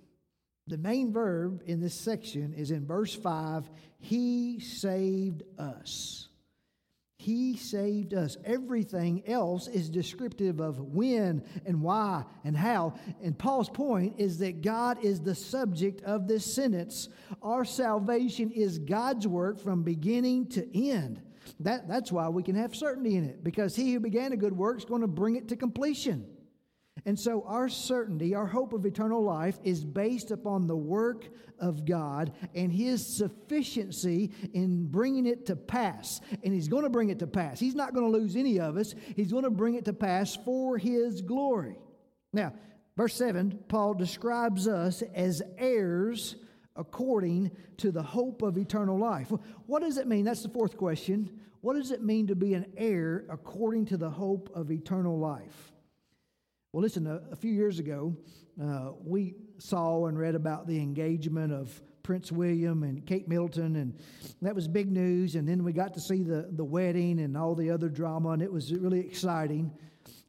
The 0.67 0.79
main 0.79 1.13
verb 1.13 1.63
in 1.67 1.81
this 1.81 1.95
section 1.95 2.55
is 2.55 2.71
in 2.71 2.87
verse 2.87 3.15
5 3.15 3.69
He 3.99 4.61
saved 4.61 5.43
us. 5.59 6.29
He 7.25 7.57
saved 7.57 8.13
us. 8.13 8.37
Everything 8.45 9.23
else 9.27 9.67
is 9.67 9.89
descriptive 9.89 10.61
of 10.61 10.79
when 10.79 11.43
and 11.65 11.81
why 11.81 12.25
and 12.45 12.55
how. 12.55 12.97
And 13.23 13.39
Paul's 13.39 13.71
point 13.71 14.17
is 14.19 14.37
that 14.41 14.61
God 14.61 15.03
is 15.03 15.23
the 15.23 15.35
subject 15.35 16.03
of 16.03 16.29
this 16.29 16.45
sentence. 16.45 17.09
Our 17.41 17.65
salvation 17.65 18.51
is 18.51 18.79
God's 18.79 19.27
work 19.27 19.59
from 19.59 19.85
beginning 19.85 20.49
to 20.49 20.93
end. 20.93 21.23
That, 21.61 21.89
that's 21.89 22.13
why 22.13 22.29
we 22.29 22.43
can 22.43 22.57
have 22.57 22.77
certainty 22.77 23.17
in 23.17 23.25
it, 23.25 23.43
because 23.43 23.75
he 23.75 23.95
who 23.95 24.01
began 24.01 24.35
a 24.35 24.37
good 24.37 24.55
work 24.55 24.77
is 24.77 24.85
going 24.85 25.01
to 25.01 25.07
bring 25.07 25.37
it 25.37 25.49
to 25.49 25.57
completion. 25.57 26.27
And 27.07 27.19
so 27.19 27.45
our 27.47 27.69
certainty, 27.69 28.35
our 28.35 28.47
hope 28.47 28.73
of 28.73 28.87
eternal 28.87 29.23
life 29.23 29.59
is 29.63 29.85
based 29.85 30.31
upon 30.31 30.67
the 30.67 30.77
work 30.77 31.29
of 31.59 31.85
God 31.85 32.33
and 32.55 32.73
His 32.73 33.05
sufficiency 33.05 34.33
in 34.53 34.87
bringing 34.87 35.27
it 35.27 35.47
to 35.47 35.57
pass. 35.57 36.21
And 36.43 36.55
He's 36.55 36.69
going 36.69 36.85
to 36.85 36.91
bring 36.91 37.11
it 37.11 37.19
to 37.19 37.27
pass. 37.27 37.59
He's 37.61 37.75
not 37.75 37.95
going 37.95 38.11
to 38.11 38.19
lose 38.19 38.37
any 38.37 38.61
of 38.61 38.77
us, 38.77 38.95
He's 39.17 39.33
going 39.33 39.45
to 39.45 39.51
bring 39.51 39.75
it 39.75 39.85
to 39.87 39.93
pass 39.93 40.37
for 40.45 40.79
His 40.79 41.21
glory. 41.21 41.77
Now, 42.33 42.55
verse 42.97 43.15
7, 43.15 43.65
Paul 43.69 43.95
describes 43.95 44.67
us 44.67 45.03
as 45.15 45.43
heirs 45.59 46.37
according 46.77 47.51
to 47.79 47.93
the 47.93 48.03
hope 48.03 48.43
of 48.43 48.57
eternal 48.57 48.99
life. 48.99 49.31
What 49.67 49.83
does 49.83 49.99
it 49.99 50.09
mean? 50.09 50.25
That's 50.25 50.43
the 50.43 50.49
fourth 50.49 50.77
question. 50.77 51.41
What 51.61 51.77
does 51.77 51.93
it 51.93 52.03
mean 52.03 52.27
to 52.29 52.35
be 52.35 52.55
an 52.55 52.67
heir 52.77 53.25
according 53.31 53.87
to 53.87 53.97
the 53.97 54.11
hope 54.11 54.51
of 54.55 54.71
eternal 54.71 55.19
life? 55.19 55.74
Well, 56.75 56.83
listen, 56.83 57.07
a, 57.07 57.21
a 57.31 57.37
few 57.37 57.53
years 57.53 57.79
ago, 57.79 58.17
uh, 58.61 58.91
we 59.05 59.37
saw 59.59 60.07
and 60.07 60.19
read 60.19 60.35
about 60.35 60.67
the 60.67 60.77
engagement 60.81 61.53
of 61.53 61.81
Prince 62.03 62.33
William 62.33 62.83
and 62.83 63.07
Kate 63.07 63.29
Middleton, 63.29 63.77
and 63.77 63.97
that 64.43 64.57
was 64.57 64.67
big 64.67 64.91
news. 64.91 65.37
And 65.37 65.49
then 65.49 65.63
we 65.63 65.73
got 65.73 65.95
to 65.95 66.01
see 66.01 66.25
the, 66.25 66.49
the 66.51 66.65
wedding 66.65 67.21
and 67.21 67.37
all 67.37 67.55
the 67.55 67.71
other 67.71 67.89
drama, 67.89 68.31
and 68.31 68.43
it 68.43 68.53
was 68.53 68.75
really 68.75 68.99
exciting. 68.99 69.71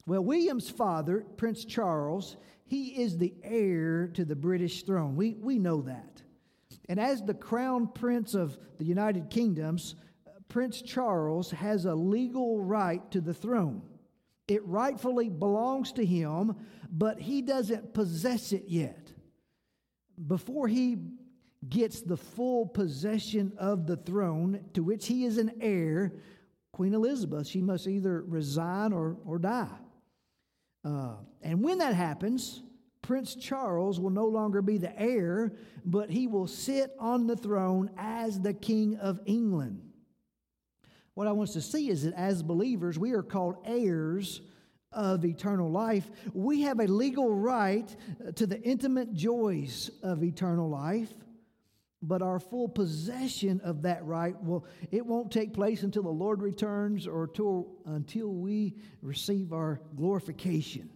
Well, 0.05 0.23
William's 0.23 0.69
father, 0.69 1.25
Prince 1.35 1.65
Charles, 1.65 2.37
he 2.67 3.01
is 3.01 3.17
the 3.17 3.33
heir 3.41 4.11
to 4.13 4.23
the 4.23 4.35
British 4.35 4.83
throne. 4.83 5.15
We, 5.15 5.37
we 5.41 5.57
know 5.57 5.81
that. 5.81 6.21
And 6.87 6.99
as 6.99 7.23
the 7.23 7.33
crown 7.33 7.87
prince 7.87 8.35
of 8.35 8.55
the 8.77 8.85
United 8.85 9.31
Kingdoms, 9.31 9.95
Prince 10.47 10.83
Charles 10.83 11.49
has 11.49 11.85
a 11.85 11.95
legal 11.95 12.61
right 12.61 13.01
to 13.09 13.19
the 13.19 13.33
throne. 13.33 13.81
It 14.47 14.65
rightfully 14.65 15.29
belongs 15.29 15.91
to 15.93 16.05
him, 16.05 16.55
but 16.91 17.19
he 17.19 17.41
doesn't 17.41 17.93
possess 17.93 18.51
it 18.51 18.65
yet. 18.67 19.11
Before 20.27 20.67
he 20.67 20.97
gets 21.67 22.01
the 22.01 22.17
full 22.17 22.67
possession 22.67 23.53
of 23.57 23.87
the 23.87 23.97
throne 23.97 24.63
to 24.73 24.83
which 24.83 25.07
he 25.07 25.25
is 25.25 25.37
an 25.37 25.51
heir, 25.59 26.13
Queen 26.71 26.93
Elizabeth, 26.93 27.47
she 27.47 27.61
must 27.61 27.87
either 27.87 28.21
resign 28.21 28.93
or, 28.93 29.17
or 29.25 29.39
die. 29.39 29.67
Uh, 30.83 31.15
and 31.41 31.63
when 31.63 31.79
that 31.79 31.95
happens, 31.95 32.61
Prince 33.01 33.35
Charles 33.35 33.99
will 33.99 34.09
no 34.09 34.25
longer 34.25 34.61
be 34.61 34.77
the 34.77 34.99
heir, 34.99 35.53
but 35.85 36.09
he 36.09 36.27
will 36.27 36.47
sit 36.47 36.91
on 36.99 37.27
the 37.27 37.35
throne 37.35 37.89
as 37.97 38.39
the 38.41 38.53
King 38.53 38.97
of 38.97 39.19
England. 39.25 39.81
What 41.15 41.27
I 41.27 41.31
want 41.31 41.49
us 41.49 41.53
to 41.53 41.61
see 41.61 41.89
is 41.89 42.03
that 42.03 42.13
as 42.13 42.43
believers, 42.43 42.99
we 42.99 43.13
are 43.13 43.23
called 43.23 43.55
heirs 43.65 44.41
of 44.91 45.25
eternal 45.25 45.71
life. 45.71 46.09
We 46.33 46.61
have 46.61 46.79
a 46.79 46.87
legal 46.87 47.33
right 47.33 47.93
to 48.35 48.45
the 48.45 48.61
intimate 48.61 49.13
joys 49.13 49.89
of 50.03 50.23
eternal 50.23 50.69
life, 50.69 51.13
but 52.01 52.21
our 52.21 52.39
full 52.39 52.67
possession 52.67 53.61
of 53.63 53.81
that 53.83 54.05
right 54.05 54.41
will 54.43 54.65
it 54.91 55.05
won't 55.05 55.31
take 55.31 55.53
place 55.53 55.83
until 55.83 56.03
the 56.03 56.09
Lord 56.09 56.41
returns 56.41 57.07
or 57.07 57.27
till, 57.27 57.67
until 57.85 58.27
we 58.33 58.75
receive 59.01 59.53
our 59.53 59.81
glorification. 59.95 60.89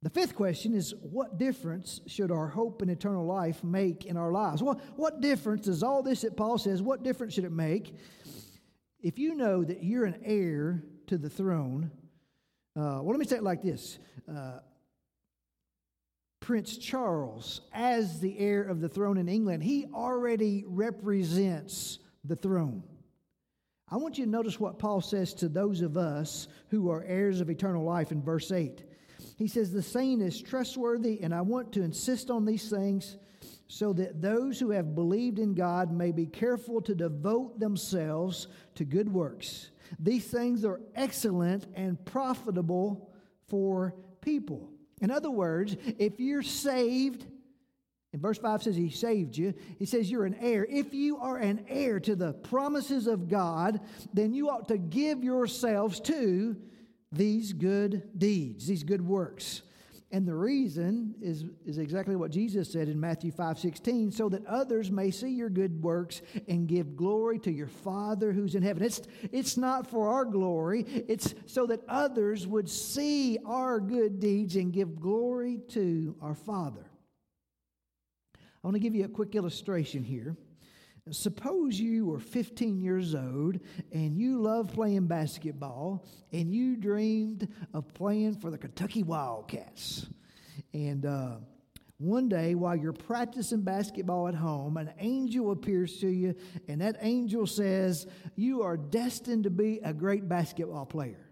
The 0.00 0.10
fifth 0.10 0.36
question 0.36 0.74
is 0.74 0.94
what 1.02 1.38
difference 1.38 2.00
should 2.06 2.30
our 2.30 2.46
hope 2.46 2.82
in 2.82 2.88
eternal 2.88 3.26
life 3.26 3.64
make 3.64 4.04
in 4.04 4.16
our 4.16 4.30
lives? 4.30 4.62
Well, 4.62 4.80
what 4.94 5.20
difference 5.20 5.66
does 5.66 5.82
all 5.82 6.02
this 6.02 6.20
that 6.20 6.36
Paul 6.36 6.56
says, 6.56 6.80
what 6.80 7.02
difference 7.02 7.34
should 7.34 7.44
it 7.44 7.52
make 7.52 7.96
if 9.00 9.18
you 9.18 9.34
know 9.34 9.64
that 9.64 9.82
you're 9.82 10.04
an 10.04 10.20
heir 10.24 10.84
to 11.06 11.18
the 11.18 11.30
throne? 11.30 11.90
Uh, 12.76 13.02
well, 13.02 13.10
let 13.10 13.18
me 13.18 13.26
say 13.26 13.36
it 13.36 13.42
like 13.42 13.62
this 13.62 13.98
uh, 14.28 14.58
Prince 16.40 16.78
Charles, 16.78 17.60
as 17.72 18.20
the 18.20 18.38
heir 18.38 18.62
of 18.62 18.80
the 18.80 18.88
throne 18.88 19.18
in 19.18 19.28
England, 19.28 19.62
he 19.62 19.86
already 19.92 20.64
represents 20.66 21.98
the 22.24 22.36
throne. 22.36 22.82
I 23.90 23.96
want 23.96 24.18
you 24.18 24.24
to 24.24 24.30
notice 24.30 24.60
what 24.60 24.78
Paul 24.78 25.00
says 25.00 25.32
to 25.34 25.48
those 25.48 25.80
of 25.80 25.96
us 25.96 26.48
who 26.68 26.90
are 26.90 27.02
heirs 27.04 27.40
of 27.40 27.50
eternal 27.50 27.84
life 27.84 28.12
in 28.12 28.22
verse 28.22 28.52
8. 28.52 28.82
He 29.36 29.48
says, 29.48 29.70
The 29.70 29.82
saying 29.82 30.20
is 30.20 30.40
trustworthy, 30.40 31.20
and 31.22 31.34
I 31.34 31.40
want 31.40 31.72
to 31.72 31.82
insist 31.82 32.30
on 32.30 32.44
these 32.44 32.68
things 32.68 33.16
so 33.68 33.92
that 33.92 34.20
those 34.20 34.58
who 34.58 34.70
have 34.70 34.94
believed 34.94 35.38
in 35.38 35.54
God 35.54 35.92
may 35.92 36.10
be 36.10 36.26
careful 36.26 36.80
to 36.82 36.94
devote 36.94 37.60
themselves 37.60 38.48
to 38.74 38.84
good 38.84 39.12
works. 39.12 39.70
These 39.98 40.26
things 40.26 40.64
are 40.64 40.80
excellent 40.94 41.66
and 41.74 42.02
profitable 42.04 43.10
for 43.46 43.94
people. 44.22 44.70
In 45.00 45.10
other 45.10 45.30
words, 45.30 45.76
if 45.98 46.18
you're 46.18 46.42
saved, 46.42 47.26
in 48.12 48.20
verse 48.20 48.38
5 48.38 48.62
says 48.62 48.74
he 48.74 48.90
saved 48.90 49.36
you. 49.36 49.54
He 49.78 49.84
says 49.84 50.10
you're 50.10 50.24
an 50.24 50.36
heir. 50.40 50.66
If 50.68 50.94
you 50.94 51.18
are 51.18 51.36
an 51.36 51.64
heir 51.68 52.00
to 52.00 52.16
the 52.16 52.32
promises 52.32 53.06
of 53.06 53.28
God, 53.28 53.80
then 54.14 54.32
you 54.32 54.48
ought 54.48 54.68
to 54.68 54.78
give 54.78 55.22
yourselves 55.22 56.00
to 56.00 56.56
these 57.12 57.52
good 57.52 58.08
deeds, 58.16 58.66
these 58.66 58.82
good 58.82 59.06
works. 59.06 59.62
And 60.10 60.26
the 60.26 60.34
reason 60.34 61.14
is, 61.20 61.44
is 61.66 61.76
exactly 61.76 62.16
what 62.16 62.30
Jesus 62.30 62.72
said 62.72 62.88
in 62.88 62.98
Matthew 62.98 63.30
5 63.30 63.58
16, 63.58 64.10
so 64.10 64.30
that 64.30 64.46
others 64.46 64.90
may 64.90 65.10
see 65.10 65.28
your 65.28 65.50
good 65.50 65.82
works 65.82 66.22
and 66.48 66.66
give 66.66 66.96
glory 66.96 67.38
to 67.40 67.52
your 67.52 67.66
Father 67.66 68.32
who's 68.32 68.54
in 68.54 68.62
heaven. 68.62 68.82
It's, 68.82 69.02
it's 69.32 69.58
not 69.58 69.86
for 69.86 70.08
our 70.08 70.24
glory, 70.24 70.86
it's 71.08 71.34
so 71.44 71.66
that 71.66 71.82
others 71.88 72.46
would 72.46 72.70
see 72.70 73.38
our 73.44 73.80
good 73.80 74.18
deeds 74.18 74.56
and 74.56 74.72
give 74.72 74.98
glory 74.98 75.60
to 75.68 76.16
our 76.22 76.34
Father. 76.34 76.86
I 78.34 78.66
want 78.66 78.76
to 78.76 78.80
give 78.80 78.94
you 78.94 79.04
a 79.04 79.08
quick 79.08 79.34
illustration 79.34 80.04
here. 80.04 80.36
Suppose 81.10 81.78
you 81.78 82.06
were 82.06 82.18
15 82.18 82.80
years 82.80 83.14
old 83.14 83.58
and 83.92 84.16
you 84.16 84.40
loved 84.40 84.74
playing 84.74 85.06
basketball 85.06 86.06
and 86.32 86.52
you 86.52 86.76
dreamed 86.76 87.48
of 87.74 87.92
playing 87.94 88.36
for 88.36 88.50
the 88.50 88.58
Kentucky 88.58 89.02
Wildcats. 89.02 90.06
And 90.72 91.06
uh, 91.06 91.36
one 91.98 92.28
day, 92.28 92.54
while 92.54 92.76
you're 92.76 92.92
practicing 92.92 93.62
basketball 93.62 94.28
at 94.28 94.34
home, 94.34 94.76
an 94.76 94.92
angel 94.98 95.50
appears 95.50 95.98
to 95.98 96.08
you, 96.08 96.36
and 96.68 96.80
that 96.80 96.96
angel 97.00 97.46
says, 97.46 98.06
You 98.36 98.62
are 98.62 98.76
destined 98.76 99.44
to 99.44 99.50
be 99.50 99.80
a 99.82 99.92
great 99.92 100.28
basketball 100.28 100.86
player. 100.86 101.28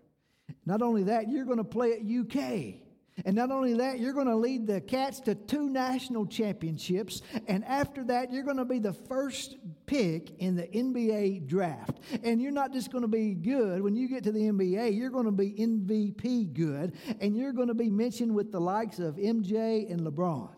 Not 0.65 0.83
only 0.83 1.05
that, 1.05 1.29
you're 1.29 1.45
going 1.45 1.59
to 1.59 1.65
play 1.65 1.93
at 1.93 2.01
UK. 2.01 2.86
And 3.25 3.35
not 3.35 3.51
only 3.51 3.75
that, 3.75 3.99
you're 3.99 4.13
going 4.13 4.27
to 4.27 4.37
lead 4.37 4.67
the 4.67 4.81
Cats 4.81 5.21
to 5.21 5.35
two 5.35 5.71
national 5.71 6.27
championships. 6.27 7.23
And 7.47 7.65
after 7.65 8.05
that, 8.05 8.31
you're 8.31 8.43
going 8.43 8.59
to 8.59 8.67
be 8.67 8.79
the 8.79 8.93
first 8.93 9.57
pick 9.87 10.39
in 10.39 10.55
the 10.55 10.65
NBA 10.65 11.47
draft. 11.47 11.99
And 12.23 12.43
you're 12.43 12.53
not 12.53 12.73
just 12.73 12.93
going 12.93 13.03
to 13.03 13.09
be 13.09 13.33
good. 13.33 13.81
When 13.81 13.97
you 13.97 14.09
get 14.09 14.25
to 14.25 14.33
the 14.33 14.41
NBA, 14.41 14.97
you're 14.97 15.11
going 15.11 15.25
to 15.25 15.33
be 15.33 15.53
MVP 15.53 16.53
good. 16.53 16.93
And 17.21 17.35
you're 17.37 17.55
going 17.55 17.69
to 17.69 17.75
be 17.75 17.89
mentioned 17.89 18.35
with 18.35 18.53
the 18.53 18.61
likes 18.61 18.99
of 18.99 19.17
MJ 19.17 19.91
and 19.91 20.01
LeBron. 20.01 20.51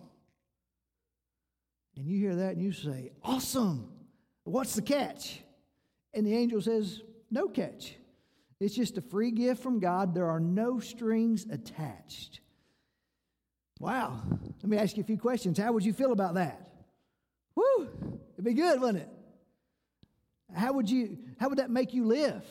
And 1.97 2.07
you 2.07 2.19
hear 2.19 2.35
that 2.37 2.55
and 2.55 2.63
you 2.63 2.73
say, 2.73 3.13
Awesome. 3.23 3.93
What's 4.45 4.75
the 4.75 4.83
catch? 4.83 5.43
And 6.13 6.27
the 6.27 6.35
angel 6.35 6.61
says, 6.61 7.03
No 7.31 7.47
catch. 7.47 7.95
It's 8.61 8.75
just 8.75 8.99
a 8.99 9.01
free 9.01 9.31
gift 9.31 9.63
from 9.63 9.79
God. 9.79 10.15
There 10.15 10.29
are 10.29 10.41
no 10.41 10.81
strings 10.81 11.47
attached. 11.49 12.41
Wow. 13.79 14.21
Let 14.63 14.65
me 14.65 14.77
ask 14.77 14.97
you 14.97 15.03
a 15.03 15.07
few 15.07 15.19
questions. 15.19 15.59
How 15.59 15.73
would 15.73 15.85
you 15.85 15.93
feel 15.93 16.13
about 16.13 16.35
that? 16.35 16.69
Woo! 17.55 17.89
It'd 18.35 18.45
be 18.45 18.55
good, 18.55 18.81
wouldn't 18.81 19.05
it? 19.05 19.09
How 20.55 20.73
would 20.73 20.89
you 20.89 21.19
how 21.39 21.49
would 21.49 21.59
that 21.59 21.71
make 21.71 21.93
you 21.93 22.05
live? 22.05 22.45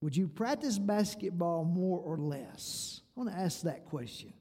Would 0.00 0.16
you 0.16 0.28
practice 0.28 0.78
basketball 0.78 1.64
more 1.64 2.00
or 2.00 2.16
less? 2.16 3.02
I 3.16 3.20
want 3.20 3.32
to 3.32 3.38
ask 3.38 3.62
that 3.62 3.84
question. 3.84 4.32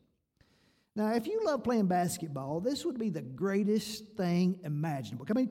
Now, 0.96 1.14
if 1.14 1.28
you 1.28 1.42
love 1.46 1.64
playing 1.64 1.88
basketball, 1.88 2.62
this 2.62 2.86
would 2.86 2.98
be 2.98 3.10
the 3.10 3.22
greatest 3.22 4.06
thing 4.16 4.60
imaginable. 4.64 5.26
I 5.30 5.34
mean, 5.34 5.50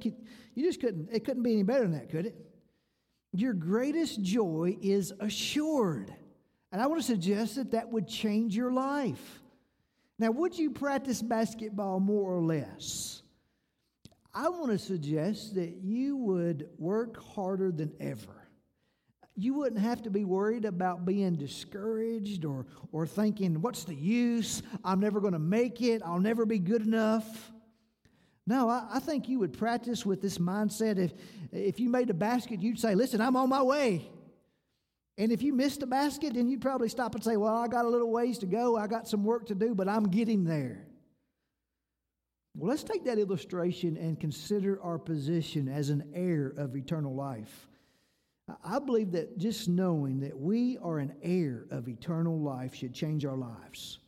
you 0.54 0.64
just 0.64 0.80
couldn't, 0.80 1.08
it 1.12 1.24
couldn't 1.24 1.42
be 1.42 1.52
any 1.52 1.62
better 1.62 1.82
than 1.82 1.92
that, 1.92 2.10
could 2.10 2.26
it? 2.26 2.36
Your 3.32 3.52
greatest 3.52 4.22
joy 4.22 4.76
is 4.80 5.12
assured. 5.20 6.12
And 6.70 6.82
I 6.82 6.86
want 6.86 7.00
to 7.00 7.06
suggest 7.06 7.56
that 7.56 7.70
that 7.70 7.90
would 7.90 8.06
change 8.06 8.54
your 8.54 8.72
life. 8.72 9.40
Now, 10.18 10.30
would 10.32 10.58
you 10.58 10.70
practice 10.70 11.22
basketball 11.22 12.00
more 12.00 12.34
or 12.34 12.42
less? 12.42 13.22
I 14.34 14.48
want 14.48 14.70
to 14.72 14.78
suggest 14.78 15.54
that 15.54 15.76
you 15.82 16.16
would 16.16 16.68
work 16.78 17.22
harder 17.34 17.72
than 17.72 17.92
ever. 18.00 18.48
You 19.36 19.54
wouldn't 19.54 19.80
have 19.80 20.02
to 20.02 20.10
be 20.10 20.24
worried 20.24 20.64
about 20.64 21.06
being 21.06 21.36
discouraged 21.36 22.44
or, 22.44 22.66
or 22.90 23.06
thinking, 23.06 23.62
what's 23.62 23.84
the 23.84 23.94
use? 23.94 24.62
I'm 24.84 24.98
never 24.98 25.20
going 25.20 25.32
to 25.32 25.38
make 25.38 25.80
it. 25.80 26.02
I'll 26.04 26.18
never 26.18 26.44
be 26.44 26.58
good 26.58 26.82
enough. 26.82 27.52
No, 28.46 28.68
I, 28.68 28.86
I, 28.94 28.98
think 28.98 29.28
you 29.28 29.38
would 29.40 29.52
practice 29.52 30.04
with 30.04 30.22
this 30.22 30.38
mindset. 30.38 30.98
If, 30.98 31.12
if 31.52 31.78
you 31.78 31.88
made 31.88 32.10
a 32.10 32.14
basket, 32.14 32.62
you'd 32.62 32.80
say, 32.80 32.94
listen, 32.94 33.20
I'm 33.20 33.36
on 33.36 33.48
my 33.48 33.62
way. 33.62 34.08
And 35.18 35.32
if 35.32 35.42
you 35.42 35.52
missed 35.52 35.82
a 35.82 35.86
basket, 35.86 36.34
then 36.34 36.48
you'd 36.48 36.62
probably 36.62 36.88
stop 36.88 37.16
and 37.16 37.22
say, 37.22 37.36
Well, 37.36 37.54
I 37.54 37.66
got 37.66 37.84
a 37.84 37.88
little 37.88 38.10
ways 38.10 38.38
to 38.38 38.46
go. 38.46 38.76
I 38.76 38.86
got 38.86 39.08
some 39.08 39.24
work 39.24 39.46
to 39.48 39.54
do, 39.54 39.74
but 39.74 39.88
I'm 39.88 40.04
getting 40.04 40.44
there. 40.44 40.86
Well, 42.54 42.70
let's 42.70 42.84
take 42.84 43.04
that 43.04 43.18
illustration 43.18 43.96
and 43.96 44.18
consider 44.18 44.80
our 44.80 44.98
position 44.98 45.68
as 45.68 45.90
an 45.90 46.10
heir 46.14 46.54
of 46.56 46.76
eternal 46.76 47.14
life. 47.14 47.68
I 48.64 48.78
believe 48.78 49.12
that 49.12 49.38
just 49.38 49.68
knowing 49.68 50.20
that 50.20 50.38
we 50.38 50.78
are 50.78 50.98
an 50.98 51.14
heir 51.22 51.66
of 51.70 51.88
eternal 51.88 52.38
life 52.40 52.74
should 52.74 52.94
change 52.94 53.24
our 53.24 53.36
lives. 53.36 53.98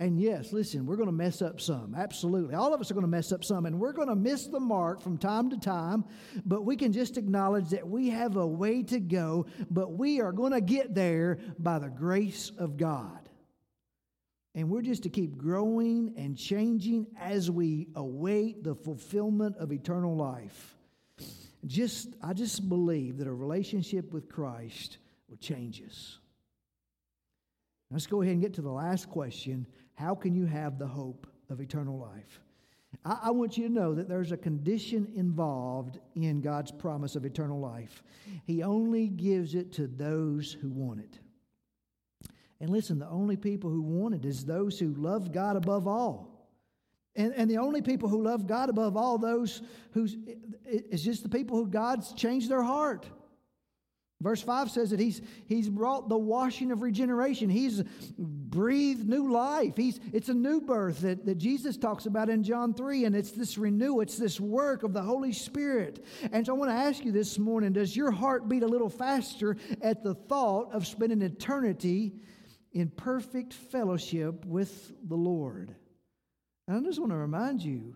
And 0.00 0.18
yes, 0.18 0.50
listen, 0.50 0.86
we're 0.86 0.96
going 0.96 1.10
to 1.10 1.12
mess 1.12 1.42
up 1.42 1.60
some. 1.60 1.94
Absolutely. 1.94 2.54
All 2.54 2.72
of 2.72 2.80
us 2.80 2.90
are 2.90 2.94
going 2.94 3.04
to 3.04 3.10
mess 3.10 3.32
up 3.32 3.44
some, 3.44 3.66
and 3.66 3.78
we're 3.78 3.92
going 3.92 4.08
to 4.08 4.16
miss 4.16 4.46
the 4.46 4.58
mark 4.58 5.02
from 5.02 5.18
time 5.18 5.50
to 5.50 5.58
time, 5.58 6.06
but 6.46 6.64
we 6.64 6.74
can 6.74 6.90
just 6.90 7.18
acknowledge 7.18 7.68
that 7.68 7.86
we 7.86 8.08
have 8.08 8.36
a 8.36 8.46
way 8.46 8.82
to 8.84 8.98
go, 8.98 9.44
but 9.70 9.92
we 9.92 10.22
are 10.22 10.32
going 10.32 10.52
to 10.52 10.62
get 10.62 10.94
there 10.94 11.38
by 11.58 11.78
the 11.78 11.90
grace 11.90 12.50
of 12.56 12.78
God. 12.78 13.28
And 14.54 14.70
we're 14.70 14.80
just 14.80 15.02
to 15.02 15.10
keep 15.10 15.36
growing 15.36 16.14
and 16.16 16.34
changing 16.34 17.06
as 17.20 17.50
we 17.50 17.88
await 17.94 18.64
the 18.64 18.74
fulfillment 18.74 19.58
of 19.58 19.70
eternal 19.70 20.16
life. 20.16 20.76
Just, 21.66 22.08
I 22.22 22.32
just 22.32 22.66
believe 22.70 23.18
that 23.18 23.26
a 23.26 23.32
relationship 23.32 24.14
with 24.14 24.30
Christ 24.30 24.96
will 25.28 25.36
change 25.36 25.82
us. 25.86 26.18
Let's 27.90 28.06
go 28.06 28.22
ahead 28.22 28.32
and 28.32 28.40
get 28.40 28.54
to 28.54 28.62
the 28.62 28.70
last 28.70 29.10
question 29.10 29.66
how 30.00 30.14
can 30.14 30.34
you 30.34 30.46
have 30.46 30.78
the 30.78 30.86
hope 30.86 31.26
of 31.50 31.60
eternal 31.60 31.98
life? 31.98 32.40
I, 33.04 33.18
I, 33.24 33.30
want 33.32 33.58
you 33.58 33.68
to 33.68 33.72
know 33.72 33.94
that 33.94 34.08
there's 34.08 34.32
a 34.32 34.36
condition 34.36 35.06
involved 35.14 35.98
in 36.14 36.40
God's 36.40 36.72
promise 36.72 37.16
of 37.16 37.26
eternal 37.26 37.60
life. 37.60 38.02
He 38.46 38.62
only 38.62 39.08
gives 39.08 39.54
it 39.54 39.72
to 39.72 39.86
those 39.86 40.56
who 40.60 40.70
want 40.70 41.00
it. 41.00 41.18
And 42.60 42.70
listen, 42.70 42.98
the 42.98 43.08
only 43.08 43.36
people 43.36 43.68
who 43.68 43.82
want 43.82 44.14
it 44.14 44.24
is 44.24 44.44
those 44.44 44.78
who 44.78 44.94
love 44.94 45.32
God 45.32 45.56
above 45.56 45.86
all. 45.86 46.48
And, 47.14 47.34
and 47.34 47.50
the 47.50 47.58
only 47.58 47.82
people 47.82 48.08
who 48.08 48.22
love 48.22 48.46
God 48.46 48.70
above 48.70 48.96
all, 48.96 49.18
those 49.18 49.60
who, 49.92 50.08
it's 50.64 51.02
just 51.02 51.22
the 51.22 51.28
people 51.28 51.58
who 51.58 51.66
God's 51.66 52.14
changed 52.14 52.48
their 52.48 52.62
heart. 52.62 53.06
Verse 54.20 54.42
5 54.42 54.70
says 54.70 54.90
that 54.90 55.00
he's, 55.00 55.22
he's 55.46 55.70
brought 55.70 56.10
the 56.10 56.18
washing 56.18 56.72
of 56.72 56.82
regeneration. 56.82 57.48
He's 57.48 57.82
breathed 58.18 59.08
new 59.08 59.32
life. 59.32 59.76
He's, 59.76 59.98
it's 60.12 60.28
a 60.28 60.34
new 60.34 60.60
birth 60.60 61.00
that, 61.00 61.24
that 61.24 61.38
Jesus 61.38 61.78
talks 61.78 62.04
about 62.04 62.28
in 62.28 62.42
John 62.42 62.74
3, 62.74 63.06
and 63.06 63.16
it's 63.16 63.30
this 63.30 63.56
renewal, 63.56 64.02
it's 64.02 64.18
this 64.18 64.38
work 64.38 64.82
of 64.82 64.92
the 64.92 65.00
Holy 65.00 65.32
Spirit. 65.32 66.04
And 66.32 66.44
so 66.44 66.54
I 66.54 66.58
want 66.58 66.70
to 66.70 66.76
ask 66.76 67.02
you 67.02 67.12
this 67.12 67.38
morning 67.38 67.72
does 67.72 67.96
your 67.96 68.10
heart 68.10 68.46
beat 68.46 68.62
a 68.62 68.68
little 68.68 68.90
faster 68.90 69.56
at 69.80 70.02
the 70.02 70.14
thought 70.14 70.72
of 70.72 70.86
spending 70.86 71.22
eternity 71.22 72.12
in 72.72 72.90
perfect 72.90 73.54
fellowship 73.54 74.44
with 74.44 74.92
the 75.08 75.16
Lord? 75.16 75.74
And 76.68 76.76
I 76.76 76.80
just 76.86 77.00
want 77.00 77.12
to 77.12 77.16
remind 77.16 77.62
you 77.62 77.94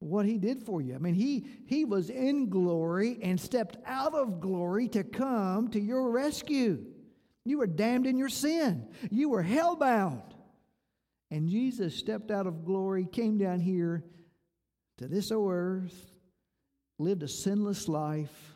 what 0.00 0.26
he 0.26 0.38
did 0.38 0.62
for 0.62 0.80
you. 0.80 0.94
I 0.94 0.98
mean, 0.98 1.14
he, 1.14 1.46
he 1.66 1.84
was 1.84 2.10
in 2.10 2.48
glory 2.48 3.18
and 3.22 3.38
stepped 3.38 3.76
out 3.86 4.14
of 4.14 4.40
glory 4.40 4.88
to 4.88 5.04
come 5.04 5.68
to 5.68 5.80
your 5.80 6.10
rescue. 6.10 6.84
You 7.44 7.58
were 7.58 7.66
damned 7.66 8.06
in 8.06 8.18
your 8.18 8.28
sin, 8.28 8.88
you 9.10 9.28
were 9.28 9.44
hellbound. 9.44 10.22
And 11.30 11.48
Jesus 11.48 11.94
stepped 11.94 12.32
out 12.32 12.48
of 12.48 12.64
glory, 12.64 13.06
came 13.06 13.38
down 13.38 13.60
here 13.60 14.02
to 14.98 15.06
this 15.06 15.30
earth, 15.32 15.94
lived 16.98 17.22
a 17.22 17.28
sinless 17.28 17.86
life, 17.86 18.49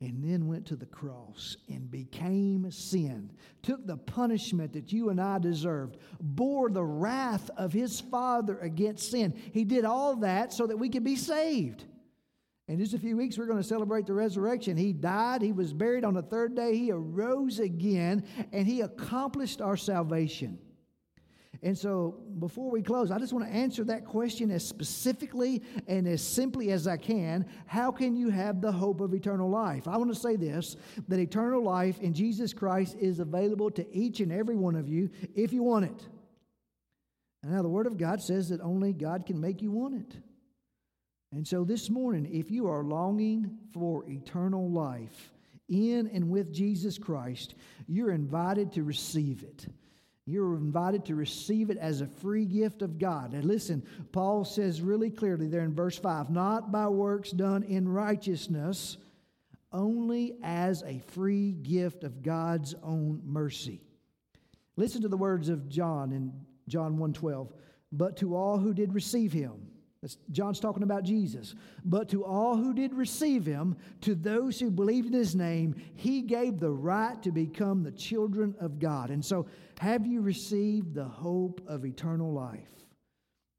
and 0.00 0.24
then 0.24 0.46
went 0.46 0.66
to 0.66 0.76
the 0.76 0.86
cross 0.86 1.58
and 1.68 1.90
became 1.90 2.70
sin, 2.70 3.30
took 3.62 3.86
the 3.86 3.98
punishment 3.98 4.72
that 4.72 4.92
you 4.92 5.10
and 5.10 5.20
I 5.20 5.38
deserved, 5.38 5.98
bore 6.20 6.70
the 6.70 6.84
wrath 6.84 7.50
of 7.56 7.72
his 7.72 8.00
Father 8.00 8.58
against 8.60 9.10
sin. 9.10 9.38
He 9.52 9.64
did 9.64 9.84
all 9.84 10.16
that 10.16 10.54
so 10.54 10.66
that 10.66 10.78
we 10.78 10.88
could 10.88 11.04
be 11.04 11.16
saved. 11.16 11.84
In 12.66 12.78
just 12.78 12.94
a 12.94 12.98
few 12.98 13.16
weeks, 13.16 13.36
we're 13.36 13.46
going 13.46 13.60
to 13.60 13.68
celebrate 13.68 14.06
the 14.06 14.14
resurrection. 14.14 14.76
He 14.76 14.92
died, 14.92 15.42
he 15.42 15.52
was 15.52 15.72
buried 15.72 16.04
on 16.04 16.14
the 16.14 16.22
third 16.22 16.54
day, 16.54 16.76
he 16.76 16.92
arose 16.92 17.58
again, 17.58 18.24
and 18.52 18.66
he 18.66 18.80
accomplished 18.80 19.60
our 19.60 19.76
salvation. 19.76 20.58
And 21.62 21.76
so, 21.76 22.14
before 22.38 22.70
we 22.70 22.80
close, 22.80 23.10
I 23.10 23.18
just 23.18 23.32
want 23.32 23.44
to 23.46 23.52
answer 23.52 23.84
that 23.84 24.06
question 24.06 24.50
as 24.50 24.66
specifically 24.66 25.62
and 25.88 26.06
as 26.08 26.22
simply 26.22 26.70
as 26.70 26.86
I 26.86 26.96
can. 26.96 27.44
How 27.66 27.90
can 27.90 28.16
you 28.16 28.30
have 28.30 28.60
the 28.60 28.72
hope 28.72 29.00
of 29.00 29.12
eternal 29.12 29.50
life? 29.50 29.86
I 29.86 29.96
want 29.98 30.14
to 30.14 30.18
say 30.18 30.36
this 30.36 30.76
that 31.08 31.18
eternal 31.18 31.62
life 31.62 31.98
in 32.00 32.14
Jesus 32.14 32.54
Christ 32.54 32.96
is 32.98 33.18
available 33.18 33.70
to 33.72 33.86
each 33.94 34.20
and 34.20 34.32
every 34.32 34.56
one 34.56 34.74
of 34.74 34.88
you 34.88 35.10
if 35.34 35.52
you 35.52 35.62
want 35.62 35.84
it. 35.84 36.08
And 37.42 37.52
now, 37.52 37.62
the 37.62 37.68
Word 37.68 37.86
of 37.86 37.98
God 37.98 38.22
says 38.22 38.48
that 38.50 38.60
only 38.60 38.92
God 38.92 39.26
can 39.26 39.40
make 39.40 39.60
you 39.60 39.70
want 39.70 39.94
it. 39.94 40.16
And 41.32 41.46
so, 41.46 41.64
this 41.64 41.90
morning, 41.90 42.26
if 42.32 42.50
you 42.50 42.68
are 42.68 42.82
longing 42.82 43.58
for 43.74 44.08
eternal 44.08 44.70
life 44.70 45.32
in 45.68 46.08
and 46.08 46.30
with 46.30 46.54
Jesus 46.54 46.96
Christ, 46.96 47.54
you're 47.86 48.12
invited 48.12 48.72
to 48.72 48.82
receive 48.82 49.42
it. 49.42 49.66
You're 50.30 50.56
invited 50.56 51.04
to 51.06 51.14
receive 51.14 51.70
it 51.70 51.78
as 51.78 52.00
a 52.00 52.06
free 52.06 52.44
gift 52.44 52.82
of 52.82 52.98
God. 52.98 53.32
And 53.32 53.44
listen, 53.44 53.82
Paul 54.12 54.44
says 54.44 54.80
really 54.80 55.10
clearly 55.10 55.48
there 55.48 55.62
in 55.62 55.74
verse 55.74 55.98
5 55.98 56.30
not 56.30 56.70
by 56.70 56.86
works 56.88 57.30
done 57.30 57.62
in 57.64 57.88
righteousness, 57.88 58.96
only 59.72 60.36
as 60.42 60.82
a 60.82 60.98
free 60.98 61.52
gift 61.52 62.04
of 62.04 62.22
God's 62.22 62.74
own 62.82 63.20
mercy. 63.24 63.80
Listen 64.76 65.02
to 65.02 65.08
the 65.08 65.16
words 65.16 65.48
of 65.48 65.68
John 65.68 66.12
in 66.12 66.32
John 66.68 66.96
1:12. 66.96 67.52
But 67.92 68.16
to 68.18 68.36
all 68.36 68.58
who 68.58 68.72
did 68.72 68.94
receive 68.94 69.32
him, 69.32 69.69
John's 70.30 70.60
talking 70.60 70.82
about 70.82 71.02
Jesus. 71.02 71.54
But 71.84 72.08
to 72.08 72.24
all 72.24 72.56
who 72.56 72.72
did 72.72 72.94
receive 72.94 73.44
him, 73.44 73.76
to 74.00 74.14
those 74.14 74.58
who 74.58 74.70
believed 74.70 75.08
in 75.08 75.12
his 75.12 75.34
name, 75.34 75.74
he 75.94 76.22
gave 76.22 76.58
the 76.58 76.70
right 76.70 77.22
to 77.22 77.30
become 77.30 77.82
the 77.82 77.92
children 77.92 78.54
of 78.60 78.78
God. 78.78 79.10
And 79.10 79.22
so, 79.22 79.46
have 79.78 80.06
you 80.06 80.22
received 80.22 80.94
the 80.94 81.04
hope 81.04 81.60
of 81.66 81.84
eternal 81.84 82.32
life? 82.32 82.68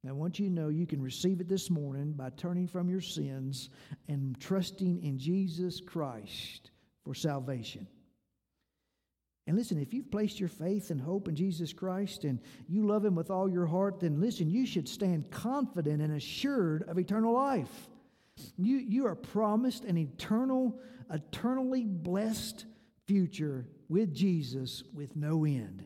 I 0.07 0.11
want 0.13 0.39
you 0.39 0.47
to 0.47 0.53
know 0.53 0.69
you 0.69 0.87
can 0.87 0.99
receive 0.99 1.41
it 1.41 1.47
this 1.47 1.69
morning 1.69 2.13
by 2.13 2.31
turning 2.31 2.67
from 2.67 2.89
your 2.89 3.01
sins 3.01 3.69
and 4.07 4.39
trusting 4.39 5.03
in 5.03 5.19
Jesus 5.19 5.79
Christ 5.79 6.71
for 7.05 7.13
salvation. 7.13 7.87
And 9.47 9.57
listen, 9.57 9.79
if 9.79 9.93
you've 9.93 10.11
placed 10.11 10.39
your 10.39 10.49
faith 10.49 10.91
and 10.91 11.01
hope 11.01 11.27
in 11.27 11.35
Jesus 11.35 11.73
Christ 11.73 12.25
and 12.25 12.39
you 12.67 12.85
love 12.85 13.03
Him 13.03 13.15
with 13.15 13.31
all 13.31 13.49
your 13.49 13.65
heart, 13.65 13.99
then 13.99 14.21
listen, 14.21 14.49
you 14.49 14.65
should 14.65 14.87
stand 14.87 15.31
confident 15.31 16.01
and 16.01 16.13
assured 16.13 16.83
of 16.87 16.99
eternal 16.99 17.33
life. 17.33 17.89
You, 18.57 18.77
you 18.77 19.07
are 19.07 19.15
promised 19.15 19.83
an 19.83 19.97
eternal, 19.97 20.79
eternally 21.11 21.85
blessed 21.85 22.65
future 23.07 23.67
with 23.89 24.13
Jesus 24.13 24.83
with 24.93 25.15
no 25.15 25.43
end. 25.43 25.83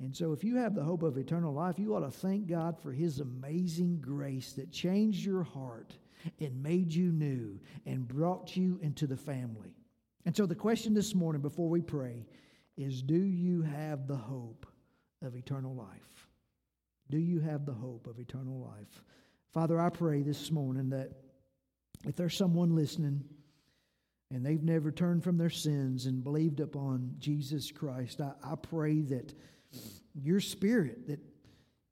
And 0.00 0.16
so, 0.16 0.32
if 0.32 0.44
you 0.44 0.56
have 0.56 0.74
the 0.74 0.84
hope 0.84 1.02
of 1.02 1.18
eternal 1.18 1.52
life, 1.52 1.78
you 1.78 1.94
ought 1.94 2.00
to 2.00 2.10
thank 2.10 2.46
God 2.46 2.80
for 2.80 2.92
His 2.92 3.18
amazing 3.18 4.00
grace 4.00 4.52
that 4.52 4.70
changed 4.70 5.24
your 5.24 5.42
heart 5.42 5.96
and 6.40 6.62
made 6.62 6.92
you 6.92 7.10
new 7.10 7.58
and 7.84 8.06
brought 8.06 8.56
you 8.56 8.78
into 8.80 9.06
the 9.06 9.16
family. 9.16 9.77
And 10.28 10.36
so, 10.36 10.44
the 10.44 10.54
question 10.54 10.92
this 10.92 11.14
morning 11.14 11.40
before 11.40 11.70
we 11.70 11.80
pray 11.80 12.26
is 12.76 13.00
Do 13.00 13.16
you 13.16 13.62
have 13.62 14.06
the 14.06 14.14
hope 14.14 14.66
of 15.22 15.34
eternal 15.34 15.74
life? 15.74 16.28
Do 17.08 17.16
you 17.16 17.40
have 17.40 17.64
the 17.64 17.72
hope 17.72 18.06
of 18.06 18.18
eternal 18.18 18.60
life? 18.60 19.02
Father, 19.54 19.80
I 19.80 19.88
pray 19.88 20.20
this 20.20 20.50
morning 20.50 20.90
that 20.90 21.12
if 22.06 22.14
there's 22.14 22.36
someone 22.36 22.76
listening 22.76 23.24
and 24.30 24.44
they've 24.44 24.62
never 24.62 24.92
turned 24.92 25.24
from 25.24 25.38
their 25.38 25.48
sins 25.48 26.04
and 26.04 26.22
believed 26.22 26.60
upon 26.60 27.14
Jesus 27.18 27.72
Christ, 27.72 28.20
I, 28.20 28.32
I 28.44 28.56
pray 28.56 29.00
that 29.00 29.32
your 30.12 30.40
spirit, 30.40 31.06
that 31.06 31.20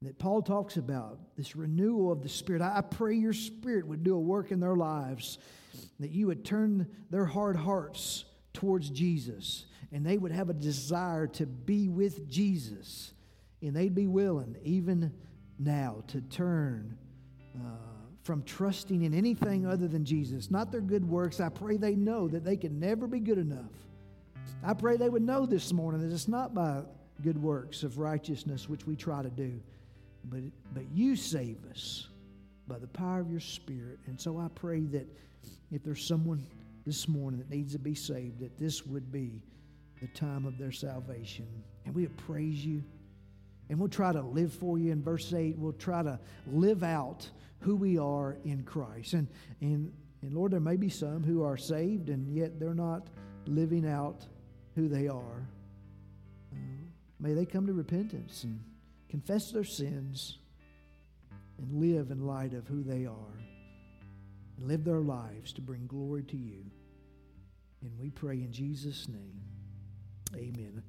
that 0.03 0.19
Paul 0.19 0.43
talks 0.43 0.77
about, 0.77 1.19
this 1.35 1.55
renewal 1.55 2.11
of 2.11 2.21
the 2.21 2.29
Spirit. 2.29 2.61
I 2.61 2.81
pray 2.81 3.15
your 3.15 3.33
Spirit 3.33 3.87
would 3.87 4.03
do 4.03 4.15
a 4.15 4.19
work 4.19 4.51
in 4.51 4.59
their 4.59 4.75
lives, 4.75 5.39
that 5.99 6.11
you 6.11 6.27
would 6.27 6.45
turn 6.45 6.87
their 7.09 7.25
hard 7.25 7.55
hearts 7.55 8.25
towards 8.53 8.89
Jesus, 8.89 9.65
and 9.91 10.05
they 10.05 10.17
would 10.17 10.31
have 10.31 10.49
a 10.49 10.53
desire 10.53 11.27
to 11.27 11.45
be 11.45 11.89
with 11.89 12.29
Jesus, 12.29 13.13
and 13.61 13.75
they'd 13.75 13.95
be 13.95 14.07
willing, 14.07 14.55
even 14.63 15.13
now, 15.59 16.03
to 16.07 16.21
turn 16.21 16.97
uh, 17.55 17.59
from 18.23 18.43
trusting 18.43 19.03
in 19.03 19.13
anything 19.13 19.65
other 19.65 19.87
than 19.87 20.03
Jesus, 20.03 20.51
not 20.51 20.71
their 20.71 20.81
good 20.81 21.07
works. 21.07 21.39
I 21.39 21.49
pray 21.49 21.77
they 21.77 21.95
know 21.95 22.27
that 22.27 22.43
they 22.43 22.57
can 22.57 22.79
never 22.79 23.07
be 23.07 23.19
good 23.19 23.37
enough. 23.37 23.71
I 24.63 24.73
pray 24.73 24.97
they 24.97 25.09
would 25.09 25.23
know 25.23 25.45
this 25.45 25.71
morning 25.71 26.01
that 26.01 26.13
it's 26.13 26.27
not 26.27 26.53
by 26.53 26.81
good 27.23 27.41
works 27.41 27.83
of 27.83 27.97
righteousness 27.97 28.67
which 28.69 28.85
we 28.85 28.95
try 28.95 29.23
to 29.23 29.29
do, 29.29 29.59
but, 30.25 30.41
but 30.73 30.83
you 30.93 31.15
save 31.15 31.57
us 31.71 32.09
by 32.67 32.77
the 32.77 32.87
power 32.87 33.21
of 33.21 33.31
your 33.31 33.39
Spirit. 33.39 33.99
And 34.07 34.19
so 34.19 34.37
I 34.37 34.47
pray 34.53 34.81
that 34.81 35.07
if 35.71 35.83
there's 35.83 36.05
someone 36.05 36.45
this 36.85 37.07
morning 37.07 37.39
that 37.39 37.49
needs 37.49 37.73
to 37.73 37.79
be 37.79 37.95
saved, 37.95 38.39
that 38.39 38.57
this 38.57 38.85
would 38.85 39.11
be 39.11 39.41
the 40.01 40.07
time 40.07 40.45
of 40.45 40.57
their 40.57 40.71
salvation. 40.71 41.47
And 41.85 41.93
we 41.93 42.07
praise 42.07 42.65
you. 42.65 42.83
And 43.69 43.77
we'll 43.77 43.89
try 43.89 44.13
to 44.13 44.21
live 44.21 44.53
for 44.53 44.77
you. 44.77 44.91
In 44.93 45.03
verse 45.03 45.33
8, 45.33 45.57
we'll 45.57 45.73
try 45.73 46.01
to 46.01 46.17
live 46.47 46.83
out 46.83 47.29
who 47.59 47.75
we 47.75 47.97
are 47.97 48.37
in 48.45 48.63
Christ. 48.63 49.13
And, 49.13 49.27
and, 49.59 49.91
and 50.21 50.33
Lord, 50.33 50.53
there 50.53 50.61
may 50.61 50.77
be 50.77 50.89
some 50.89 51.23
who 51.23 51.43
are 51.43 51.57
saved 51.57 52.09
and 52.09 52.33
yet 52.33 52.59
they're 52.59 52.73
not 52.73 53.07
living 53.45 53.85
out 53.85 54.25
who 54.75 54.87
they 54.87 55.07
are. 55.07 55.49
Uh, 56.53 56.57
may 57.19 57.33
they 57.33 57.45
come 57.45 57.67
to 57.67 57.73
repentance 57.73 58.43
and 58.43 58.61
confess 59.09 59.51
their 59.51 59.65
sins 59.65 60.37
and 61.57 61.81
live 61.81 62.11
in 62.11 62.25
light 62.25 62.53
of 62.53 62.67
who 62.67 62.83
they 62.83 63.05
are 63.05 63.56
and 64.57 64.67
live 64.67 64.83
their 64.83 64.99
lives 64.99 65.53
to 65.53 65.61
bring 65.61 65.87
glory 65.87 66.23
to 66.23 66.37
you. 66.37 66.65
And 67.81 67.91
we 67.99 68.09
pray 68.09 68.35
in 68.35 68.51
Jesus' 68.51 69.07
name. 69.07 69.41
Amen. 70.35 70.83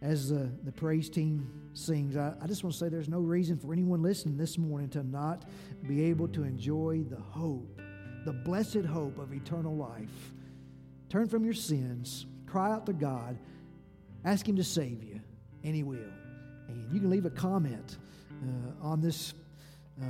As 0.00 0.30
the, 0.30 0.50
the 0.64 0.72
praise 0.72 1.08
team 1.08 1.70
sings, 1.74 2.16
I, 2.16 2.34
I 2.40 2.46
just 2.46 2.64
want 2.64 2.72
to 2.72 2.78
say 2.78 2.88
there's 2.88 3.08
no 3.08 3.20
reason 3.20 3.56
for 3.56 3.72
anyone 3.72 4.02
listening 4.02 4.36
this 4.36 4.58
morning 4.58 4.88
to 4.90 5.02
not 5.02 5.44
be 5.86 6.04
able 6.04 6.28
to 6.28 6.42
enjoy 6.42 7.04
the 7.08 7.20
hope, 7.20 7.80
the 8.24 8.32
blessed 8.32 8.84
hope 8.84 9.18
of 9.18 9.32
eternal 9.32 9.76
life. 9.76 10.32
Turn 11.08 11.28
from 11.28 11.44
your 11.44 11.54
sins, 11.54 12.26
cry 12.46 12.72
out 12.72 12.86
to 12.86 12.92
God, 12.92 13.38
ask 14.24 14.48
Him 14.48 14.56
to 14.56 14.64
save 14.64 15.02
you, 15.04 15.20
and 15.62 15.74
He 15.74 15.82
will. 15.82 15.98
And 16.68 16.92
you 16.92 17.00
can 17.00 17.10
leave 17.10 17.26
a 17.26 17.30
comment 17.30 17.98
uh, 18.42 18.86
on 18.86 19.00
this 19.00 19.34
uh, 20.00 20.06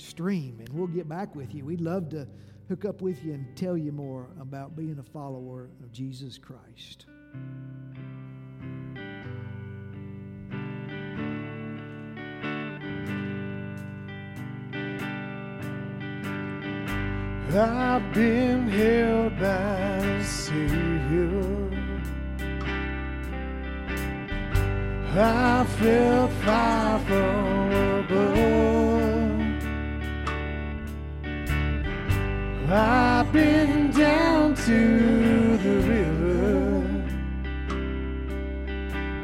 stream, 0.00 0.60
and 0.60 0.68
we'll 0.70 0.86
get 0.86 1.08
back 1.08 1.34
with 1.34 1.54
you. 1.54 1.64
We'd 1.64 1.80
love 1.80 2.08
to 2.10 2.26
hook 2.68 2.84
up 2.84 3.02
with 3.02 3.24
you 3.24 3.34
and 3.34 3.56
tell 3.56 3.76
you 3.76 3.92
more 3.92 4.28
about 4.40 4.76
being 4.76 4.98
a 4.98 5.02
follower 5.02 5.68
of 5.82 5.92
Jesus 5.92 6.38
Christ. 6.38 7.06
I've 17.56 18.12
been 18.12 18.68
held 18.68 19.38
by 19.38 20.22
Savior. 20.24 21.70
I 25.16 25.64
felt 25.78 26.32
fire 26.42 26.98
from 27.06 27.72
above. 28.04 28.83
I've 32.66 33.30
been 33.30 33.90
down 33.90 34.54
to 34.54 35.56
the 35.58 35.76
river. 35.86 37.04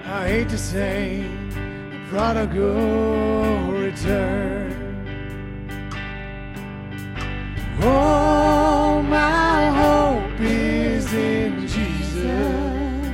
I 0.05 0.28
hate 0.28 0.49
to 0.51 0.59
say, 0.59 1.24
prodigal 2.11 3.72
return. 3.72 4.76
All 7.82 9.03
my 9.03 9.68
hope 9.68 10.41
is 10.41 11.11
in 11.14 11.66
Jesus. 11.66 13.09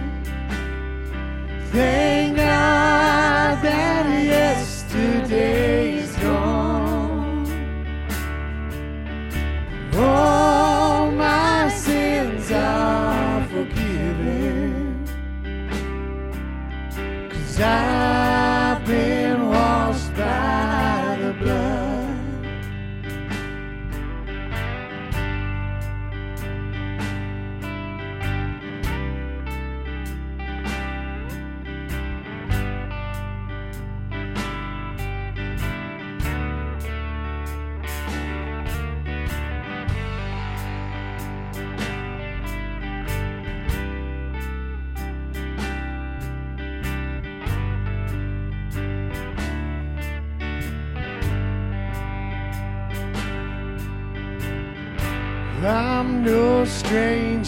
Thank 1.71 2.16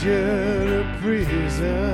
stranger 0.08 0.82
to 0.82 0.98
prison. 1.00 1.87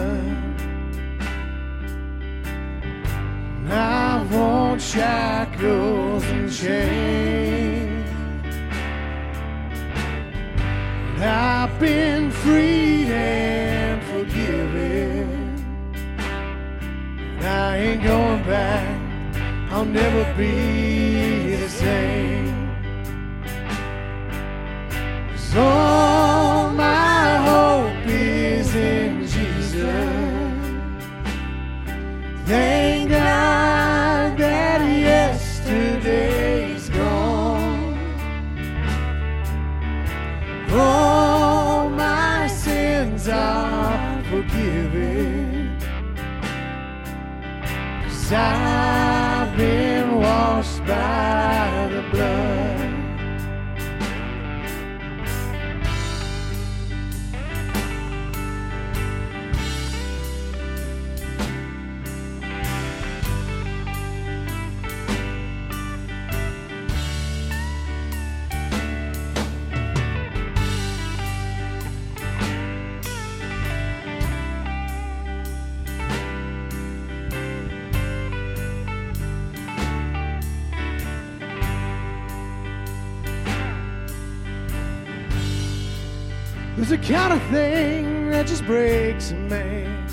There's 86.76 86.90
a 86.90 86.98
kind 86.98 87.32
of 87.32 87.40
thing 87.50 88.30
that 88.30 88.48
just 88.48 88.64
breaks 88.66 89.30
a 89.30 89.34
man. 89.36 90.08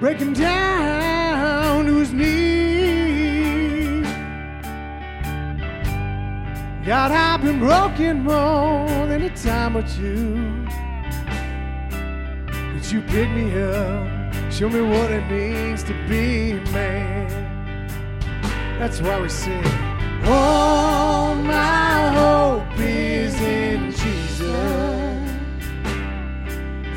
Breaking 0.00 0.32
down 0.32 1.86
to 1.86 1.94
his 1.98 2.12
knees. 2.12 2.72
God, 6.84 7.12
I've 7.12 7.40
been 7.42 7.60
broken 7.60 8.24
more 8.24 9.06
than 9.06 9.22
a 9.22 9.30
time 9.36 9.76
or 9.76 9.82
two. 9.82 10.66
But 12.74 12.92
you 12.92 13.00
pick 13.02 13.30
me 13.30 13.62
up, 13.62 14.52
show 14.52 14.68
me 14.68 14.80
what 14.80 15.12
it 15.12 15.30
means 15.30 15.84
to 15.84 15.92
be 16.08 16.50
a 16.50 16.60
man. 16.72 17.88
That's 18.80 19.00
why 19.00 19.20
we 19.20 19.28
sing. 19.28 19.64
All 20.24 21.36
my 21.36 22.08
hope 22.08 22.51
risen 22.76 23.90
Jesus. 23.92 25.30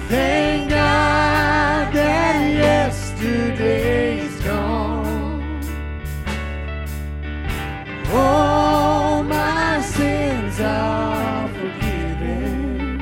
Thank 0.10 0.70
God 0.70 1.94
that 1.94 2.54
yesterday's 2.54 4.40
gone. 4.42 5.62
All 8.14 9.24
my 9.24 9.82
sins 9.82 10.60
are 10.60 11.48
forgiven. 11.50 13.00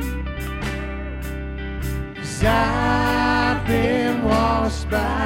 Cause 2.15 2.43
I've 2.43 3.67
been 3.67 4.23
washed 4.23 4.89
by. 4.89 5.22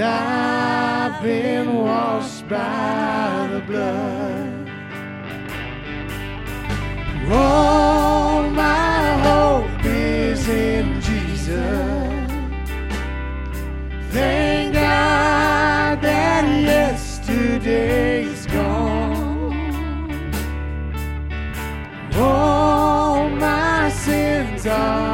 I've 0.00 1.22
been 1.22 1.74
washed 1.74 2.48
by 2.48 3.48
the 3.50 3.60
blood. 3.60 4.70
All 7.30 8.48
my 8.50 9.18
hope 9.22 9.84
is 9.84 10.48
in 10.48 11.00
Jesus. 11.00 12.30
Thank 14.10 14.74
God 14.74 16.00
that 16.02 16.44
yesterday's 16.62 18.46
gone. 18.46 19.52
All 22.14 23.28
my 23.28 23.90
sins 23.90 24.66
are 24.66 25.07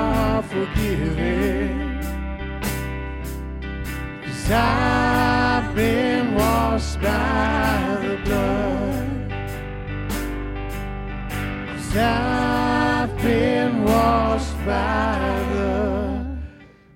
I've 11.96 13.16
been 13.22 13.84
washed 13.84 14.66
by 14.66 15.46
the 15.52 16.38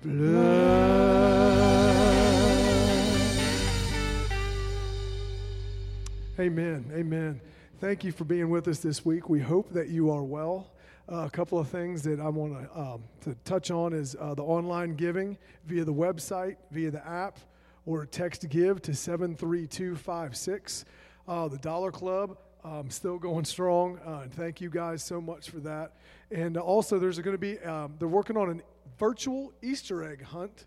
blood. 0.03 0.59
Amen. 6.37 6.91
Amen. 6.93 7.39
Thank 7.79 8.03
you 8.03 8.11
for 8.11 8.25
being 8.25 8.49
with 8.49 8.67
us 8.67 8.79
this 8.79 9.05
week. 9.05 9.29
We 9.29 9.39
hope 9.39 9.71
that 9.71 9.87
you 9.87 10.11
are 10.11 10.23
well. 10.23 10.71
Uh, 11.09 11.19
a 11.25 11.29
couple 11.29 11.57
of 11.57 11.69
things 11.69 12.01
that 12.03 12.19
I 12.19 12.27
want 12.27 12.61
to, 12.61 12.77
um, 12.77 13.03
to 13.21 13.35
touch 13.45 13.71
on 13.71 13.93
is 13.93 14.17
uh, 14.19 14.33
the 14.33 14.43
online 14.43 14.95
giving 14.95 15.37
via 15.65 15.85
the 15.85 15.93
website, 15.93 16.57
via 16.71 16.91
the 16.91 17.07
app, 17.07 17.39
or 17.85 18.05
text 18.05 18.49
give 18.49 18.81
to 18.81 18.93
73256. 18.93 20.83
Uh, 21.25 21.47
the 21.47 21.57
Dollar 21.59 21.91
Club, 21.91 22.37
um, 22.63 22.89
still 22.89 23.17
going 23.17 23.45
strong. 23.45 23.99
Uh, 24.05 24.21
and 24.23 24.33
thank 24.33 24.61
you 24.61 24.69
guys 24.69 25.03
so 25.03 25.21
much 25.21 25.49
for 25.49 25.59
that. 25.59 25.93
And 26.31 26.57
also, 26.57 26.99
there's 26.99 27.19
going 27.19 27.35
to 27.35 27.39
be, 27.39 27.59
um, 27.59 27.95
they're 27.99 28.07
working 28.07 28.37
on 28.37 28.49
a 28.49 28.63
virtual 28.97 29.53
Easter 29.61 30.03
egg 30.03 30.23
hunt 30.23 30.65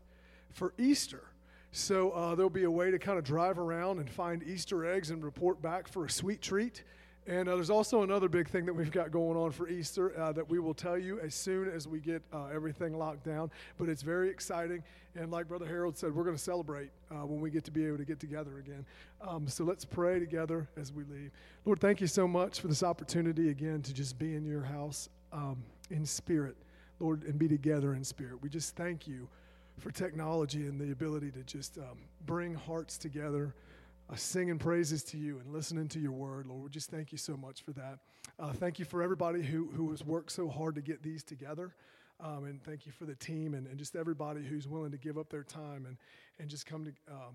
for 0.50 0.74
Easter. 0.78 1.24
So 1.70 2.10
uh, 2.10 2.34
there'll 2.34 2.50
be 2.50 2.64
a 2.64 2.70
way 2.70 2.90
to 2.90 2.98
kind 2.98 3.18
of 3.18 3.24
drive 3.24 3.58
around 3.58 3.98
and 3.98 4.08
find 4.08 4.42
Easter 4.42 4.84
eggs 4.84 5.10
and 5.10 5.24
report 5.24 5.62
back 5.62 5.88
for 5.88 6.04
a 6.04 6.10
sweet 6.10 6.42
treat. 6.42 6.84
And 7.26 7.48
uh, 7.48 7.54
there's 7.54 7.70
also 7.70 8.02
another 8.02 8.28
big 8.28 8.48
thing 8.48 8.66
that 8.66 8.74
we've 8.74 8.90
got 8.90 9.12
going 9.12 9.36
on 9.36 9.52
for 9.52 9.68
Easter 9.68 10.18
uh, 10.18 10.32
that 10.32 10.48
we 10.48 10.58
will 10.58 10.74
tell 10.74 10.98
you 10.98 11.20
as 11.20 11.34
soon 11.34 11.68
as 11.68 11.86
we 11.86 12.00
get 12.00 12.20
uh, 12.32 12.46
everything 12.52 12.98
locked 12.98 13.24
down. 13.24 13.50
But 13.78 13.88
it's 13.88 14.02
very 14.02 14.28
exciting. 14.28 14.82
And 15.14 15.30
like 15.30 15.46
Brother 15.46 15.66
Harold 15.66 15.96
said, 15.96 16.14
we're 16.14 16.24
going 16.24 16.36
to 16.36 16.42
celebrate 16.42 16.90
uh, 17.10 17.24
when 17.26 17.40
we 17.40 17.50
get 17.50 17.64
to 17.64 17.70
be 17.70 17.86
able 17.86 17.98
to 17.98 18.04
get 18.04 18.18
together 18.18 18.58
again. 18.58 18.84
Um, 19.20 19.46
so 19.46 19.62
let's 19.62 19.84
pray 19.84 20.18
together 20.18 20.68
as 20.76 20.92
we 20.92 21.04
leave. 21.04 21.30
Lord, 21.64 21.80
thank 21.80 22.00
you 22.00 22.08
so 22.08 22.26
much 22.26 22.60
for 22.60 22.66
this 22.66 22.82
opportunity 22.82 23.50
again 23.50 23.82
to 23.82 23.94
just 23.94 24.18
be 24.18 24.34
in 24.34 24.44
your 24.44 24.62
house 24.62 25.08
um, 25.32 25.62
in 25.90 26.04
spirit, 26.04 26.56
Lord, 26.98 27.22
and 27.24 27.38
be 27.38 27.46
together 27.46 27.94
in 27.94 28.02
spirit. 28.02 28.42
We 28.42 28.48
just 28.48 28.74
thank 28.74 29.06
you 29.06 29.28
for 29.78 29.90
technology 29.90 30.66
and 30.66 30.80
the 30.80 30.92
ability 30.92 31.30
to 31.32 31.42
just 31.44 31.78
um, 31.78 31.98
bring 32.26 32.54
hearts 32.54 32.98
together, 32.98 33.54
uh, 34.12 34.16
singing 34.16 34.58
praises 34.58 35.02
to 35.02 35.16
you 35.16 35.38
and 35.38 35.52
listening 35.52 35.88
to 35.88 35.98
your 35.98 36.12
word, 36.12 36.46
Lord. 36.46 36.62
We 36.62 36.70
just 36.70 36.90
thank 36.90 37.12
you 37.12 37.18
so 37.18 37.36
much 37.36 37.62
for 37.62 37.72
that. 37.72 37.98
Uh, 38.38 38.52
thank 38.52 38.78
you 38.78 38.84
for 38.84 39.02
everybody 39.02 39.42
who, 39.42 39.70
who 39.74 39.90
has 39.90 40.04
worked 40.04 40.32
so 40.32 40.48
hard 40.48 40.74
to 40.74 40.82
get 40.82 41.02
these 41.02 41.22
together. 41.22 41.74
Um, 42.20 42.44
and 42.44 42.62
thank 42.62 42.86
you 42.86 42.92
for 42.92 43.04
the 43.04 43.14
team 43.14 43.54
and, 43.54 43.66
and 43.66 43.78
just 43.78 43.96
everybody 43.96 44.42
who's 44.44 44.68
willing 44.68 44.92
to 44.92 44.98
give 44.98 45.18
up 45.18 45.28
their 45.30 45.42
time 45.42 45.86
and, 45.86 45.96
and 46.38 46.48
just 46.48 46.66
come 46.66 46.84
to, 46.84 46.92
um, 47.10 47.34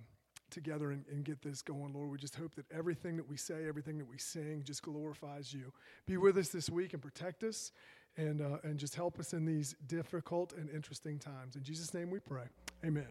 together 0.50 0.92
and, 0.92 1.04
and 1.12 1.26
get 1.26 1.42
this 1.42 1.62
going, 1.62 1.94
Lord. 1.94 2.10
We 2.10 2.18
just 2.18 2.36
hope 2.36 2.56
that 2.56 2.66
everything 2.72 3.18
that 3.18 3.28
we 3.28 3.38
say, 3.38 3.68
everything 3.68 3.98
that 3.98 4.08
we 4.08 4.18
sing 4.18 4.62
just 4.64 4.82
glorifies 4.84 5.54
you. 5.54 5.74
Be 6.06 6.18
with 6.18 6.38
us 6.38 6.50
this 6.50 6.70
week 6.70 6.94
and 6.94 7.02
protect 7.02 7.44
us 7.44 7.72
and, 8.16 8.42
uh, 8.42 8.58
and 8.64 8.78
just 8.78 8.96
help 8.96 9.20
us 9.20 9.34
in 9.34 9.46
these 9.46 9.76
difficult 9.88 10.54
and 10.54 10.70
interesting 10.70 11.20
times. 11.20 11.56
In 11.56 11.64
Jesus' 11.64 11.94
name 11.94 12.10
we 12.10 12.20
pray. 12.20 12.46
Amen. 12.86 13.08